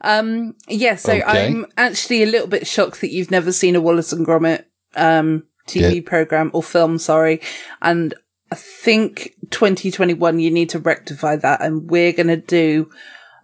Um, 0.02 0.54
yeah, 0.70 0.96
so 0.96 1.12
Okay. 1.14 1.24
I'm 1.48 1.66
actually 1.76 2.24
a 2.24 2.28
little 2.28 2.48
bit 2.48 2.66
shocked 2.68 3.02
that 3.02 3.12
you've 3.12 3.32
never 3.32 3.52
seen 3.52 3.76
a 3.76 3.82
Wallace 3.82 4.14
and 4.14 4.26
Gromit 4.26 4.64
um 4.96 5.44
TV 5.68 5.96
Yeah. 5.96 6.02
program 6.06 6.50
or 6.54 6.64
film, 6.64 6.98
sorry. 6.98 7.42
And 7.82 8.14
I 8.52 8.56
think 8.56 9.36
2021 9.52 10.40
you 10.40 10.52
need 10.52 10.70
to 10.70 10.80
rectify 10.80 11.36
that 11.38 11.62
and 11.62 11.90
we're 11.90 12.14
going 12.14 12.28
to 12.28 12.38
do 12.38 12.90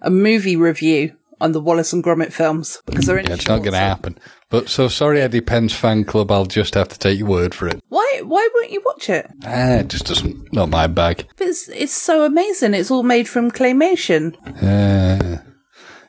a 0.02 0.10
movie 0.10 0.56
review 0.56 1.16
on 1.42 1.52
the 1.52 1.60
Wallace 1.60 1.92
and 1.92 2.04
Gromit 2.04 2.32
films 2.32 2.82
because 2.86 3.06
they're 3.06 3.18
in 3.18 3.26
yeah, 3.28 3.34
it's 3.34 3.48
not 3.48 3.60
going 3.60 3.74
to 3.74 3.80
happen. 3.80 4.18
But 4.50 4.70
so 4.70 4.88
sorry, 4.88 5.20
Eddie 5.20 5.42
Penn's 5.42 5.74
fan 5.74 6.06
club. 6.06 6.32
I'll 6.32 6.46
just 6.46 6.76
have 6.76 6.88
to 6.90 7.00
take 7.00 7.18
your 7.20 7.28
word 7.28 7.54
for 7.56 7.68
it. 7.68 7.84
Why 7.90 8.22
why 8.24 8.48
won't 8.54 8.72
you 8.72 8.82
watch 8.86 9.10
it? 9.10 9.30
Ah, 9.44 9.78
it 9.78 9.88
just 9.88 10.06
doesn't. 10.06 10.54
Not 10.54 10.70
my 10.70 10.88
bag. 10.88 11.28
But 11.38 11.48
It's 11.48 11.68
it's 11.70 11.94
so 11.94 12.24
amazing. 12.24 12.74
It's 12.74 12.92
all 12.92 13.04
made 13.04 13.28
from 13.28 13.52
claymation. 13.52 14.36
Uh, 14.62 15.42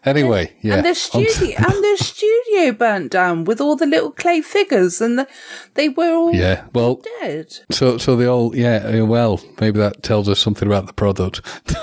anyway, 0.05 0.53
yeah. 0.61 0.75
And 0.79 0.87
the 0.87 0.95
studio 0.95 1.57
and 1.57 1.85
the 1.85 1.97
studio 1.99 2.73
burnt 2.73 3.13
down 3.13 3.45
with 3.45 3.61
all 3.61 3.77
the 3.77 3.87
little 3.87 4.11
clay 4.11 4.41
figures, 4.41 5.01
and 5.01 5.19
the, 5.19 5.29
they 5.75 5.89
were 5.89 6.15
all 6.15 6.35
yeah. 6.35 6.65
Well, 6.75 7.01
dead. 7.21 7.59
so 7.71 7.99
so 7.99 8.17
they 8.17 8.27
all. 8.27 8.57
Yeah. 8.57 9.03
Well, 9.03 9.41
maybe 9.61 9.79
that 9.79 10.03
tells 10.03 10.29
us 10.29 10.41
something 10.41 10.69
about 10.69 10.87
the 10.87 10.93
product. 10.93 11.41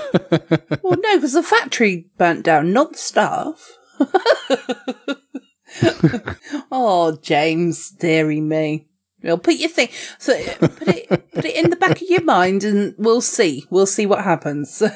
Well, 0.82 0.98
no, 1.02 1.16
because 1.16 1.32
the 1.32 1.42
factory 1.42 2.06
burnt 2.18 2.44
down, 2.44 2.72
not 2.72 2.92
the 2.92 2.98
staff. 2.98 3.78
oh, 6.72 7.18
James, 7.22 7.90
dearie 7.90 8.40
me. 8.40 8.88
Well, 9.22 9.38
put 9.38 9.54
your 9.54 9.68
thing. 9.70 9.88
So 10.18 10.32
uh, 10.34 10.68
put 10.68 10.88
it 10.88 11.08
put 11.32 11.44
it 11.44 11.56
in 11.56 11.70
the 11.70 11.76
back 11.76 12.02
of 12.02 12.08
your 12.08 12.22
mind, 12.24 12.64
and 12.64 12.94
we'll 12.98 13.20
see. 13.20 13.66
We'll 13.70 13.86
see 13.86 14.06
what 14.06 14.22
happens. 14.24 14.82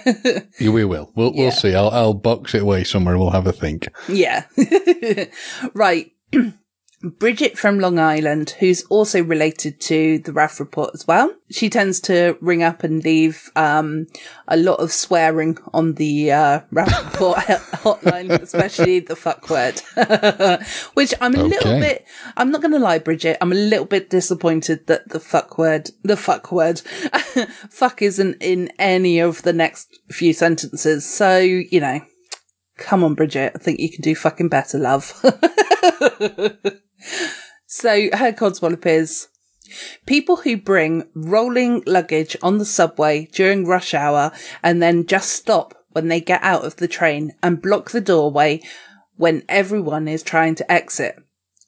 Yeah, 0.58 0.70
we 0.70 0.84
will. 0.84 1.12
We'll 1.14 1.32
Yeah. 1.34 1.42
we'll 1.44 1.52
see. 1.52 1.74
I'll 1.74 1.90
I'll 1.90 2.14
box 2.14 2.54
it 2.54 2.62
away 2.62 2.84
somewhere. 2.84 3.14
and 3.14 3.20
We'll 3.22 3.30
have 3.30 3.46
a 3.46 3.52
think. 3.52 3.88
Yeah. 4.08 4.44
right. 5.74 6.12
Bridget 7.02 7.58
from 7.58 7.78
Long 7.78 7.98
Island, 7.98 8.50
who's 8.58 8.82
also 8.84 9.22
related 9.22 9.80
to 9.82 10.18
the 10.18 10.32
Ralph 10.32 10.58
Report 10.58 10.90
as 10.94 11.06
well. 11.06 11.30
She 11.50 11.68
tends 11.68 12.00
to 12.00 12.38
ring 12.40 12.62
up 12.62 12.82
and 12.84 13.04
leave 13.04 13.50
um, 13.54 14.06
a 14.48 14.56
lot 14.56 14.80
of 14.80 14.92
swearing 14.92 15.58
on 15.74 15.94
the 15.94 16.32
uh, 16.32 16.60
Ralph 16.70 17.12
Report 17.12 17.36
hotline, 17.38 18.30
especially 18.30 19.00
the 19.00 19.14
fuck 19.14 19.50
word. 19.50 19.80
Which 20.94 21.12
I'm 21.20 21.34
a 21.34 21.42
little 21.42 21.78
bit, 21.78 22.06
I'm 22.36 22.50
not 22.50 22.62
going 22.62 22.72
to 22.72 22.78
lie, 22.78 22.98
Bridget, 22.98 23.36
I'm 23.42 23.52
a 23.52 23.56
little 23.56 23.86
bit 23.86 24.08
disappointed 24.08 24.86
that 24.86 25.10
the 25.10 25.20
fuck 25.20 25.58
word, 25.58 25.90
the 26.02 26.16
fuck 26.16 26.50
word, 26.50 26.80
fuck 27.70 28.00
isn't 28.00 28.38
in 28.40 28.72
any 28.78 29.18
of 29.18 29.42
the 29.42 29.52
next 29.52 29.98
few 30.10 30.32
sentences. 30.32 31.04
So, 31.04 31.38
you 31.38 31.80
know, 31.80 32.00
Come 32.76 33.02
on, 33.04 33.14
Bridget. 33.14 33.52
I 33.54 33.58
think 33.58 33.80
you 33.80 33.90
can 33.90 34.02
do 34.02 34.14
fucking 34.14 34.48
better, 34.48 34.78
love. 34.78 35.04
so 37.66 37.90
her 38.12 38.32
codswallop 38.32 38.84
is 38.86 39.28
people 40.04 40.36
who 40.36 40.56
bring 40.56 41.08
rolling 41.14 41.82
luggage 41.86 42.36
on 42.42 42.58
the 42.58 42.64
subway 42.64 43.26
during 43.32 43.66
rush 43.66 43.94
hour 43.94 44.32
and 44.62 44.82
then 44.82 45.06
just 45.06 45.30
stop 45.30 45.74
when 45.90 46.08
they 46.08 46.20
get 46.20 46.42
out 46.42 46.64
of 46.64 46.76
the 46.76 46.88
train 46.88 47.34
and 47.42 47.62
block 47.62 47.90
the 47.90 48.00
doorway 48.00 48.60
when 49.16 49.42
everyone 49.48 50.06
is 50.06 50.22
trying 50.22 50.54
to 50.54 50.70
exit. 50.70 51.16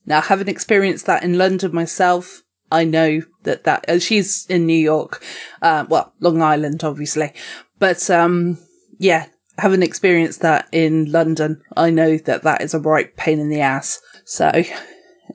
Now, 0.04 0.20
having 0.20 0.48
experienced 0.48 1.06
that 1.06 1.22
in 1.22 1.38
London 1.38 1.74
myself, 1.74 2.42
I 2.70 2.84
know 2.84 3.22
that 3.44 3.64
that 3.64 3.88
uh, 3.88 3.98
she's 3.98 4.46
in 4.46 4.66
New 4.66 4.78
York, 4.78 5.24
uh, 5.62 5.86
well, 5.88 6.12
Long 6.20 6.42
Island, 6.42 6.84
obviously, 6.84 7.32
but 7.78 8.10
um, 8.10 8.58
yeah, 8.98 9.26
having 9.58 9.82
experienced 9.82 10.40
that 10.40 10.68
in 10.72 11.10
London, 11.10 11.60
I 11.76 11.90
know 11.90 12.16
that 12.18 12.42
that 12.44 12.62
is 12.62 12.74
a 12.74 12.80
right 12.80 13.14
pain 13.16 13.40
in 13.40 13.48
the 13.48 13.60
ass. 13.60 14.00
So, 14.24 14.46
and 14.48 14.66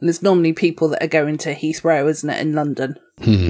there's 0.02 0.24
normally 0.24 0.54
people 0.54 0.88
that 0.90 1.04
are 1.04 1.08
going 1.08 1.38
to 1.40 1.54
Heathrow, 1.56 2.08
isn't 2.10 2.30
it, 2.30 2.40
in 2.42 2.54
London? 2.54 2.96
Hmm. 3.22 3.50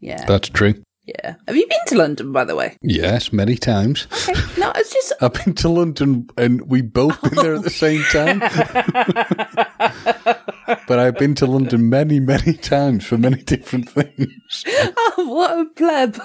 Yeah, 0.00 0.24
That's 0.26 0.48
true. 0.48 0.74
yeah. 1.06 1.34
Have 1.48 1.56
you 1.56 1.66
been 1.66 1.78
to 1.88 1.96
London, 1.96 2.32
by 2.32 2.44
the 2.44 2.54
way? 2.54 2.76
Yes, 2.82 3.32
many 3.32 3.56
times. 3.56 4.06
Okay, 4.28 4.38
no, 4.58 4.70
it's 4.76 4.92
just 4.92 5.12
I've 5.20 5.32
been 5.32 5.54
to 5.54 5.68
London 5.68 6.28
and 6.36 6.68
we 6.68 6.82
both 6.82 7.20
been 7.22 7.34
there 7.34 7.54
at 7.54 7.62
the 7.62 7.70
same 7.70 8.02
time. 8.04 8.38
but 10.86 10.98
I've 10.98 11.16
been 11.18 11.34
to 11.36 11.46
London 11.46 11.88
many, 11.88 12.20
many 12.20 12.52
times 12.54 13.06
for 13.06 13.16
many 13.18 13.42
different 13.42 13.88
things. 13.88 14.64
oh, 14.96 15.24
what 15.26 15.58
a 15.58 15.64
pleb. 15.74 16.20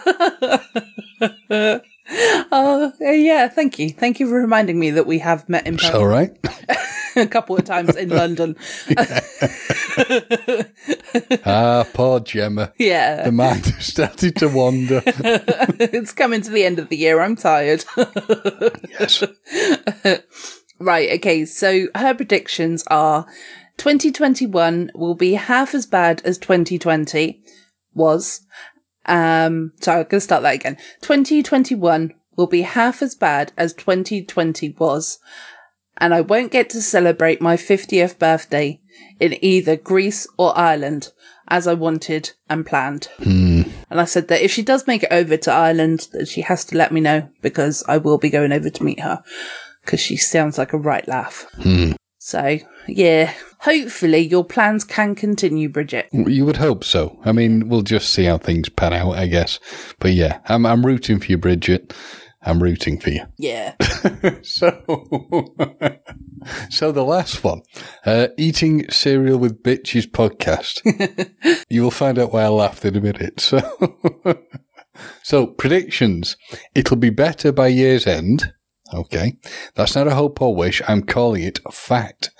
oh, 2.51 2.93
yeah, 2.99 3.47
thank 3.47 3.79
you. 3.79 3.89
Thank 3.89 4.19
you 4.19 4.27
for 4.27 4.35
reminding 4.35 4.79
me 4.79 4.91
that 4.91 5.07
we 5.07 5.19
have 5.19 5.47
met 5.49 5.65
in 5.65 5.77
person 5.77 5.95
all 5.95 6.07
right. 6.07 6.37
a 7.15 7.25
couple 7.27 7.57
of 7.57 7.65
times 7.65 7.95
in 7.95 8.09
London. 8.09 8.55
Ah, 11.45 11.85
poor 11.93 12.21
Gemma. 12.21 12.71
yeah. 12.77 13.23
The 13.23 13.31
mind 13.31 13.65
has 13.65 13.85
started 13.85 14.37
to 14.37 14.47
wander. 14.47 15.03
it's 15.05 16.13
coming 16.13 16.41
to 16.41 16.49
the 16.49 16.63
end 16.63 16.79
of 16.79 16.87
the 16.87 16.95
year. 16.95 17.19
I'm 17.19 17.35
tired. 17.35 17.83
Yes. 18.99 19.23
right. 20.79 21.11
Okay. 21.11 21.45
So 21.45 21.87
her 21.95 22.13
predictions 22.13 22.83
are 22.87 23.25
2021 23.77 24.91
will 24.95 25.15
be 25.15 25.33
half 25.33 25.75
as 25.75 25.85
bad 25.85 26.21
as 26.23 26.37
2020 26.37 27.43
was. 27.93 28.41
Um, 29.05 29.73
sorry, 29.81 29.99
I'm 30.01 30.07
going 30.07 30.19
to 30.19 30.21
start 30.21 30.43
that 30.43 30.55
again. 30.55 30.77
2021 31.01 32.13
will 32.35 32.47
be 32.47 32.61
half 32.61 33.01
as 33.01 33.15
bad 33.15 33.51
as 33.57 33.73
2020 33.73 34.75
was. 34.77 35.19
And 35.97 36.13
I 36.13 36.21
won't 36.21 36.51
get 36.51 36.69
to 36.71 36.81
celebrate 36.81 37.41
my 37.41 37.57
50th 37.57 38.17
birthday 38.17 38.79
in 39.19 39.43
either 39.43 39.75
Greece 39.75 40.27
or 40.37 40.57
Ireland 40.57 41.11
as 41.47 41.67
I 41.67 41.73
wanted 41.73 42.31
and 42.49 42.65
planned. 42.65 43.09
And 43.89 43.99
I 43.99 44.05
said 44.05 44.29
that 44.29 44.41
if 44.41 44.51
she 44.51 44.61
does 44.61 44.87
make 44.87 45.03
it 45.03 45.11
over 45.11 45.35
to 45.37 45.51
Ireland, 45.51 46.07
that 46.13 46.27
she 46.27 46.41
has 46.41 46.63
to 46.65 46.77
let 46.77 46.91
me 46.91 47.01
know 47.01 47.29
because 47.41 47.83
I 47.87 47.97
will 47.97 48.17
be 48.17 48.29
going 48.29 48.53
over 48.53 48.69
to 48.69 48.83
meet 48.83 49.01
her 49.01 49.21
because 49.83 49.99
she 49.99 50.15
sounds 50.15 50.57
like 50.57 50.73
a 50.73 50.77
right 50.77 51.07
laugh. 51.07 51.45
So, 52.23 52.59
yeah, 52.87 53.33
hopefully 53.61 54.19
your 54.19 54.45
plans 54.45 54.83
can 54.83 55.15
continue, 55.15 55.69
Bridget. 55.69 56.07
You 56.11 56.45
would 56.45 56.57
hope 56.57 56.83
so. 56.83 57.19
I 57.25 57.31
mean, 57.31 57.67
we'll 57.67 57.81
just 57.81 58.13
see 58.13 58.25
how 58.25 58.37
things 58.37 58.69
pan 58.69 58.93
out, 58.93 59.13
I 59.13 59.25
guess. 59.25 59.59
But 59.97 60.13
yeah, 60.13 60.39
I'm, 60.45 60.67
I'm 60.67 60.85
rooting 60.85 61.19
for 61.19 61.25
you, 61.25 61.39
Bridget. 61.39 61.95
I'm 62.43 62.61
rooting 62.61 62.99
for 62.99 63.09
you. 63.09 63.25
Yeah. 63.37 63.73
So, 64.43 64.69
so 66.69 66.91
the 66.91 67.03
last 67.03 67.43
one, 67.43 67.63
uh, 68.05 68.27
eating 68.37 68.87
cereal 68.91 69.39
with 69.39 69.63
bitches 69.63 70.05
podcast. 70.05 70.83
you 71.69 71.81
will 71.81 71.89
find 71.89 72.19
out 72.19 72.33
why 72.33 72.43
I 72.43 72.49
laughed 72.49 72.85
in 72.85 72.95
a 72.95 73.01
minute. 73.01 73.39
So, 73.39 73.61
so 75.23 75.47
predictions. 75.47 76.37
It'll 76.75 76.97
be 76.97 77.09
better 77.09 77.51
by 77.51 77.69
year's 77.69 78.05
end. 78.05 78.53
Okay. 78.93 79.37
That's 79.75 79.95
not 79.95 80.07
a 80.07 80.15
hope 80.15 80.41
or 80.41 80.55
wish. 80.55 80.81
I'm 80.87 81.03
calling 81.03 81.43
it 81.43 81.59
a 81.65 81.71
fact. 81.71 82.31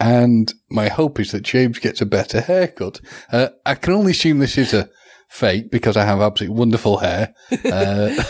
And 0.00 0.52
my 0.70 0.88
hope 0.88 1.20
is 1.20 1.32
that 1.32 1.42
James 1.42 1.78
gets 1.78 2.00
a 2.00 2.06
better 2.06 2.40
haircut. 2.40 3.00
Uh, 3.32 3.48
I 3.64 3.74
can 3.74 3.94
only 3.94 4.10
assume 4.12 4.38
this 4.38 4.58
is 4.58 4.74
a 4.74 4.90
fake 5.28 5.70
because 5.70 5.96
I 5.96 6.04
have 6.04 6.20
absolutely 6.20 6.58
wonderful 6.58 6.98
hair. 6.98 7.34
Uh, 7.64 8.22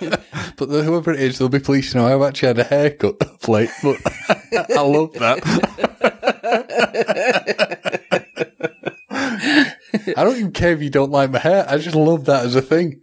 but 0.56 0.66
whoever 0.68 1.12
it 1.12 1.20
is, 1.20 1.38
they'll 1.38 1.48
be 1.48 1.60
pleased 1.60 1.92
to 1.92 1.98
know 1.98 2.06
I've 2.06 2.28
actually 2.28 2.48
had 2.48 2.58
a 2.58 2.64
haircut 2.64 3.16
of 3.22 3.48
late. 3.48 3.70
But 3.82 3.96
I 4.76 4.82
love 4.82 5.12
that. 5.14 5.40
I 10.16 10.24
don't 10.24 10.36
even 10.36 10.52
care 10.52 10.72
if 10.72 10.82
you 10.82 10.90
don't 10.90 11.10
like 11.10 11.30
my 11.30 11.38
hair. 11.38 11.64
I 11.68 11.78
just 11.78 11.94
love 11.94 12.24
that 12.24 12.44
as 12.44 12.56
a 12.56 12.62
thing. 12.62 13.00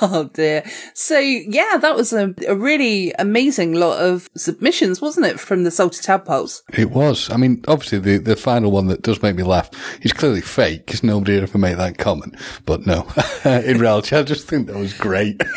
Oh 0.00 0.30
dear. 0.32 0.64
So 0.94 1.18
yeah, 1.18 1.76
that 1.80 1.94
was 1.96 2.12
a, 2.12 2.34
a 2.48 2.54
really 2.56 3.12
amazing 3.18 3.74
lot 3.74 4.00
of 4.00 4.28
submissions, 4.36 5.00
wasn't 5.00 5.26
it, 5.26 5.38
from 5.38 5.64
the 5.64 5.70
Salty 5.70 6.00
Tadpoles? 6.02 6.62
It 6.72 6.90
was. 6.90 7.28
I 7.30 7.36
mean, 7.36 7.62
obviously, 7.68 7.98
the, 7.98 8.18
the 8.18 8.36
final 8.36 8.70
one 8.70 8.86
that 8.88 9.02
does 9.02 9.22
make 9.22 9.36
me 9.36 9.42
laugh 9.42 9.70
is 10.02 10.12
clearly 10.12 10.40
fake 10.40 10.86
because 10.86 11.02
nobody 11.02 11.38
ever 11.38 11.58
made 11.58 11.76
that 11.78 11.98
comment. 11.98 12.36
But 12.66 12.86
no, 12.86 13.06
in 13.44 13.78
reality, 13.78 14.16
I 14.16 14.22
just 14.22 14.46
think 14.48 14.66
that 14.68 14.76
was 14.76 14.92
great. 14.94 15.40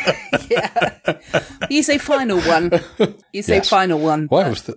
Yeah. 0.50 1.18
You 1.70 1.82
say 1.82 1.98
final 1.98 2.40
one. 2.40 2.70
You 3.32 3.42
say 3.42 3.56
Yes. 3.56 3.68
final 3.68 3.98
one. 3.98 4.26
Why 4.28 4.48
was 4.48 4.62
that? 4.62 4.76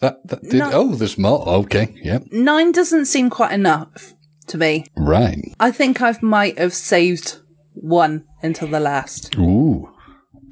That, 0.00 0.26
that 0.28 0.42
did, 0.42 0.54
No. 0.54 0.70
oh, 0.72 0.94
there's 0.94 1.16
more. 1.18 1.46
Okay. 1.48 1.94
Yeah. 2.02 2.18
Nine 2.30 2.72
doesn't 2.72 3.06
seem 3.06 3.30
quite 3.30 3.52
enough. 3.52 4.14
to 4.48 4.58
me. 4.58 4.84
Right. 4.96 5.54
I 5.60 5.70
think 5.70 6.00
I 6.02 6.14
might 6.22 6.58
have 6.58 6.74
saved 6.74 7.38
one 7.74 8.24
until 8.42 8.68
the 8.68 8.80
last. 8.80 9.36
Ooh. 9.38 9.88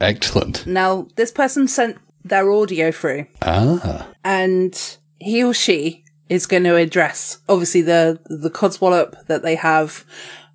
Excellent. 0.00 0.66
Now, 0.66 1.08
this 1.16 1.30
person 1.30 1.68
sent 1.68 1.98
their 2.24 2.50
audio 2.50 2.90
through, 2.90 3.26
Ah. 3.42 4.06
and 4.24 4.74
he 5.18 5.42
or 5.44 5.52
she 5.54 6.04
is 6.28 6.46
going 6.46 6.64
to 6.64 6.76
address 6.76 7.38
obviously 7.48 7.82
the 7.82 8.18
the 8.26 8.50
codswallop 8.50 9.26
that 9.26 9.42
they 9.42 9.56
have, 9.56 10.04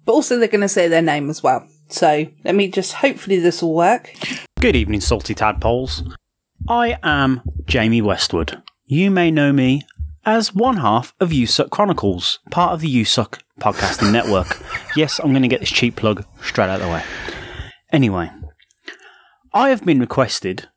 but 0.05 0.13
also 0.13 0.37
they're 0.37 0.47
going 0.47 0.61
to 0.61 0.67
say 0.67 0.87
their 0.87 1.01
name 1.01 1.29
as 1.29 1.43
well. 1.43 1.67
So 1.89 2.25
let 2.43 2.55
me 2.55 2.67
just 2.69 2.93
hopefully 2.93 3.39
this 3.39 3.61
will 3.61 3.75
work. 3.75 4.11
Good 4.59 4.75
evening, 4.75 5.01
salty 5.01 5.35
tadpoles. 5.35 6.03
I 6.67 6.97
am 7.03 7.41
Jamie 7.65 8.01
Westwood. 8.01 8.61
You 8.85 9.11
may 9.11 9.29
know 9.29 9.51
me 9.53 9.83
as 10.25 10.55
one 10.55 10.77
half 10.77 11.13
of 11.19 11.29
USUC 11.29 11.69
Chronicles, 11.69 12.39
part 12.49 12.73
of 12.73 12.81
the 12.81 13.01
USUC 13.03 13.39
podcasting 13.59 14.11
network. 14.11 14.59
Yes, 14.95 15.19
I'm 15.19 15.31
going 15.31 15.41
to 15.41 15.47
get 15.47 15.61
this 15.61 15.71
cheap 15.71 15.95
plug 15.95 16.25
straight 16.41 16.69
out 16.69 16.81
of 16.81 16.87
the 16.87 16.93
way. 16.93 17.03
Anyway, 17.91 18.29
I 19.53 19.69
have 19.69 19.85
been 19.85 19.99
requested 19.99 20.67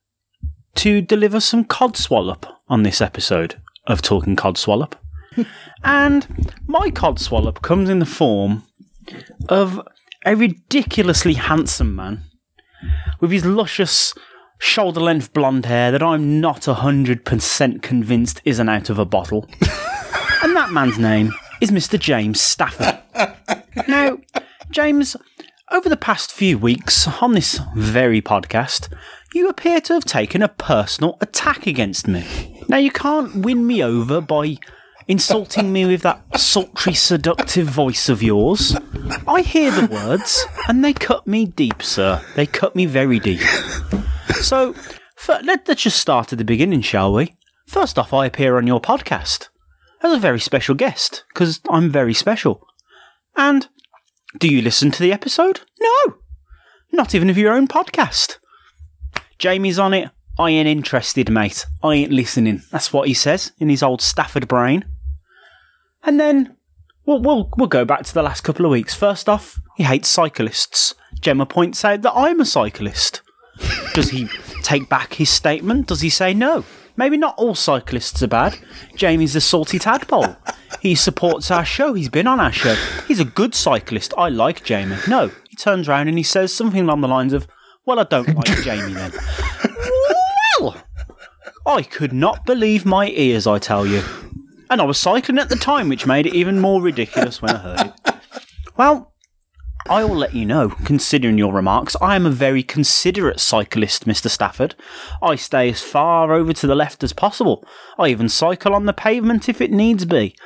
to 0.77 1.01
deliver 1.01 1.41
some 1.41 1.65
codswallop 1.65 2.49
on 2.69 2.85
this 2.85 3.01
episode 3.01 3.61
of 3.87 4.03
Talking 4.03 4.37
Codswallop. 4.37 4.93
and 5.85 6.53
my 6.67 6.91
codswallop 6.91 7.63
comes 7.63 7.91
in 7.91 7.99
the 7.99 8.07
form 8.07 8.65
of 9.49 9.81
a 10.25 10.37
ridiculously 10.37 11.35
handsome 11.35 11.97
man 11.97 12.23
with 13.21 13.33
his 13.33 13.45
luscious 13.45 14.15
shoulder 14.59 15.01
length 15.01 15.33
blonde 15.33 15.67
hair 15.67 15.91
that 15.91 16.03
I'm 16.03 16.41
not 16.41 16.63
100% 16.63 17.83
convinced 17.83 18.41
isn't 18.45 18.69
out 18.69 18.91
of 18.91 18.99
a 18.99 19.05
bottle. 19.05 19.49
and 20.43 20.55
that 20.55 20.71
man's 20.73 20.99
name 20.99 21.33
is 21.61 21.71
Mr. 21.71 21.99
James 21.99 22.41
Stafford. 22.41 22.99
now, 23.89 24.19
James, 24.71 25.17
over 25.71 25.89
the 25.89 25.97
past 25.97 26.33
few 26.33 26.59
weeks 26.59 27.09
on 27.21 27.33
this 27.33 27.61
very 27.75 28.23
podcast, 28.23 28.93
you 29.35 29.49
appear 29.49 29.81
to 29.83 29.95
have 29.95 30.05
taken 30.05 30.43
a 30.43 30.49
personal 30.49 31.19
attack 31.21 31.67
against 31.67 32.07
me. 32.07 32.63
Now, 32.69 32.77
you 32.77 32.91
can't 32.91 33.37
win 33.37 33.67
me 33.67 33.83
over 33.83 34.21
by 34.21 34.59
insulting 35.09 35.73
me 35.73 35.87
with 35.87 36.03
that 36.03 36.21
sultry, 36.39 36.95
seductive 36.95 37.67
voice 37.67 38.09
of 38.09 38.23
yours. 38.23 38.77
I 39.27 39.43
hear 39.43 39.71
the 39.71 39.87
words, 39.87 40.47
and 40.69 40.85
they 40.85 40.93
cut 40.93 41.27
me 41.27 41.47
deep, 41.47 41.83
sir. 41.83 42.23
They 42.37 42.47
cut 42.47 42.77
me 42.77 42.87
very 42.87 43.19
deep. 43.19 43.41
So, 44.43 44.75
f- 44.75 45.41
let, 45.43 45.67
let's 45.67 45.83
just 45.83 45.99
start 45.99 46.33
at 46.33 46.39
the 46.39 46.45
beginning, 46.45 46.83
shall 46.83 47.13
we? 47.13 47.37
First 47.67 47.99
off, 47.99 48.15
I 48.15 48.27
appear 48.27 48.57
on 48.57 48.67
your 48.67 48.81
podcast 48.81 49.49
as 50.03 50.13
a 50.13 50.19
very 50.19 50.41
special 50.41 50.75
guest, 50.75 51.25
because 51.29 51.61
I'm 51.69 51.91
very 51.91 52.15
special. 52.15 52.67
And 53.37 53.69
do 54.39 54.49
you 54.49 54.63
listen 54.63 54.91
to 54.91 55.03
the 55.03 55.13
episode? 55.13 55.61
No! 55.81 56.15
Not 56.93 57.15
even 57.15 57.31
of 57.31 57.39
your 57.39 57.53
own 57.53 57.69
podcast. 57.69 58.39
Jamie's 59.39 59.79
on 59.79 59.95
it. 59.95 60.11
I 60.39 60.51
ain't 60.51 60.69
interested, 60.69 61.31
mate. 61.31 61.67
I 61.83 61.95
ain't 61.95 62.13
listening. 62.13 62.63
That's 62.71 62.93
what 62.93 63.09
he 63.09 63.15
says 63.15 63.53
in 63.59 63.69
his 63.69 63.83
old 63.83 64.01
Stafford 64.01 64.47
brain. 64.47 64.85
And 66.05 66.21
then 66.21 66.57
we'll, 67.05 67.21
we'll, 67.21 67.51
we'll 67.57 67.69
go 67.69 67.85
back 67.85 68.05
to 68.05 68.15
the 68.15 68.23
last 68.23 68.43
couple 68.43 68.65
of 68.65 68.71
weeks. 68.71 68.95
First 68.95 69.29
off, 69.29 69.61
he 69.77 69.83
hates 69.83 70.09
cyclists. 70.09 70.95
Gemma 71.21 71.47
points 71.47 71.85
out 71.85 72.03
that 72.03 72.15
I'm 72.15 72.41
a 72.41 72.45
cyclist. 72.45 73.23
Does 73.95 74.11
he 74.11 74.29
take 74.63 74.89
back 74.89 75.15
his 75.15 75.31
statement? 75.31 75.89
Does 75.89 76.01
he 76.01 76.11
say 76.11 76.35
no? 76.35 76.65
Maybe 76.99 77.17
not 77.17 77.35
all 77.39 77.55
cyclists 77.55 78.23
are 78.25 78.27
bad. 78.29 78.59
Jamie's 78.97 79.37
a 79.37 79.41
salty 79.41 79.79
tadpole. 79.79 80.37
He 80.83 80.95
supports 80.97 81.49
our 81.51 81.65
show. 81.65 81.95
He's 81.95 82.09
been 82.09 82.27
on 82.27 82.41
our 82.41 82.51
show. 82.53 82.75
He's 83.07 83.21
a 83.21 83.25
good 83.25 83.55
cyclist. 83.55 84.13
I 84.19 84.29
like 84.29 84.65
Jamie. 84.65 84.97
No, 85.09 85.31
he 85.49 85.55
turns 85.57 85.89
around 85.89 86.09
and 86.09 86.19
he 86.19 86.25
says 86.25 86.53
something 86.53 86.81
along 86.83 87.01
the 87.01 87.09
lines 87.09 87.33
of, 87.33 87.47
Well, 87.87 88.01
I 88.01 88.05
don't 88.05 88.35
like 88.35 88.63
Jamie 88.65 88.95
then. 88.95 89.13
well, 90.61 90.77
I 91.65 91.83
could 91.83 92.13
not 92.13 92.45
believe 92.45 92.85
my 92.85 93.09
ears, 93.11 93.47
I 93.47 93.59
tell 93.61 93.87
you. 93.87 94.03
And 94.69 94.81
I 94.81 94.85
was 94.85 94.99
cycling 94.99 95.39
at 95.39 95.49
the 95.49 95.57
time, 95.57 95.89
which 95.89 96.05
made 96.07 96.27
it 96.27 96.35
even 96.35 96.59
more 96.61 96.83
ridiculous 96.83 97.41
when 97.41 97.55
I 97.55 97.59
heard 97.59 97.81
it. 98.07 98.15
Well, 98.77 99.15
I 99.91 100.05
will 100.05 100.17
let 100.17 100.35
you 100.35 100.45
know, 100.45 100.69
considering 100.69 101.39
your 101.39 101.55
remarks, 101.55 101.97
I 102.03 102.15
am 102.15 102.27
a 102.27 102.31
very 102.31 102.63
considerate 102.63 103.41
cyclist, 103.41 104.07
Mr. 104.07 104.29
Stafford. 104.29 104.75
I 105.23 105.35
stay 105.37 105.71
as 105.71 105.81
far 105.81 106.35
over 106.35 106.53
to 106.53 106.67
the 106.67 106.75
left 106.75 107.03
as 107.03 107.15
possible. 107.15 107.67
I 107.99 108.09
even 108.09 108.29
cycle 108.29 108.75
on 108.75 108.85
the 108.85 108.93
pavement 108.93 109.49
if 109.49 109.63
it 109.63 109.71
needs 109.71 110.05
be. 110.05 110.37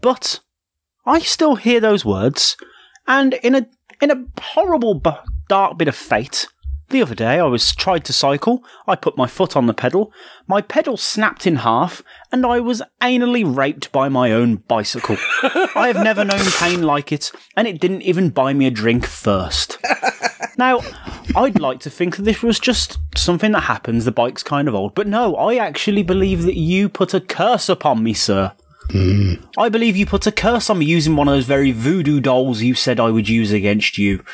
But 0.00 0.40
I 1.04 1.18
still 1.18 1.56
hear 1.56 1.78
those 1.78 2.06
words, 2.06 2.56
and 3.06 3.34
in 3.34 3.54
a 3.54 3.66
in 4.00 4.10
a 4.10 4.24
horrible 4.40 5.02
dark 5.48 5.76
bit 5.76 5.88
of 5.88 5.96
fate, 5.96 6.46
the 6.90 7.02
other 7.02 7.14
day 7.14 7.38
I 7.38 7.44
was 7.44 7.74
tried 7.74 8.04
to 8.06 8.12
cycle. 8.12 8.64
I 8.86 8.96
put 8.96 9.16
my 9.16 9.26
foot 9.26 9.56
on 9.56 9.66
the 9.66 9.74
pedal. 9.74 10.12
My 10.46 10.60
pedal 10.60 10.96
snapped 10.96 11.46
in 11.46 11.56
half, 11.56 12.02
and 12.32 12.46
I 12.46 12.60
was 12.60 12.82
anally 13.00 13.44
raped 13.44 13.92
by 13.92 14.08
my 14.08 14.32
own 14.32 14.56
bicycle. 14.56 15.16
I 15.42 15.88
have 15.92 16.02
never 16.02 16.24
known 16.24 16.44
pain 16.58 16.82
like 16.82 17.12
it, 17.12 17.30
and 17.56 17.68
it 17.68 17.80
didn't 17.80 18.02
even 18.02 18.30
buy 18.30 18.52
me 18.52 18.66
a 18.66 18.70
drink 18.70 19.06
first. 19.06 19.78
Now, 20.58 20.80
I'd 21.36 21.60
like 21.60 21.78
to 21.80 21.90
think 21.90 22.16
that 22.16 22.24
this 22.24 22.42
was 22.42 22.58
just 22.58 22.98
something 23.16 23.52
that 23.52 23.60
happens. 23.60 24.04
The 24.04 24.10
bike's 24.10 24.42
kind 24.42 24.66
of 24.66 24.74
old, 24.74 24.92
but 24.92 25.06
no, 25.06 25.36
I 25.36 25.54
actually 25.54 26.02
believe 26.02 26.42
that 26.42 26.56
you 26.56 26.88
put 26.88 27.14
a 27.14 27.20
curse 27.20 27.68
upon 27.68 28.02
me, 28.02 28.12
sir. 28.12 28.52
Hmm. 28.90 29.34
I 29.56 29.68
believe 29.68 29.96
you 29.96 30.04
put 30.04 30.26
a 30.26 30.32
curse 30.32 30.68
on 30.68 30.80
me 30.80 30.86
using 30.86 31.14
one 31.14 31.28
of 31.28 31.34
those 31.34 31.44
very 31.44 31.70
voodoo 31.70 32.20
dolls 32.20 32.62
you 32.62 32.74
said 32.74 32.98
I 32.98 33.10
would 33.10 33.28
use 33.28 33.52
against 33.52 33.98
you. 33.98 34.24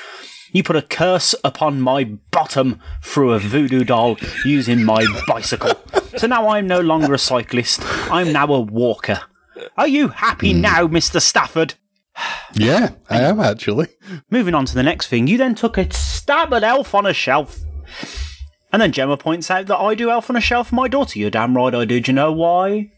You 0.55 0.63
put 0.63 0.77
a 0.77 0.83
curse 0.83 1.35
upon 1.43 1.81
my 1.81 2.05
bottom 2.05 2.81
through 3.03 3.33
a 3.33 3.41
voodoo 3.41 3.83
doll 3.83 4.17
using 4.45 4.85
my 4.85 5.05
bicycle. 5.27 5.73
So 6.17 6.29
now 6.29 6.49
I'm 6.49 6.69
no 6.69 6.81
longer 6.81 7.13
a 7.13 7.19
cyclist. 7.19 7.83
I'm 8.09 8.33
now 8.33 8.47
a 8.47 8.61
walker. 8.61 9.21
Are 9.77 9.89
you 9.89 10.09
happy 10.09 10.53
hmm. 10.53 10.61
now, 10.61 10.87
Mr. 10.87 11.21
Stafford? 11.21 11.75
Yeah, 12.57 12.91
I 13.11 13.21
am 13.23 13.41
actually. 13.41 13.89
Moving 14.31 14.55
on 14.55 14.65
to 14.67 14.77
the 14.77 14.85
next 14.85 15.09
thing, 15.09 15.27
you 15.27 15.37
then 15.37 15.57
took 15.57 15.77
a 15.77 15.93
stab 15.93 16.55
at 16.55 16.63
Elf 16.63 16.95
on 16.95 17.05
a 17.05 17.13
Shelf. 17.13 17.59
And 18.73 18.81
then 18.81 18.93
Gemma 18.93 19.17
points 19.17 19.51
out 19.51 19.67
that 19.67 19.77
I 19.77 19.97
do 19.97 20.09
Elf 20.09 20.31
on 20.31 20.37
a 20.37 20.41
Shelf 20.41 20.69
for 20.69 20.77
my 20.77 20.87
daughter. 20.87 21.19
You're 21.19 21.31
damn 21.31 21.57
right 21.57 21.75
I 21.75 21.85
do. 21.85 21.99
Do 21.99 22.13
you 22.13 22.15
know 22.15 22.31
why? 22.31 22.93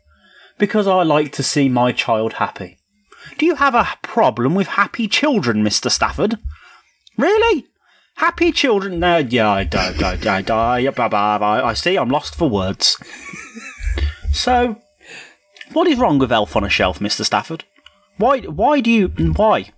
Because 0.58 0.86
I 0.86 1.02
like 1.04 1.32
to 1.32 1.42
see 1.42 1.70
my 1.70 1.92
child 1.92 2.34
happy. 2.34 2.76
Do 3.38 3.46
you 3.46 3.54
have 3.54 3.74
a 3.74 3.88
problem 4.02 4.54
with 4.54 4.66
happy 4.66 5.08
children, 5.08 5.64
Mr. 5.64 5.90
Stafford? 5.90 6.38
Really? 7.16 7.66
Happy 8.16 8.50
children? 8.50 8.98
No, 8.98 9.18
yeah, 9.18 9.50
I 9.50 9.64
don't, 9.64 10.02
I 10.02 10.16
don't, 10.16 10.50
I, 10.50 10.78
I, 10.86 11.68
I 11.68 11.72
see, 11.74 11.96
I'm 11.96 12.08
lost 12.08 12.34
for 12.34 12.48
words. 12.48 12.96
so, 14.32 14.76
what 15.72 15.86
is 15.86 15.98
wrong 15.98 16.18
with 16.18 16.32
Elf 16.32 16.56
on 16.56 16.64
a 16.64 16.70
Shelf, 16.70 16.98
Mr. 16.98 17.24
Stafford? 17.24 17.64
Why, 18.16 18.40
why 18.40 18.80
do 18.80 18.90
you, 18.90 19.08
why? 19.08 19.70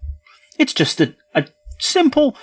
It's 0.58 0.72
just 0.72 1.00
a, 1.00 1.14
a 1.34 1.46
simple 1.78 2.36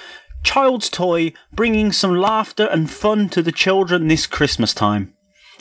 child's 0.43 0.89
toy 0.89 1.33
bringing 1.53 1.91
some 1.91 2.15
laughter 2.15 2.65
and 2.65 2.91
fun 2.91 3.29
to 3.29 3.41
the 3.41 3.51
children 3.51 4.07
this 4.07 4.27
Christmas 4.27 4.73
time. 4.73 5.13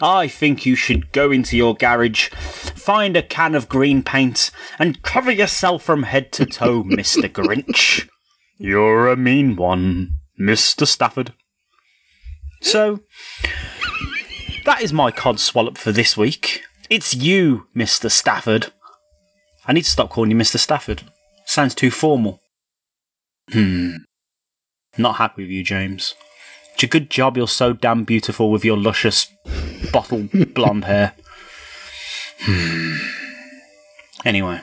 I 0.02 0.26
think 0.26 0.66
you 0.66 0.74
should 0.74 1.12
go 1.12 1.30
into 1.30 1.56
your 1.56 1.74
garage, 1.74 2.28
find 2.30 3.16
a 3.16 3.22
can 3.22 3.54
of 3.54 3.68
green 3.68 4.02
paint, 4.02 4.50
and 4.78 5.02
cover 5.02 5.30
yourself 5.30 5.84
from 5.84 6.02
head 6.02 6.32
to 6.32 6.46
toe, 6.46 6.82
Mr. 6.82 7.28
Grinch. 7.28 8.08
You're 8.58 9.08
a 9.08 9.16
mean 9.16 9.56
one, 9.56 10.10
Mr. 10.38 10.86
Stafford. 10.86 11.32
So, 12.62 13.00
that 14.64 14.80
is 14.80 14.92
my 14.92 15.10
cod 15.10 15.40
swallop 15.40 15.76
for 15.76 15.92
this 15.92 16.16
week. 16.16 16.62
It's 16.88 17.14
you, 17.14 17.66
Mr. 17.74 18.10
Stafford. 18.10 18.72
I 19.66 19.72
need 19.72 19.84
to 19.84 19.90
stop 19.90 20.10
calling 20.10 20.30
you 20.30 20.36
Mr. 20.36 20.58
Stafford. 20.58 21.02
Sounds 21.46 21.74
too 21.74 21.90
formal. 21.90 22.40
Hmm. 23.50 23.96
Not 24.96 25.16
happy 25.16 25.42
with 25.42 25.50
you, 25.50 25.64
James. 25.64 26.14
It's 26.74 26.82
a 26.84 26.86
good 26.86 27.10
job 27.10 27.36
you're 27.36 27.48
so 27.48 27.72
damn 27.72 28.04
beautiful 28.04 28.50
with 28.50 28.64
your 28.64 28.76
luscious 28.76 29.28
bottle 29.92 30.28
blonde 30.54 30.84
hair. 30.84 31.14
Hmm. 32.40 32.96
Anyway, 34.24 34.60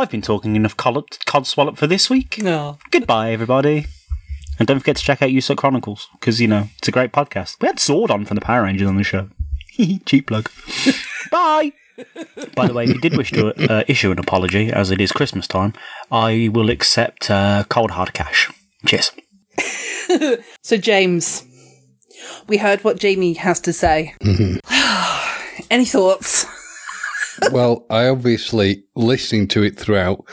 I've 0.00 0.10
been 0.10 0.22
talking 0.22 0.56
enough 0.56 0.78
cod, 0.78 1.04
cod 1.26 1.46
swallop 1.46 1.76
for 1.76 1.86
this 1.86 2.08
week. 2.08 2.42
No. 2.42 2.78
Goodbye, 2.90 3.32
everybody. 3.32 3.84
And 4.58 4.66
don't 4.66 4.78
forget 4.78 4.96
to 4.96 5.02
check 5.02 5.20
out 5.20 5.28
USUC 5.28 5.58
Chronicles, 5.58 6.08
because, 6.14 6.40
you 6.40 6.48
know, 6.48 6.68
it's 6.78 6.88
a 6.88 6.90
great 6.90 7.12
podcast. 7.12 7.60
We 7.60 7.66
had 7.68 7.78
Sword 7.78 8.10
on 8.10 8.24
from 8.24 8.36
the 8.36 8.40
Power 8.40 8.62
Rangers 8.62 8.88
on 8.88 8.96
the 8.96 9.04
show. 9.04 9.28
Cheap 10.06 10.28
plug. 10.28 10.50
Bye! 11.30 11.72
By 12.56 12.66
the 12.66 12.72
way, 12.72 12.84
if 12.84 12.94
you 12.94 13.00
did 13.02 13.14
wish 13.14 13.30
to 13.32 13.52
uh, 13.70 13.84
issue 13.88 14.10
an 14.10 14.18
apology, 14.18 14.72
as 14.72 14.90
it 14.90 15.02
is 15.02 15.12
Christmas 15.12 15.46
time, 15.46 15.74
I 16.10 16.48
will 16.50 16.70
accept 16.70 17.30
uh, 17.30 17.64
cold 17.68 17.90
hard 17.90 18.14
cash. 18.14 18.50
Cheers. 18.86 19.12
So, 20.62 20.76
James, 20.76 21.44
we 22.48 22.56
heard 22.56 22.82
what 22.82 22.98
Jamie 22.98 23.34
has 23.34 23.60
to 23.60 23.72
say. 23.72 24.14
Any 25.70 25.84
thoughts? 25.84 26.46
well, 27.52 27.86
I 27.90 28.06
obviously, 28.08 28.84
listening 28.94 29.48
to 29.48 29.62
it 29.62 29.78
throughout, 29.78 30.24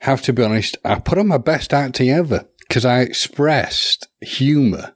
have 0.00 0.22
to 0.22 0.32
be 0.32 0.42
honest, 0.42 0.76
I 0.84 0.98
put 0.98 1.18
on 1.18 1.28
my 1.28 1.38
best 1.38 1.72
acting 1.72 2.10
ever 2.10 2.48
because 2.68 2.84
I 2.84 3.00
expressed 3.00 4.08
humour 4.20 4.94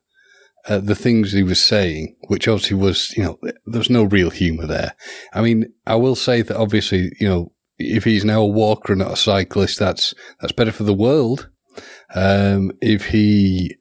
uh, 0.69 0.79
the 0.79 0.97
things 0.97 1.33
he 1.33 1.43
was 1.43 1.63
saying, 1.63 2.17
which 2.27 2.49
obviously 2.49 2.77
was, 2.77 3.15
you 3.17 3.23
know, 3.23 3.39
there's 3.67 3.91
no 3.91 4.03
real 4.05 4.31
humour 4.31 4.67
there. 4.67 4.95
I 5.33 5.41
mean, 5.41 5.73
I 5.87 5.95
will 5.95 6.17
say 6.17 6.43
that 6.43 6.57
obviously, 6.57 7.13
you 7.21 7.29
know, 7.29 7.53
if 7.79 8.05
he's 8.05 8.25
now 8.25 8.41
a 8.41 8.47
walker 8.47 8.93
and 8.93 9.01
not 9.01 9.13
a 9.13 9.17
cyclist, 9.17 9.79
that's 9.79 10.15
that's 10.41 10.53
better 10.53 10.73
for 10.73 10.83
the 10.83 10.95
world. 10.95 11.51
Um, 12.15 12.73
if 12.81 13.07
he, 13.07 13.77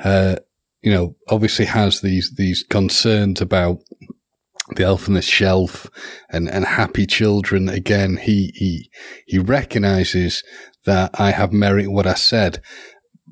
uh, 0.00 0.36
you 0.82 0.92
know, 0.92 1.16
obviously 1.28 1.64
has 1.64 2.02
these 2.02 2.34
these 2.36 2.62
concerns 2.62 3.40
about 3.40 3.78
the 4.76 4.84
elf 4.84 5.08
on 5.08 5.14
the 5.14 5.22
shelf 5.22 5.88
and, 6.30 6.48
and 6.48 6.64
happy 6.64 7.06
children. 7.06 7.68
Again, 7.68 8.16
he, 8.16 8.52
he, 8.54 8.90
he 9.26 9.38
recognizes 9.38 10.42
that 10.84 11.10
I 11.14 11.30
have 11.30 11.52
merit 11.52 11.86
in 11.86 11.92
what 11.92 12.06
I 12.06 12.14
said. 12.14 12.62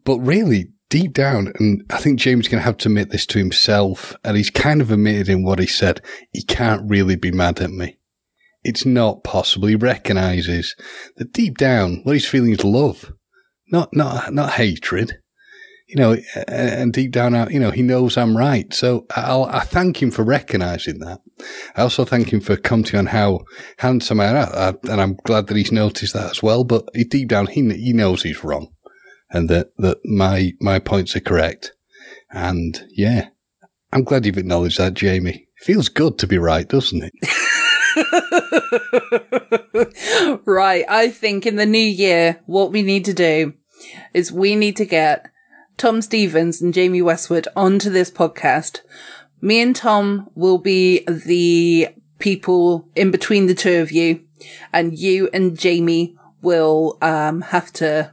But 0.04 0.18
really, 0.18 0.68
deep 0.88 1.12
down, 1.12 1.52
and 1.58 1.82
I 1.90 1.98
think 1.98 2.18
James 2.18 2.46
is 2.46 2.48
going 2.48 2.60
to 2.60 2.64
have 2.64 2.76
to 2.78 2.88
admit 2.88 3.10
this 3.10 3.26
to 3.26 3.38
himself, 3.38 4.14
and 4.24 4.36
he's 4.36 4.50
kind 4.50 4.80
of 4.80 4.90
admitted 4.90 5.28
in 5.28 5.44
what 5.44 5.58
he 5.58 5.66
said, 5.66 6.00
he 6.32 6.42
can't 6.42 6.88
really 6.88 7.16
be 7.16 7.32
mad 7.32 7.60
at 7.60 7.70
me. 7.70 7.98
It's 8.62 8.84
not 8.84 9.24
possible. 9.24 9.68
He 9.68 9.76
recognizes 9.76 10.74
that 11.16 11.32
deep 11.32 11.56
down, 11.56 12.00
what 12.02 12.14
he's 12.14 12.28
feeling 12.28 12.50
is 12.50 12.64
love, 12.64 13.12
not, 13.70 13.94
not, 13.94 14.32
not 14.32 14.52
hatred 14.52 15.18
you 15.86 15.96
know, 15.96 16.16
and 16.48 16.92
deep 16.92 17.12
down, 17.12 17.50
you 17.50 17.60
know, 17.60 17.70
he 17.70 17.82
knows 17.82 18.16
I'm 18.16 18.36
right. 18.36 18.72
So 18.74 19.06
I'll, 19.14 19.44
I 19.44 19.60
thank 19.60 20.02
him 20.02 20.10
for 20.10 20.24
recognizing 20.24 20.98
that. 20.98 21.20
I 21.76 21.82
also 21.82 22.04
thank 22.04 22.32
him 22.32 22.40
for 22.40 22.56
commenting 22.56 22.98
on 22.98 23.06
how 23.06 23.44
handsome 23.78 24.20
I 24.20 24.24
am. 24.26 24.78
And 24.88 25.00
I'm 25.00 25.14
glad 25.24 25.46
that 25.46 25.56
he's 25.56 25.70
noticed 25.70 26.14
that 26.14 26.32
as 26.32 26.42
well. 26.42 26.64
But 26.64 26.88
deep 27.08 27.28
down, 27.28 27.46
he, 27.46 27.72
he 27.74 27.92
knows 27.92 28.22
he's 28.22 28.42
wrong 28.42 28.72
and 29.30 29.48
that, 29.48 29.76
that 29.78 29.98
my, 30.04 30.54
my 30.60 30.80
points 30.80 31.14
are 31.14 31.20
correct. 31.20 31.72
And 32.30 32.84
yeah, 32.90 33.28
I'm 33.92 34.02
glad 34.02 34.26
you've 34.26 34.38
acknowledged 34.38 34.78
that, 34.78 34.94
Jamie. 34.94 35.46
It 35.60 35.64
feels 35.64 35.88
good 35.88 36.18
to 36.18 36.26
be 36.26 36.38
right, 36.38 36.68
doesn't 36.68 37.04
it? 37.04 37.12
right. 40.44 40.84
I 40.88 41.10
think 41.10 41.46
in 41.46 41.54
the 41.54 41.64
new 41.64 41.78
year, 41.78 42.40
what 42.46 42.72
we 42.72 42.82
need 42.82 43.04
to 43.04 43.14
do 43.14 43.54
is 44.12 44.32
we 44.32 44.56
need 44.56 44.76
to 44.76 44.84
get 44.84 45.30
Tom 45.76 46.00
Stevens 46.00 46.62
and 46.62 46.72
Jamie 46.72 47.02
Westwood 47.02 47.48
onto 47.54 47.90
this 47.90 48.10
podcast. 48.10 48.80
Me 49.40 49.60
and 49.60 49.76
Tom 49.76 50.30
will 50.34 50.58
be 50.58 51.04
the 51.06 51.88
people 52.18 52.88
in 52.96 53.10
between 53.10 53.46
the 53.46 53.54
two 53.54 53.80
of 53.80 53.92
you, 53.92 54.24
and 54.72 54.98
you 54.98 55.28
and 55.32 55.58
Jamie 55.58 56.16
will 56.40 56.96
um, 57.02 57.42
have 57.42 57.72
to, 57.74 58.12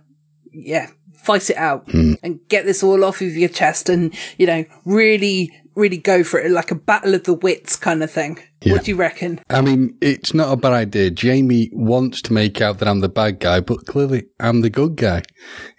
yeah, 0.52 0.90
fight 1.14 1.50
it 1.50 1.56
out 1.56 1.88
mm. 1.88 2.18
and 2.22 2.40
get 2.50 2.66
this 2.66 2.84
all 2.84 3.06
off 3.06 3.22
of 3.22 3.36
your 3.36 3.50
chest, 3.50 3.88
and 3.88 4.14
you 4.38 4.46
know, 4.46 4.66
really, 4.84 5.50
really 5.76 5.98
go 5.98 6.24
for 6.24 6.42
it 6.42 6.52
like 6.52 6.72
a 6.72 6.76
battle 6.76 7.16
of 7.16 7.24
the 7.24 7.34
wits 7.34 7.78
kind 7.78 8.04
of 8.04 8.12
thing. 8.12 8.40
Yeah. 8.62 8.74
What 8.74 8.84
do 8.84 8.92
you 8.92 8.98
reckon? 8.98 9.42
I 9.50 9.62
mean, 9.62 9.98
it's 10.02 10.34
not 10.34 10.52
a 10.52 10.58
bad 10.58 10.74
idea. 10.74 11.12
Jamie 11.12 11.70
wants 11.74 12.22
to 12.24 12.34
make 12.34 12.62
out 12.62 12.80
that 12.80 12.88
I'm 12.88 13.00
the 13.00 13.10
bad 13.10 13.40
guy, 13.40 13.60
but 13.60 13.86
clearly 13.86 14.26
I'm 14.40 14.62
the 14.62 14.70
good 14.70 14.96
guy 14.96 15.24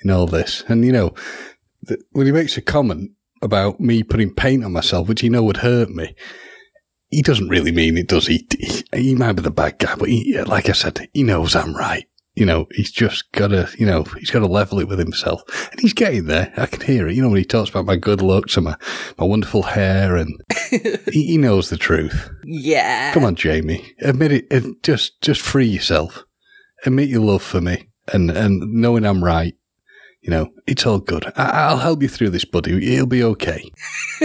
in 0.02 0.10
all 0.10 0.26
this. 0.26 0.64
And, 0.68 0.84
you 0.84 0.92
know, 0.92 1.14
when 2.12 2.26
he 2.26 2.32
makes 2.32 2.56
a 2.56 2.62
comment 2.62 3.10
about 3.42 3.80
me 3.80 4.02
putting 4.02 4.34
paint 4.34 4.64
on 4.64 4.72
myself, 4.72 5.08
which 5.08 5.20
he 5.20 5.28
know 5.28 5.42
would 5.44 5.58
hurt 5.58 5.90
me, 5.90 6.14
he 7.10 7.22
doesn't 7.22 7.48
really 7.48 7.72
mean 7.72 7.96
it, 7.96 8.08
does 8.08 8.26
he? 8.26 8.46
He, 8.58 8.84
he 8.92 9.14
might 9.14 9.32
be 9.32 9.42
the 9.42 9.50
bad 9.50 9.78
guy, 9.78 9.94
but 9.94 10.08
he, 10.08 10.40
like 10.42 10.68
I 10.68 10.72
said, 10.72 11.08
he 11.12 11.22
knows 11.22 11.54
I'm 11.54 11.74
right. 11.74 12.04
You 12.34 12.44
know, 12.44 12.66
he's 12.72 12.90
just 12.90 13.30
got 13.30 13.48
to, 13.48 13.68
you 13.78 13.86
know, 13.86 14.02
he's 14.18 14.30
got 14.30 14.40
to 14.40 14.46
level 14.46 14.80
it 14.80 14.88
with 14.88 14.98
himself. 14.98 15.42
And 15.70 15.78
he's 15.78 15.92
getting 15.92 16.26
there. 16.26 16.52
I 16.56 16.66
can 16.66 16.80
hear 16.80 17.06
it. 17.06 17.14
You 17.14 17.22
know, 17.22 17.28
when 17.28 17.38
he 17.38 17.44
talks 17.44 17.70
about 17.70 17.84
my 17.84 17.94
good 17.94 18.20
looks 18.20 18.56
and 18.56 18.64
my, 18.64 18.76
my 19.16 19.24
wonderful 19.24 19.62
hair 19.62 20.16
and 20.16 20.42
he, 21.12 21.26
he, 21.26 21.36
knows 21.36 21.70
the 21.70 21.76
truth. 21.76 22.28
Yeah. 22.44 23.14
Come 23.14 23.24
on, 23.24 23.36
Jamie. 23.36 23.94
Admit 24.00 24.32
it. 24.32 24.82
Just, 24.82 25.20
just 25.22 25.40
free 25.40 25.66
yourself. 25.66 26.24
Admit 26.84 27.08
your 27.08 27.20
love 27.20 27.42
for 27.42 27.60
me 27.60 27.88
and, 28.12 28.32
and 28.32 28.60
knowing 28.72 29.04
I'm 29.04 29.22
right 29.22 29.54
you 30.24 30.30
know, 30.30 30.50
it's 30.66 30.86
all 30.86 31.00
good. 31.00 31.30
I- 31.36 31.70
will 31.70 31.80
help 31.80 32.00
you 32.00 32.08
through 32.08 32.30
this, 32.30 32.46
buddy. 32.46 32.94
It'll 32.94 33.06
be 33.06 33.22
okay. 33.22 33.70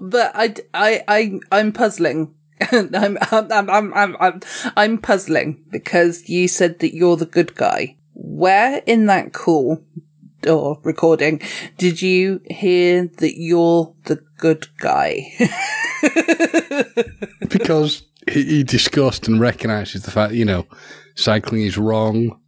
but 0.00 0.32
I, 0.34 0.54
I, 0.72 1.02
I, 1.06 1.40
I'm 1.52 1.72
puzzling. 1.72 2.34
I'm, 2.72 3.18
I'm, 3.30 3.52
I'm, 3.52 3.94
I'm, 3.94 4.16
I'm, 4.18 4.40
I'm 4.74 4.98
puzzling 4.98 5.62
because 5.70 6.30
you 6.30 6.48
said 6.48 6.78
that 6.78 6.94
you're 6.94 7.16
the 7.16 7.26
good 7.26 7.54
guy. 7.54 7.96
Where 8.14 8.82
in 8.86 9.04
that 9.06 9.34
call 9.34 9.84
or 10.48 10.78
recording 10.82 11.42
did 11.76 12.00
you 12.00 12.40
hear 12.46 13.06
that 13.18 13.38
you're 13.38 13.94
the 14.04 14.24
good 14.38 14.66
guy? 14.78 15.30
because 17.50 18.02
he, 18.32 18.44
he 18.44 18.64
discussed 18.64 19.28
and 19.28 19.40
recognizes 19.40 20.04
the 20.04 20.10
fact, 20.10 20.32
you 20.32 20.46
know, 20.46 20.66
cycling 21.16 21.62
is 21.62 21.76
wrong 21.76 22.40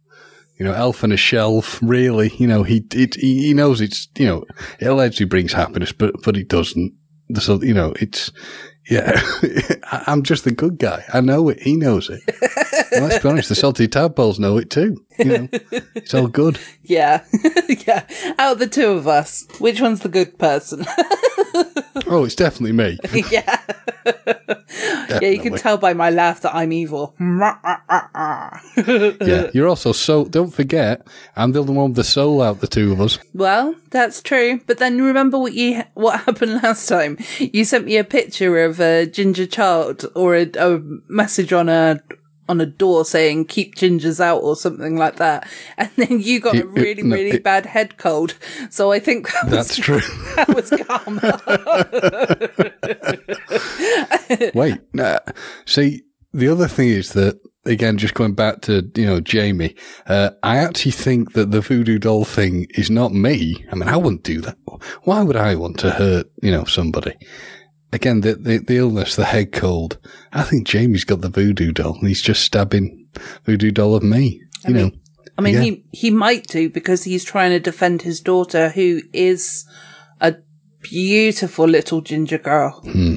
you 0.61 0.67
know, 0.67 0.73
elf 0.75 1.03
on 1.03 1.11
a 1.11 1.17
shelf. 1.17 1.79
Really, 1.81 2.29
you 2.37 2.45
know, 2.45 2.61
he 2.61 2.85
it, 2.93 3.15
he 3.15 3.51
knows 3.51 3.81
it's 3.81 4.07
you 4.15 4.27
know 4.27 4.45
it 4.79 4.85
allegedly 4.85 5.25
brings 5.25 5.53
happiness, 5.53 5.91
but 5.91 6.21
but 6.21 6.37
it 6.37 6.49
doesn't. 6.49 6.93
So 7.39 7.59
you 7.63 7.73
know, 7.73 7.93
it's 7.99 8.31
yeah. 8.89 9.21
I'm 9.91 10.23
just 10.23 10.43
the 10.43 10.51
good 10.51 10.77
guy. 10.77 11.03
I 11.13 11.21
know 11.21 11.49
it. 11.49 11.61
He 11.61 11.75
knows 11.75 12.09
it. 12.09 12.21
well, 12.91 13.03
let's 13.03 13.21
be 13.21 13.29
honest. 13.29 13.49
The 13.49 13.55
salty 13.55 13.87
tadpoles 13.87 14.39
know 14.39 14.57
it 14.57 14.69
too. 14.69 15.03
You 15.19 15.25
know, 15.25 15.49
it's 15.95 16.13
all 16.13 16.27
good. 16.27 16.59
Yeah, 16.83 17.23
yeah. 17.87 18.05
Out 18.39 18.53
of 18.53 18.59
the 18.59 18.67
two 18.67 18.89
of 18.89 19.07
us, 19.07 19.45
which 19.59 19.81
one's 19.81 19.99
the 19.99 20.09
good 20.09 20.39
person? 20.39 20.85
oh, 22.07 22.23
it's 22.25 22.35
definitely 22.35 22.71
me. 22.71 22.97
yeah. 23.29 23.61
yeah, 25.09 25.29
you 25.29 25.39
can 25.39 25.57
tell 25.57 25.77
by 25.77 25.93
my 25.93 26.09
laugh 26.09 26.41
that 26.41 26.55
I'm 26.55 26.71
evil. 26.71 27.15
yeah, 27.19 29.49
you're 29.53 29.67
also 29.67 29.91
so. 29.91 30.25
Don't 30.25 30.53
forget, 30.53 31.05
I'm 31.35 31.51
the 31.51 31.59
only 31.59 31.73
one 31.73 31.89
with 31.89 31.97
the 31.97 32.03
soul 32.03 32.41
out 32.41 32.61
the 32.61 32.67
two 32.67 32.91
of 32.91 33.01
us. 33.01 33.19
Well, 33.33 33.75
that's 33.91 34.21
true. 34.21 34.61
But 34.65 34.79
then 34.79 35.01
remember 35.01 35.37
what 35.37 35.53
you 35.53 35.83
what 35.93 36.21
happened 36.21 36.63
last 36.63 36.87
time? 36.87 37.17
You 37.37 37.65
sent 37.65 37.85
me 37.85 37.97
a 37.97 38.03
picture 38.03 38.63
of 38.63 38.70
a 38.79 39.05
ginger 39.05 39.45
child 39.45 40.05
or 40.15 40.35
a, 40.35 40.49
a 40.57 40.79
message 41.07 41.51
on 41.53 41.69
a 41.69 42.01
on 42.51 42.61
a 42.61 42.65
door 42.65 43.05
saying 43.05 43.45
"keep 43.45 43.75
gingers 43.75 44.19
out" 44.19 44.39
or 44.39 44.55
something 44.55 44.97
like 44.97 45.15
that, 45.15 45.47
and 45.77 45.89
then 45.95 46.19
you 46.19 46.39
got 46.39 46.55
it, 46.55 46.65
a 46.65 46.67
really, 46.67 47.01
it, 47.01 47.05
no, 47.05 47.15
really 47.15 47.31
it, 47.31 47.43
bad 47.43 47.65
head 47.65 47.97
cold. 47.97 48.35
So 48.69 48.91
I 48.91 48.99
think 48.99 49.31
that 49.31 49.49
that's 49.49 49.77
was, 49.77 49.85
true. 49.85 50.01
That 50.35 50.49
was 50.53 50.69
karma. 50.69 51.39
Wait, 54.53 54.79
nah. 54.93 55.19
see, 55.65 56.03
the 56.33 56.47
other 56.47 56.67
thing 56.67 56.89
is 56.89 57.13
that 57.13 57.39
again, 57.65 57.97
just 57.97 58.13
going 58.13 58.33
back 58.33 58.61
to 58.61 58.89
you 58.95 59.05
know 59.05 59.21
Jamie, 59.21 59.75
uh, 60.07 60.31
I 60.43 60.57
actually 60.57 60.91
think 60.91 61.33
that 61.33 61.51
the 61.51 61.61
voodoo 61.61 61.99
doll 61.99 62.25
thing 62.25 62.67
is 62.71 62.89
not 62.89 63.13
me. 63.13 63.65
I 63.71 63.75
mean, 63.75 63.89
I 63.89 63.97
wouldn't 63.97 64.23
do 64.23 64.41
that. 64.41 64.57
Why 65.03 65.23
would 65.23 65.35
I 65.35 65.55
want 65.55 65.79
to 65.79 65.91
hurt 65.91 66.27
you 66.41 66.51
know 66.51 66.65
somebody? 66.65 67.15
Again, 67.91 68.21
the, 68.21 68.35
the, 68.35 68.57
the 68.57 68.77
illness, 68.77 69.15
the 69.15 69.25
head 69.25 69.51
cold. 69.51 69.97
I 70.33 70.43
think 70.43 70.67
Jamie's 70.67 71.03
got 71.03 71.21
the 71.21 71.29
voodoo 71.29 71.71
doll 71.71 71.95
and 71.95 72.07
he's 72.07 72.21
just 72.21 72.43
stabbing 72.43 73.07
voodoo 73.45 73.71
doll 73.71 73.95
of 73.95 74.03
me. 74.03 74.41
You 74.43 74.47
I 74.65 74.69
mean, 74.69 74.87
know. 74.87 74.91
I 75.37 75.41
mean, 75.41 75.53
yeah. 75.55 75.61
he, 75.61 75.85
he 75.91 76.11
might 76.11 76.47
do 76.47 76.69
because 76.69 77.03
he's 77.03 77.23
trying 77.23 77.51
to 77.51 77.59
defend 77.59 78.01
his 78.01 78.21
daughter 78.21 78.69
who 78.69 79.01
is 79.13 79.65
a 80.19 80.35
beautiful 80.81 81.67
little 81.67 82.01
ginger 82.01 82.37
girl. 82.37 82.81
Hmm. 82.83 83.15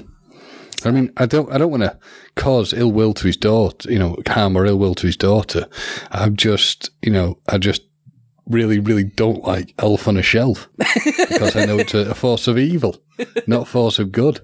I 0.84 0.90
mean, 0.90 1.12
I 1.16 1.26
don't, 1.26 1.50
I 1.50 1.58
don't 1.58 1.70
want 1.70 1.82
to 1.82 1.98
cause 2.36 2.72
ill 2.72 2.92
will 2.92 3.14
to 3.14 3.26
his 3.26 3.36
daughter, 3.36 3.90
you 3.90 3.98
know, 3.98 4.16
harm 4.26 4.56
or 4.56 4.66
ill 4.66 4.78
will 4.78 4.94
to 4.96 5.06
his 5.06 5.16
daughter. 5.16 5.66
I'm 6.10 6.36
just, 6.36 6.90
you 7.02 7.10
know, 7.10 7.38
I 7.48 7.58
just 7.58 7.82
really, 8.46 8.78
really 8.78 9.04
don't 9.04 9.42
like 9.44 9.74
Elf 9.78 10.08
on 10.08 10.16
a 10.16 10.22
Shelf 10.22 10.68
because 10.76 11.56
I 11.56 11.64
know 11.64 11.78
it's 11.78 11.94
a, 11.94 12.14
force 12.14 12.46
of 12.46 12.58
evil, 12.58 12.96
not 13.46 13.62
a 13.62 13.66
force 13.66 13.98
of 13.98 14.12
good. 14.12 14.40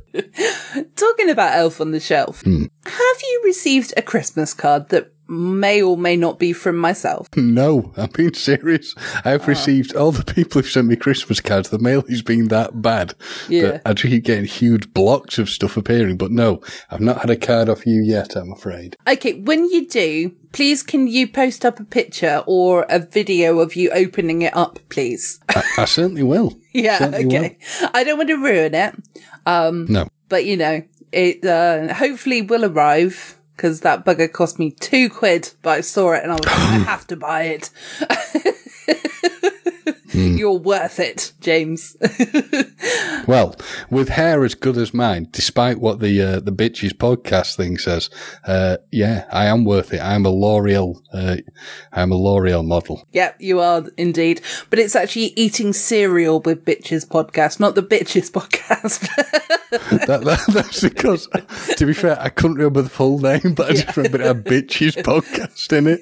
Talking 0.96 1.30
about 1.30 1.56
Elf 1.56 1.80
on 1.80 1.92
the 1.92 2.00
Shelf, 2.00 2.42
hmm. 2.42 2.64
have 2.84 3.22
you 3.22 3.42
received 3.44 3.92
a 3.96 4.02
Christmas 4.02 4.54
card 4.54 4.88
that 4.88 5.12
may 5.30 5.80
or 5.80 5.96
may 5.96 6.16
not 6.16 6.38
be 6.38 6.52
from 6.52 6.76
myself. 6.76 7.28
No, 7.36 7.92
I'm 7.96 8.10
being 8.10 8.34
serious. 8.34 8.94
I've 9.24 9.44
oh. 9.44 9.46
received 9.46 9.94
all 9.94 10.12
the 10.12 10.24
people 10.24 10.60
who've 10.60 10.70
sent 10.70 10.88
me 10.88 10.96
Christmas 10.96 11.40
cards. 11.40 11.70
The 11.70 11.78
mail 11.78 12.02
has 12.08 12.22
been 12.22 12.48
that 12.48 12.82
bad. 12.82 13.14
Yeah. 13.48 13.80
I 13.86 13.94
keep 13.94 14.24
getting 14.24 14.44
huge 14.44 14.92
blocks 14.92 15.38
of 15.38 15.48
stuff 15.48 15.76
appearing. 15.76 16.16
But 16.16 16.32
no, 16.32 16.60
I've 16.90 17.00
not 17.00 17.20
had 17.20 17.30
a 17.30 17.36
card 17.36 17.68
off 17.68 17.86
you 17.86 18.02
yet, 18.02 18.36
I'm 18.36 18.52
afraid. 18.52 18.96
Okay, 19.08 19.40
when 19.40 19.64
you 19.66 19.88
do, 19.88 20.34
please 20.52 20.82
can 20.82 21.06
you 21.06 21.28
post 21.28 21.64
up 21.64 21.78
a 21.78 21.84
picture 21.84 22.42
or 22.46 22.84
a 22.88 22.98
video 22.98 23.60
of 23.60 23.76
you 23.76 23.90
opening 23.90 24.42
it 24.42 24.56
up, 24.56 24.80
please? 24.88 25.40
I, 25.48 25.62
I 25.78 25.84
certainly 25.84 26.24
will. 26.24 26.58
yeah, 26.72 26.98
certainly 26.98 27.36
okay. 27.36 27.58
Will. 27.80 27.90
I 27.94 28.04
don't 28.04 28.18
want 28.18 28.28
to 28.30 28.36
ruin 28.36 28.74
it. 28.74 28.94
Um, 29.46 29.86
no. 29.88 30.08
But 30.28 30.44
you 30.44 30.56
know, 30.56 30.82
it 31.12 31.44
uh, 31.44 31.94
hopefully 31.94 32.42
will 32.42 32.64
arrive 32.64 33.39
because 33.60 33.80
that 33.82 34.06
bugger 34.06 34.32
cost 34.32 34.58
me 34.58 34.70
two 34.70 35.10
quid, 35.10 35.50
but 35.60 35.70
I 35.70 35.80
saw 35.82 36.12
it 36.12 36.22
and 36.22 36.32
I 36.32 36.34
was 36.34 36.46
like, 36.46 36.56
I 36.56 36.78
have 36.88 37.06
to 37.08 37.16
buy 37.16 37.42
it. 37.42 37.70
You're 40.12 40.58
worth 40.58 40.98
it, 41.00 41.32
James. 41.40 41.96
Well, 43.26 43.54
with 43.90 44.08
hair 44.08 44.44
as 44.44 44.54
good 44.54 44.76
as 44.78 44.94
mine, 44.94 45.28
despite 45.30 45.78
what 45.78 46.00
the 46.00 46.20
uh, 46.20 46.40
the 46.40 46.50
bitches 46.50 46.92
podcast 46.92 47.54
thing 47.54 47.76
says, 47.76 48.08
uh, 48.46 48.78
yeah, 48.90 49.26
I 49.30 49.44
am 49.44 49.64
worth 49.64 49.92
it. 49.92 50.00
I'm 50.00 50.24
a 50.24 50.30
L'Oreal, 50.30 51.00
uh, 51.12 51.36
I'm 51.92 52.10
a 52.12 52.16
L'Oreal 52.16 52.64
model. 52.66 53.06
yep, 53.12 53.36
you 53.38 53.60
are 53.60 53.84
indeed. 53.98 54.40
But 54.70 54.78
it's 54.78 54.96
actually 54.96 55.32
eating 55.36 55.72
cereal 55.74 56.40
with 56.40 56.64
bitches 56.64 57.06
podcast, 57.06 57.60
not 57.60 57.74
the 57.74 57.82
bitches 57.82 58.30
podcast. 58.30 59.06
That, 59.70 60.22
that, 60.24 60.44
that's 60.52 60.80
because, 60.80 61.28
to 61.76 61.86
be 61.86 61.92
fair, 61.92 62.20
I 62.20 62.28
couldn't 62.28 62.56
remember 62.56 62.82
the 62.82 62.88
full 62.88 63.20
name, 63.20 63.54
but 63.54 63.70
I 63.70 63.74
just 63.74 63.96
remember 63.96 64.20
it 64.20 64.26
had 64.26 64.44
bitches 64.44 64.96
podcast 65.04 65.72
in 65.72 65.86
it. 65.86 66.00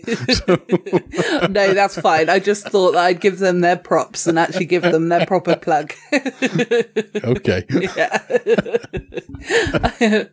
So, 1.43 1.49
no, 1.49 1.75
that's 1.75 2.01
fine. 2.01 2.31
I 2.31 2.39
just 2.39 2.67
thought 2.71 2.93
that 2.93 3.05
I'd 3.05 3.21
give 3.21 3.41
them 3.41 3.61
their 3.61 3.77
props 3.99 4.29
and 4.29 4.39
actually 4.39 4.65
give 4.65 4.83
them 4.83 5.09
their 5.09 5.27
proper 5.27 5.57
plug. 5.57 5.93
okay. 7.25 7.65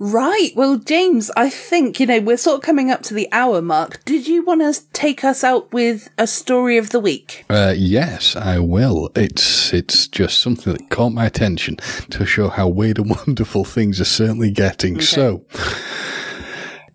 Right. 0.00 0.50
Well, 0.56 0.78
James, 0.78 1.30
I 1.36 1.48
think, 1.48 2.00
you 2.00 2.06
know, 2.06 2.18
we're 2.18 2.36
sort 2.36 2.56
of 2.56 2.62
coming 2.62 2.90
up 2.90 3.02
to 3.02 3.14
the 3.14 3.28
hour 3.30 3.62
mark. 3.62 4.04
Did 4.04 4.26
you 4.26 4.44
want 4.44 4.60
to 4.60 4.82
take 4.92 5.22
us 5.22 5.44
out 5.44 5.72
with 5.72 6.10
a 6.18 6.26
story 6.26 6.78
of 6.78 6.90
the 6.90 6.98
week? 6.98 7.44
Uh, 7.48 7.74
yes, 7.76 8.34
I 8.34 8.58
will. 8.58 9.12
It's 9.14 9.72
it's 9.72 10.08
just 10.08 10.40
something 10.40 10.72
that 10.72 10.90
caught 10.90 11.12
my 11.12 11.26
attention 11.26 11.76
to 12.10 12.26
show 12.26 12.48
how 12.48 12.66
weird 12.66 12.98
and 12.98 13.10
wonderful 13.26 13.62
things 13.62 14.00
are 14.00 14.04
certainly 14.04 14.50
getting. 14.50 15.00
So, 15.00 15.44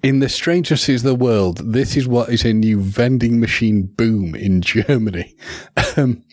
in 0.01 0.19
the 0.19 0.29
strangeness 0.29 0.87
of 0.89 1.03
the 1.03 1.15
world, 1.15 1.73
this 1.73 1.97
is 1.97 2.07
what 2.07 2.29
is 2.29 2.45
a 2.45 2.53
new 2.53 2.79
vending 2.79 3.39
machine 3.39 3.83
boom 3.83 4.35
in 4.35 4.61
Germany. 4.61 5.35
Um, 5.97 6.23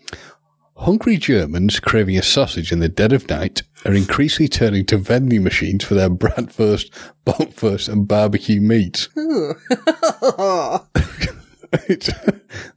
hungry 0.76 1.16
Germans 1.16 1.80
craving 1.80 2.18
a 2.18 2.22
sausage 2.22 2.70
in 2.70 2.80
the 2.80 2.88
dead 2.88 3.12
of 3.12 3.28
night 3.28 3.62
are 3.84 3.94
increasingly 3.94 4.48
turning 4.48 4.84
to 4.86 4.98
vending 4.98 5.42
machines 5.42 5.84
for 5.84 5.94
their 5.94 6.10
bratwurst, 6.10 6.90
bockwurst, 7.24 7.88
and 7.88 8.06
barbecue 8.06 8.60
meats. 8.60 9.08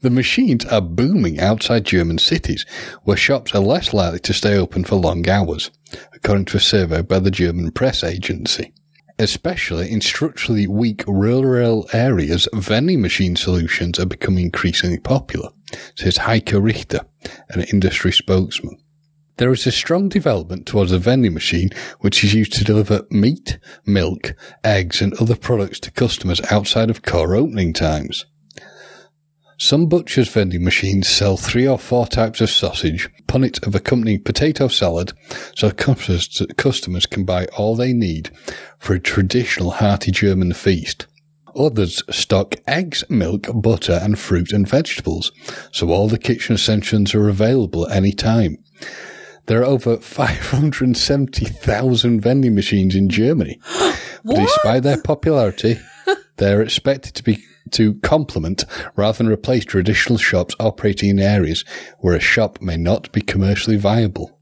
The 0.01 0.09
machines 0.09 0.65
are 0.65 0.81
booming 0.81 1.39
outside 1.39 1.85
German 1.85 2.17
cities, 2.17 2.65
where 3.03 3.17
shops 3.17 3.53
are 3.53 3.61
less 3.61 3.93
likely 3.93 4.19
to 4.19 4.33
stay 4.33 4.57
open 4.57 4.83
for 4.83 4.95
long 4.95 5.27
hours, 5.29 5.71
according 6.13 6.45
to 6.45 6.57
a 6.57 6.61
survey 6.61 7.01
by 7.01 7.19
the 7.19 7.31
German 7.31 7.71
press 7.71 8.03
agency. 8.03 8.73
Especially 9.19 9.91
in 9.91 9.99
structurally 9.99 10.65
weak 10.65 11.03
rural 11.05 11.89
areas, 11.91 12.47
vending 12.53 13.01
machine 13.01 13.35
solutions 13.35 13.99
are 13.99 14.05
becoming 14.05 14.45
increasingly 14.45 14.97
popular, 14.97 15.49
says 15.95 16.15
Heike 16.17 16.53
Richter, 16.53 17.01
an 17.49 17.63
industry 17.63 18.13
spokesman. 18.13 18.77
There 19.35 19.51
is 19.51 19.67
a 19.67 19.73
strong 19.73 20.07
development 20.07 20.65
towards 20.65 20.93
a 20.93 20.99
vending 20.99 21.33
machine 21.33 21.69
which 21.99 22.23
is 22.23 22.33
used 22.33 22.53
to 22.53 22.63
deliver 22.63 23.05
meat, 23.11 23.59
milk, 23.85 24.35
eggs, 24.63 25.01
and 25.01 25.13
other 25.15 25.35
products 25.35 25.81
to 25.81 25.91
customers 25.91 26.41
outside 26.49 26.89
of 26.89 27.01
core 27.01 27.35
opening 27.35 27.73
times. 27.73 28.25
Some 29.61 29.87
butchers' 29.87 30.29
vending 30.29 30.63
machines 30.63 31.09
sell 31.09 31.35
three 31.35 31.67
or 31.67 31.77
four 31.77 32.07
types 32.07 32.39
of 32.39 32.49
sausage, 32.49 33.09
punnets 33.27 33.61
of 33.67 33.75
accompanying 33.75 34.23
potato 34.23 34.69
salad, 34.69 35.11
so 35.53 35.69
customers 35.69 36.41
customers 36.55 37.05
can 37.05 37.25
buy 37.25 37.45
all 37.57 37.75
they 37.75 37.91
need 37.91 38.29
for 38.77 38.93
a 38.93 39.01
traditional 39.01 39.71
hearty 39.71 40.11
German 40.11 40.53
feast. 40.53 41.07
Others 41.57 42.03
stock 42.09 42.55
eggs, 42.67 43.03
milk, 43.09 43.47
butter, 43.53 43.99
and 44.01 44.17
fruit 44.17 44.53
and 44.53 44.65
vegetables, 44.65 45.33
so 45.73 45.89
all 45.89 46.07
the 46.07 46.17
kitchen 46.17 46.55
essentials 46.55 47.13
are 47.13 47.27
available 47.27 47.85
at 47.89 47.97
any 47.97 48.13
time. 48.13 48.63
There 49.47 49.59
are 49.59 49.65
over 49.65 49.97
570,000 49.97 52.21
vending 52.21 52.55
machines 52.55 52.95
in 52.95 53.09
Germany. 53.09 53.59
But 54.23 54.35
despite 54.35 54.83
their 54.83 55.01
popularity, 55.01 55.79
they're 56.37 56.61
expected 56.61 57.13
to 57.15 57.23
be 57.23 57.43
to 57.73 57.95
complement 57.95 58.65
rather 58.95 59.17
than 59.17 59.27
replace 59.27 59.65
traditional 59.65 60.17
shops 60.17 60.55
operating 60.59 61.09
in 61.09 61.19
areas 61.19 61.63
where 61.99 62.15
a 62.15 62.19
shop 62.19 62.61
may 62.61 62.77
not 62.77 63.11
be 63.11 63.21
commercially 63.21 63.77
viable. 63.77 64.39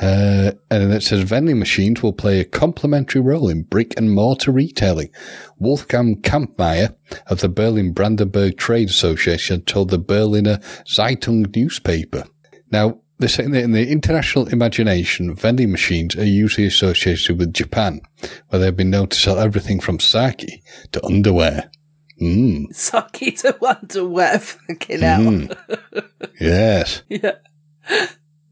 Uh, 0.00 0.52
and 0.70 0.82
then 0.82 0.92
it 0.92 1.02
says 1.02 1.20
vending 1.20 1.58
machines 1.58 2.02
will 2.02 2.12
play 2.12 2.40
a 2.40 2.44
complementary 2.44 3.20
role 3.20 3.50
in 3.50 3.62
brick 3.64 3.92
and 3.98 4.12
mortar 4.12 4.50
retailing. 4.50 5.10
Wolfgang 5.58 6.16
Kampmeyer 6.22 6.96
of 7.26 7.40
the 7.40 7.50
Berlin 7.50 7.92
Brandenburg 7.92 8.56
Trade 8.56 8.88
Association 8.88 9.62
told 9.62 9.90
the 9.90 9.98
Berliner 9.98 10.58
Zeitung 10.86 11.54
newspaper. 11.54 12.24
Now, 12.70 13.00
they're 13.18 13.28
saying 13.28 13.50
that 13.50 13.64
in 13.64 13.72
the 13.72 13.86
international 13.90 14.48
imagination, 14.48 15.34
vending 15.34 15.70
machines 15.70 16.16
are 16.16 16.24
usually 16.24 16.66
associated 16.66 17.38
with 17.38 17.52
Japan, 17.52 18.00
where 18.48 18.58
they've 18.58 18.74
been 18.74 18.88
known 18.88 19.08
to 19.08 19.18
sell 19.18 19.38
everything 19.38 19.78
from 19.78 20.00
sake 20.00 20.62
to 20.92 21.04
underwear. 21.04 21.70
Mm, 22.20 22.74
sake 22.74 23.38
to 23.38 23.56
underwear, 23.66 24.38
fucking 24.38 25.00
hell. 25.00 25.48
yes. 26.40 27.02
Yeah. 27.08 27.32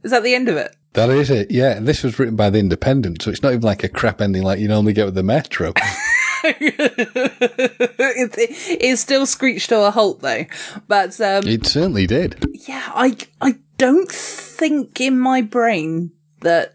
Is 0.03 0.11
that 0.11 0.23
the 0.23 0.35
end 0.35 0.49
of 0.49 0.57
it? 0.57 0.75
That 0.95 1.11
is 1.11 1.29
it. 1.31 1.51
Yeah. 1.51 1.79
This 1.81 2.03
was 2.03 2.19
written 2.19 2.35
by 2.35 2.51
The 2.51 2.59
Independent, 2.59 3.21
so 3.23 3.31
it's 3.31 3.43
not 3.43 3.53
even 3.53 3.63
like 3.63 3.85
a 3.85 3.89
crap 3.89 4.21
ending 4.21 4.43
like 4.43 4.59
you 4.59 4.69
normally 4.69 4.95
get 4.95 5.05
with 5.05 5.15
the 5.15 5.23
Metro. 5.23 5.73
it, 6.45 8.39
it 8.81 8.97
still 8.97 9.27
screeched 9.27 9.69
to 9.69 9.81
a 9.81 9.91
halt 9.91 10.21
though. 10.21 10.45
But 10.87 11.21
um, 11.21 11.47
it 11.47 11.67
certainly 11.67 12.07
did. 12.07 12.45
yeah, 12.67 12.91
I 12.95 13.17
I 13.41 13.57
don't 13.77 14.11
think 14.11 15.01
in 15.01 15.19
my 15.21 15.43
brain 15.43 16.13
that 16.41 16.75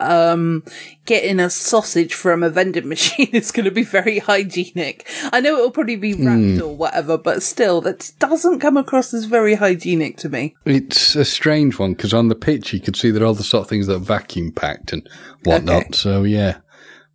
um 0.00 0.64
getting 1.06 1.40
a 1.40 1.50
sausage 1.50 2.14
from 2.14 2.42
a 2.42 2.50
vending 2.50 2.88
machine 2.88 3.30
is 3.32 3.50
going 3.50 3.64
to 3.64 3.70
be 3.70 3.82
very 3.82 4.18
hygienic. 4.18 5.08
I 5.32 5.40
know 5.40 5.56
it'll 5.56 5.70
probably 5.70 5.96
be 5.96 6.14
wrapped 6.14 6.60
or 6.60 6.74
whatever, 6.74 7.18
but 7.18 7.42
still, 7.42 7.80
that 7.82 8.12
doesn't 8.18 8.60
come 8.60 8.76
across 8.76 9.12
as 9.12 9.24
very 9.24 9.54
hygienic 9.54 10.16
to 10.18 10.28
me. 10.28 10.54
It's 10.64 11.14
a 11.16 11.24
strange 11.24 11.78
one 11.78 11.92
because 11.94 12.14
on 12.14 12.28
the 12.28 12.34
pitch 12.34 12.72
you 12.72 12.80
could 12.80 12.96
see 12.96 13.10
there 13.10 13.22
are 13.22 13.26
all 13.26 13.34
the 13.34 13.42
sort 13.44 13.62
of 13.62 13.68
things 13.68 13.86
that 13.86 13.96
are 13.96 13.98
vacuum 13.98 14.52
packed 14.52 14.92
and 14.92 15.08
whatnot. 15.44 15.82
Okay. 15.86 15.92
So 15.92 16.22
yeah. 16.22 16.58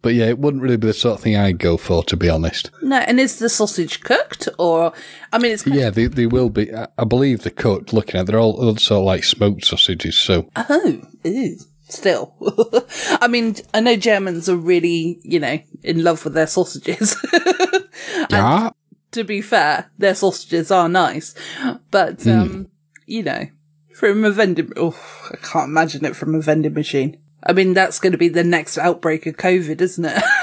But 0.02 0.14
yeah, 0.14 0.26
it 0.26 0.38
wouldn't 0.38 0.62
really 0.62 0.78
be 0.78 0.86
the 0.86 0.94
sort 0.94 1.18
of 1.18 1.24
thing 1.24 1.36
I'd 1.36 1.58
go 1.58 1.78
for, 1.78 2.04
to 2.04 2.16
be 2.16 2.30
honest. 2.30 2.70
No, 2.84 2.98
and 2.98 3.20
is 3.20 3.40
the 3.40 3.50
sausage 3.50 4.02
cooked 4.02 4.48
or? 4.60 4.94
I 5.34 5.40
mean, 5.40 5.52
it's 5.52 5.66
Yeah, 5.66 5.90
they, 5.90 6.06
they 6.06 6.28
will 6.28 6.52
be. 6.52 6.72
I 6.72 7.04
believe 7.06 7.42
they're 7.42 7.52
cooked. 7.52 7.92
Looking 7.92 8.20
at, 8.20 8.28
they're 8.28 8.38
all 8.40 8.52
all 8.64 8.76
sort 8.78 9.00
of 9.00 9.06
like 9.06 9.24
smoked 9.24 9.66
sausages. 9.66 10.20
So 10.20 10.48
Oh, 10.56 11.02
ew. 11.24 11.58
Still. 11.88 12.34
I 13.22 13.28
mean, 13.28 13.56
I 13.74 13.80
know 13.80 13.96
Germans 13.96 14.50
are 14.50 14.56
really, 14.56 15.20
you 15.24 15.40
know, 15.40 15.60
in 15.84 16.04
love 16.04 16.24
with 16.24 16.34
their 16.34 16.48
sausages. 16.48 17.16
yeah, 18.32 18.72
to 19.12 19.24
be 19.24 19.42
fair, 19.42 19.92
their 19.98 20.16
sausages 20.16 20.72
are 20.72 20.90
nice. 20.90 21.36
But, 21.92 22.26
um, 22.28 22.70
you 23.06 23.24
know, 23.24 23.48
from 23.94 24.26
a 24.26 24.32
vending, 24.32 24.72
oh, 24.76 25.00
I 25.32 25.38
can't 25.38 25.70
imagine 25.70 26.06
it 26.06 26.16
from 26.16 26.36
a 26.36 26.42
vending 26.42 26.74
machine. 26.74 27.22
I 27.44 27.54
mean, 27.54 27.74
that's 27.74 28.00
going 28.00 28.12
to 28.12 28.18
be 28.18 28.30
the 28.30 28.44
next 28.44 28.78
outbreak 28.78 29.26
of 29.28 29.38
COVID, 29.38 29.80
isn't 29.80 30.06
it? 30.06 30.24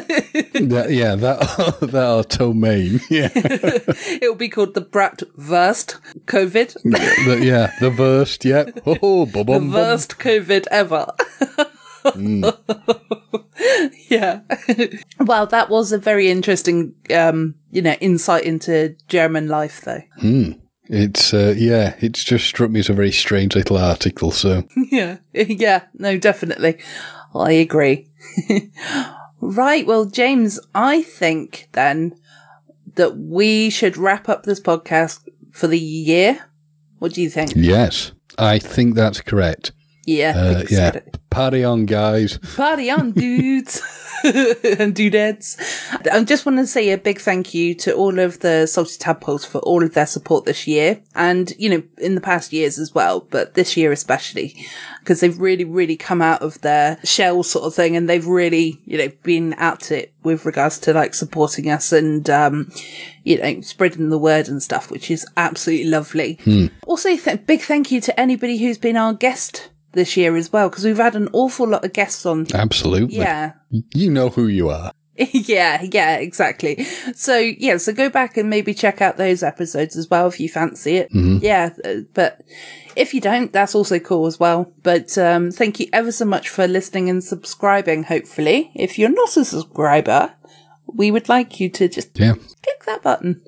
that, 0.00 0.86
yeah, 0.90 1.14
that 1.14 1.78
that 1.80 1.94
are 1.94 2.22
domain. 2.24 3.00
Yeah, 3.10 3.30
It'll 3.34 4.34
be 4.34 4.48
called 4.48 4.74
the 4.74 4.82
Bratwurst 4.82 5.98
COVID. 6.26 6.72
the, 6.82 7.40
yeah, 7.44 7.72
the 7.80 7.90
worst. 7.90 8.44
Yeah, 8.44 8.70
oh, 8.86 9.26
bum, 9.26 9.46
The 9.46 9.70
worst 9.74 10.18
COVID 10.18 10.66
ever. 10.70 11.06
yeah. 14.08 14.40
well, 15.20 15.46
that 15.46 15.68
was 15.70 15.92
a 15.92 15.98
very 15.98 16.28
interesting, 16.28 16.94
um, 17.14 17.54
you 17.70 17.82
know, 17.82 17.94
insight 18.00 18.44
into 18.44 18.96
German 19.08 19.48
life, 19.48 19.82
though. 19.82 20.02
It's 20.86 21.32
uh, 21.32 21.54
yeah, 21.56 21.94
it's 22.00 22.22
just 22.24 22.46
struck 22.46 22.70
me 22.70 22.80
as 22.80 22.90
a 22.90 22.94
very 22.94 23.12
strange 23.12 23.54
little 23.54 23.78
article. 23.78 24.30
So 24.30 24.64
Yeah. 24.90 25.16
Yeah. 25.32 25.82
No, 25.94 26.18
definitely. 26.18 26.78
I 27.34 27.52
agree. 27.52 28.10
Right. 29.50 29.86
Well, 29.86 30.06
James, 30.06 30.58
I 30.74 31.02
think 31.02 31.68
then 31.72 32.14
that 32.94 33.16
we 33.16 33.70
should 33.70 33.96
wrap 33.96 34.28
up 34.28 34.44
this 34.44 34.60
podcast 34.60 35.20
for 35.52 35.66
the 35.66 35.78
year. 35.78 36.46
What 36.98 37.14
do 37.14 37.22
you 37.22 37.30
think? 37.30 37.52
yes, 37.54 38.12
I 38.38 38.58
think 38.58 38.94
that's 38.94 39.20
correct. 39.20 39.72
Yeah, 40.06 40.32
Uh, 40.36 40.62
yeah. 40.70 41.00
Party 41.30 41.64
on, 41.64 41.86
guys. 41.86 42.38
Party 42.56 42.90
on, 42.90 43.10
dudes 43.24 43.80
and 44.24 44.94
dudettes. 44.94 45.56
I 46.12 46.22
just 46.22 46.46
want 46.46 46.58
to 46.58 46.66
say 46.66 46.90
a 46.90 46.98
big 46.98 47.18
thank 47.20 47.52
you 47.54 47.74
to 47.76 47.92
all 47.94 48.18
of 48.20 48.38
the 48.40 48.66
Salty 48.66 48.96
Tadpoles 48.98 49.44
for 49.44 49.58
all 49.58 49.82
of 49.82 49.94
their 49.94 50.06
support 50.06 50.44
this 50.44 50.66
year 50.68 51.00
and, 51.14 51.52
you 51.58 51.68
know, 51.70 51.82
in 51.98 52.14
the 52.14 52.20
past 52.20 52.52
years 52.52 52.78
as 52.78 52.94
well, 52.94 53.26
but 53.30 53.54
this 53.54 53.76
year 53.76 53.90
especially, 53.90 54.54
because 55.00 55.18
they've 55.20 55.38
really, 55.40 55.64
really 55.64 55.96
come 55.96 56.22
out 56.22 56.40
of 56.42 56.60
their 56.60 56.98
shell 57.02 57.42
sort 57.42 57.64
of 57.64 57.74
thing 57.74 57.96
and 57.96 58.08
they've 58.08 58.26
really, 58.26 58.80
you 58.84 58.96
know, 58.96 59.08
been 59.24 59.54
at 59.54 59.90
it 59.90 60.12
with 60.22 60.44
regards 60.46 60.78
to 60.80 60.92
like 60.92 61.14
supporting 61.14 61.68
us 61.68 61.92
and, 61.92 62.30
um, 62.30 62.70
you 63.24 63.38
know, 63.38 63.60
spreading 63.62 64.10
the 64.10 64.18
word 64.18 64.48
and 64.48 64.62
stuff, 64.62 64.88
which 64.90 65.10
is 65.10 65.26
absolutely 65.36 65.86
lovely. 65.90 66.38
Also, 66.86 67.16
th- 67.16 67.44
big 67.46 67.60
thank 67.60 67.90
you 67.90 68.00
to 68.00 68.18
anybody 68.20 68.58
who's 68.58 68.78
been 68.78 68.96
our 68.96 69.12
guest 69.12 69.68
this 69.94 70.16
year 70.16 70.36
as 70.36 70.52
well, 70.52 70.68
because 70.68 70.84
we've 70.84 70.96
had 70.96 71.16
an 71.16 71.28
awful 71.32 71.66
lot 71.68 71.84
of 71.84 71.92
guests 71.92 72.26
on 72.26 72.46
Absolutely. 72.54 73.16
yeah. 73.16 73.52
You 73.70 74.10
know 74.10 74.28
who 74.30 74.46
you 74.46 74.68
are. 74.70 74.92
yeah, 75.16 75.80
yeah, 75.92 76.16
exactly. 76.16 76.82
So, 77.14 77.36
yeah, 77.38 77.76
so 77.76 77.92
go 77.92 78.10
back 78.10 78.36
and 78.36 78.50
maybe 78.50 78.74
check 78.74 79.00
out 79.00 79.16
those 79.16 79.44
episodes 79.44 79.96
as 79.96 80.10
well 80.10 80.26
if 80.26 80.40
you 80.40 80.48
fancy 80.48 80.96
it. 80.96 81.08
Yeah, 81.12 81.70
uh, 81.84 82.00
but 82.14 82.40
if 82.96 83.14
you 83.14 83.20
don't, 83.20 83.52
that's 83.52 83.76
also 83.76 84.00
cool 84.00 84.26
as 84.26 84.40
well. 84.40 84.72
But 84.82 85.16
um, 85.16 85.52
thank 85.52 85.78
you 85.78 85.86
ever 85.92 86.10
so 86.10 86.24
much 86.24 86.48
for 86.48 86.66
listening 86.66 87.08
and 87.08 87.22
subscribing, 87.22 88.02
hopefully. 88.04 88.72
If 88.74 88.98
you're 88.98 89.08
not 89.08 89.36
a 89.36 89.44
subscriber, 89.44 90.34
we 90.92 91.12
would 91.12 91.28
like 91.28 91.60
you 91.60 91.68
to 91.70 91.88
just 91.88 92.18
Yeah. 92.18 92.34
click 92.34 92.84
that 92.86 93.02
button. 93.04 93.40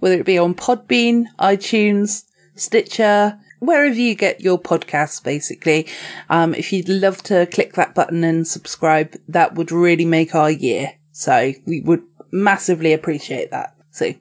Whether 0.00 0.16
it 0.20 0.26
be 0.26 0.36
on 0.36 0.54
Podbean, 0.54 1.24
iTunes, 1.40 2.24
Stitcher, 2.54 3.38
wherever 3.62 3.94
you 3.94 4.14
get 4.14 4.40
your 4.40 4.60
podcasts, 4.60 5.22
basically. 5.22 5.86
Um, 6.28 6.52
if 6.54 6.72
you'd 6.72 6.88
love 6.88 7.22
to 7.24 7.46
click 7.46 7.74
that 7.74 7.94
button 7.94 8.24
and 8.24 8.46
subscribe, 8.46 9.14
that 9.28 9.54
would 9.54 9.70
really 9.70 10.04
make 10.04 10.34
our 10.34 10.50
year. 10.50 10.94
So 11.12 11.52
we 11.64 11.80
would 11.80 12.02
massively 12.32 12.92
appreciate 12.92 13.52
that. 13.52 13.76
So 13.92 14.14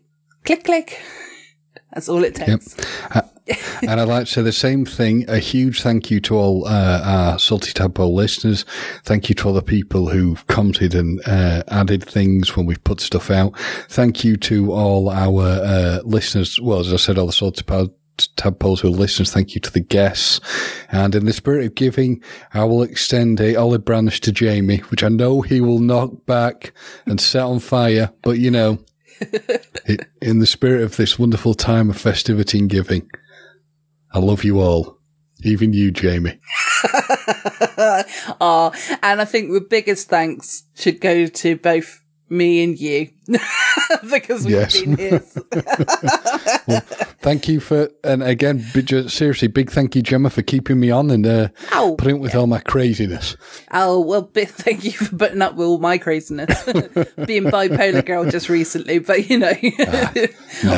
click, 0.46 0.64
click. 0.64 1.02
That's 1.94 2.08
all 2.08 2.24
it 2.24 2.36
takes. 2.36 2.78
and 3.82 4.00
I'd 4.00 4.08
like 4.08 4.28
to 4.28 4.32
say 4.32 4.42
the 4.44 4.54
same 4.54 4.86
thing. 4.86 5.28
A 5.28 5.40
huge 5.40 5.82
thank 5.82 6.10
you 6.12 6.22
to 6.22 6.38
all 6.38 6.68
uh, 6.68 7.02
our 7.04 7.40
Salty 7.40 7.74
Tadpole 7.74 8.14
listeners. 8.14 8.64
Thank 9.04 9.28
you 9.28 9.36
to 9.36 9.48
all 9.48 9.54
the 9.54 9.62
people 9.62 10.10
who've 10.10 10.46
commented 10.48 10.94
and 10.96 11.20
uh, 11.28 11.64
added 11.68 12.04
things 12.04 12.56
when 12.56 12.66
we've 12.66 12.84
put 12.84 13.02
stuff 13.02 13.30
out. 13.30 13.58
Thank 13.90 14.24
you 14.24 14.38
to 14.38 14.72
all 14.72 15.10
our 15.10 15.42
uh, 15.42 16.00
listeners. 16.06 16.62
Well, 16.62 16.80
as 16.80 16.94
I 16.94 16.98
said, 16.98 17.18
all 17.18 17.26
the 17.26 17.34
Salty 17.34 17.64
Pod- 17.64 17.92
Tadpoles 18.36 18.82
who 18.82 18.88
are 18.90 18.92
listeners. 18.92 19.32
Thank 19.34 19.56
you 19.56 19.62
to 19.62 19.72
the 19.72 19.80
guests. 19.80 20.40
And 20.92 21.16
in 21.16 21.26
the 21.26 21.34
spirit 21.34 21.66
of 21.66 21.76
giving, 21.76 22.22
I 22.54 22.64
will 22.66 22.84
extend 22.84 23.40
a 23.42 23.56
olive 23.56 23.84
branch 23.86 24.20
to 24.22 24.32
Jamie, 24.32 24.78
which 24.78 25.04
I 25.04 25.10
know 25.10 25.42
he 25.42 25.60
will 25.62 25.80
knock 25.80 26.26
back 26.26 26.74
and 27.06 27.20
set 27.20 27.44
on 27.44 27.60
fire. 27.60 28.12
But 28.22 28.38
you 28.40 28.52
know, 28.52 28.80
it, 29.22 30.08
in 30.22 30.40
the 30.40 30.46
spirit 30.46 30.84
of 30.84 30.98
this 30.98 31.18
wonderful 31.18 31.54
time 31.54 31.90
of 31.90 31.98
festivity 31.98 32.60
and 32.60 32.70
giving, 32.70 33.10
I 34.14 34.20
love 34.20 34.44
you 34.44 34.60
all. 34.60 34.98
Even 35.44 35.74
you, 35.74 35.92
Jamie. 35.92 36.40
Ah, 38.40 38.72
and 39.02 39.22
I 39.22 39.26
think 39.26 39.52
the 39.52 39.62
biggest 39.62 40.08
thanks 40.10 40.64
should 40.76 41.00
go 41.02 41.26
to 41.28 41.56
both 41.58 42.04
me 42.30 42.64
and 42.64 42.78
you 42.80 43.10
because 44.10 44.46
we've 44.46 44.52
Yes. 44.56 44.80
been 44.82 44.98
here. 44.98 45.22
Thank 47.22 47.48
you 47.48 47.60
for, 47.60 47.90
and 48.04 48.24
again, 48.24 48.62
seriously, 49.08 49.48
big 49.48 49.70
thank 49.70 49.96
you, 49.96 50.02
Gemma, 50.02 50.30
for 50.30 50.42
keeping 50.42 50.80
me 50.80 50.90
on 50.90 51.12
and 51.12 51.26
uh, 51.28 51.50
Ow. 51.74 51.96
putting 51.98 52.16
up 52.16 52.22
with 52.22 52.36
all 52.36 52.48
my 52.48 52.60
craziness. 52.60 53.38
Oh, 53.72 54.00
well, 54.00 54.30
thank 54.34 54.84
you 54.84 54.92
for 54.92 55.16
putting 55.16 55.42
up 55.42 55.56
with 55.56 55.68
all 55.68 55.78
my 55.78 55.98
craziness. 55.98 56.64
Being 57.26 57.44
bipolar 57.44 58.06
girl 58.06 58.26
just 58.26 58.50
recently, 58.50 59.00
but 59.00 59.30
you 59.30 59.38
know, 59.38 59.54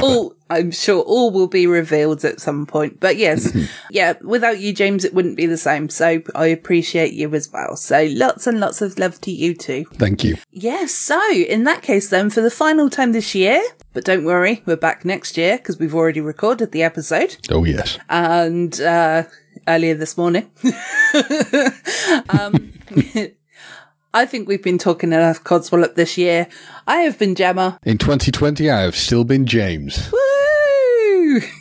all, 0.01 0.35
I'm 0.49 0.71
sure 0.71 1.01
all 1.01 1.31
will 1.31 1.47
be 1.47 1.65
revealed 1.65 2.25
at 2.25 2.39
some 2.39 2.65
point. 2.65 2.99
But 2.99 3.17
yes, 3.17 3.55
yeah, 3.89 4.13
without 4.21 4.59
you, 4.59 4.73
James, 4.73 5.05
it 5.05 5.13
wouldn't 5.13 5.37
be 5.37 5.45
the 5.45 5.57
same. 5.57 5.89
So 5.89 6.21
I 6.35 6.47
appreciate 6.47 7.13
you 7.13 7.33
as 7.33 7.51
well. 7.51 7.75
So 7.75 8.07
lots 8.11 8.47
and 8.47 8.59
lots 8.59 8.81
of 8.81 8.99
love 8.99 9.19
to 9.21 9.31
you 9.31 9.55
too. 9.55 9.85
Thank 9.93 10.23
you. 10.23 10.35
Yes, 10.51 10.91
so 10.91 11.19
in 11.31 11.63
that 11.63 11.81
case, 11.81 12.09
then, 12.09 12.29
for 12.29 12.41
the 12.41 12.51
final 12.51 12.89
time 12.89 13.13
this 13.13 13.33
year, 13.33 13.63
but 13.93 14.03
don't 14.03 14.25
worry, 14.25 14.61
we're 14.65 14.75
back 14.75 15.05
next 15.05 15.37
year 15.37 15.57
because 15.57 15.77
we've 15.79 15.95
already 15.95 16.21
recorded 16.21 16.71
the 16.71 16.83
episode 16.83 17.37
Oh, 17.51 17.63
yes. 17.63 17.97
and 18.09 18.79
uh, 18.81 19.23
earlier 19.67 19.93
this 19.95 20.17
morning. 20.17 20.49
um, 22.29 22.73
I 24.15 24.25
think 24.27 24.47
we've 24.47 24.61
been 24.63 24.77
talking 24.77 25.11
enough 25.11 25.43
Codswallop 25.43 25.95
this 25.95 26.17
year. 26.17 26.47
I 26.85 26.97
have 26.97 27.17
been 27.17 27.33
Gemma. 27.35 27.79
In 27.83 27.97
2020, 27.97 28.69
I 28.69 28.81
have 28.81 28.95
still 28.95 29.23
been 29.23 29.45
James. 29.47 30.11
Woo! 30.11 31.41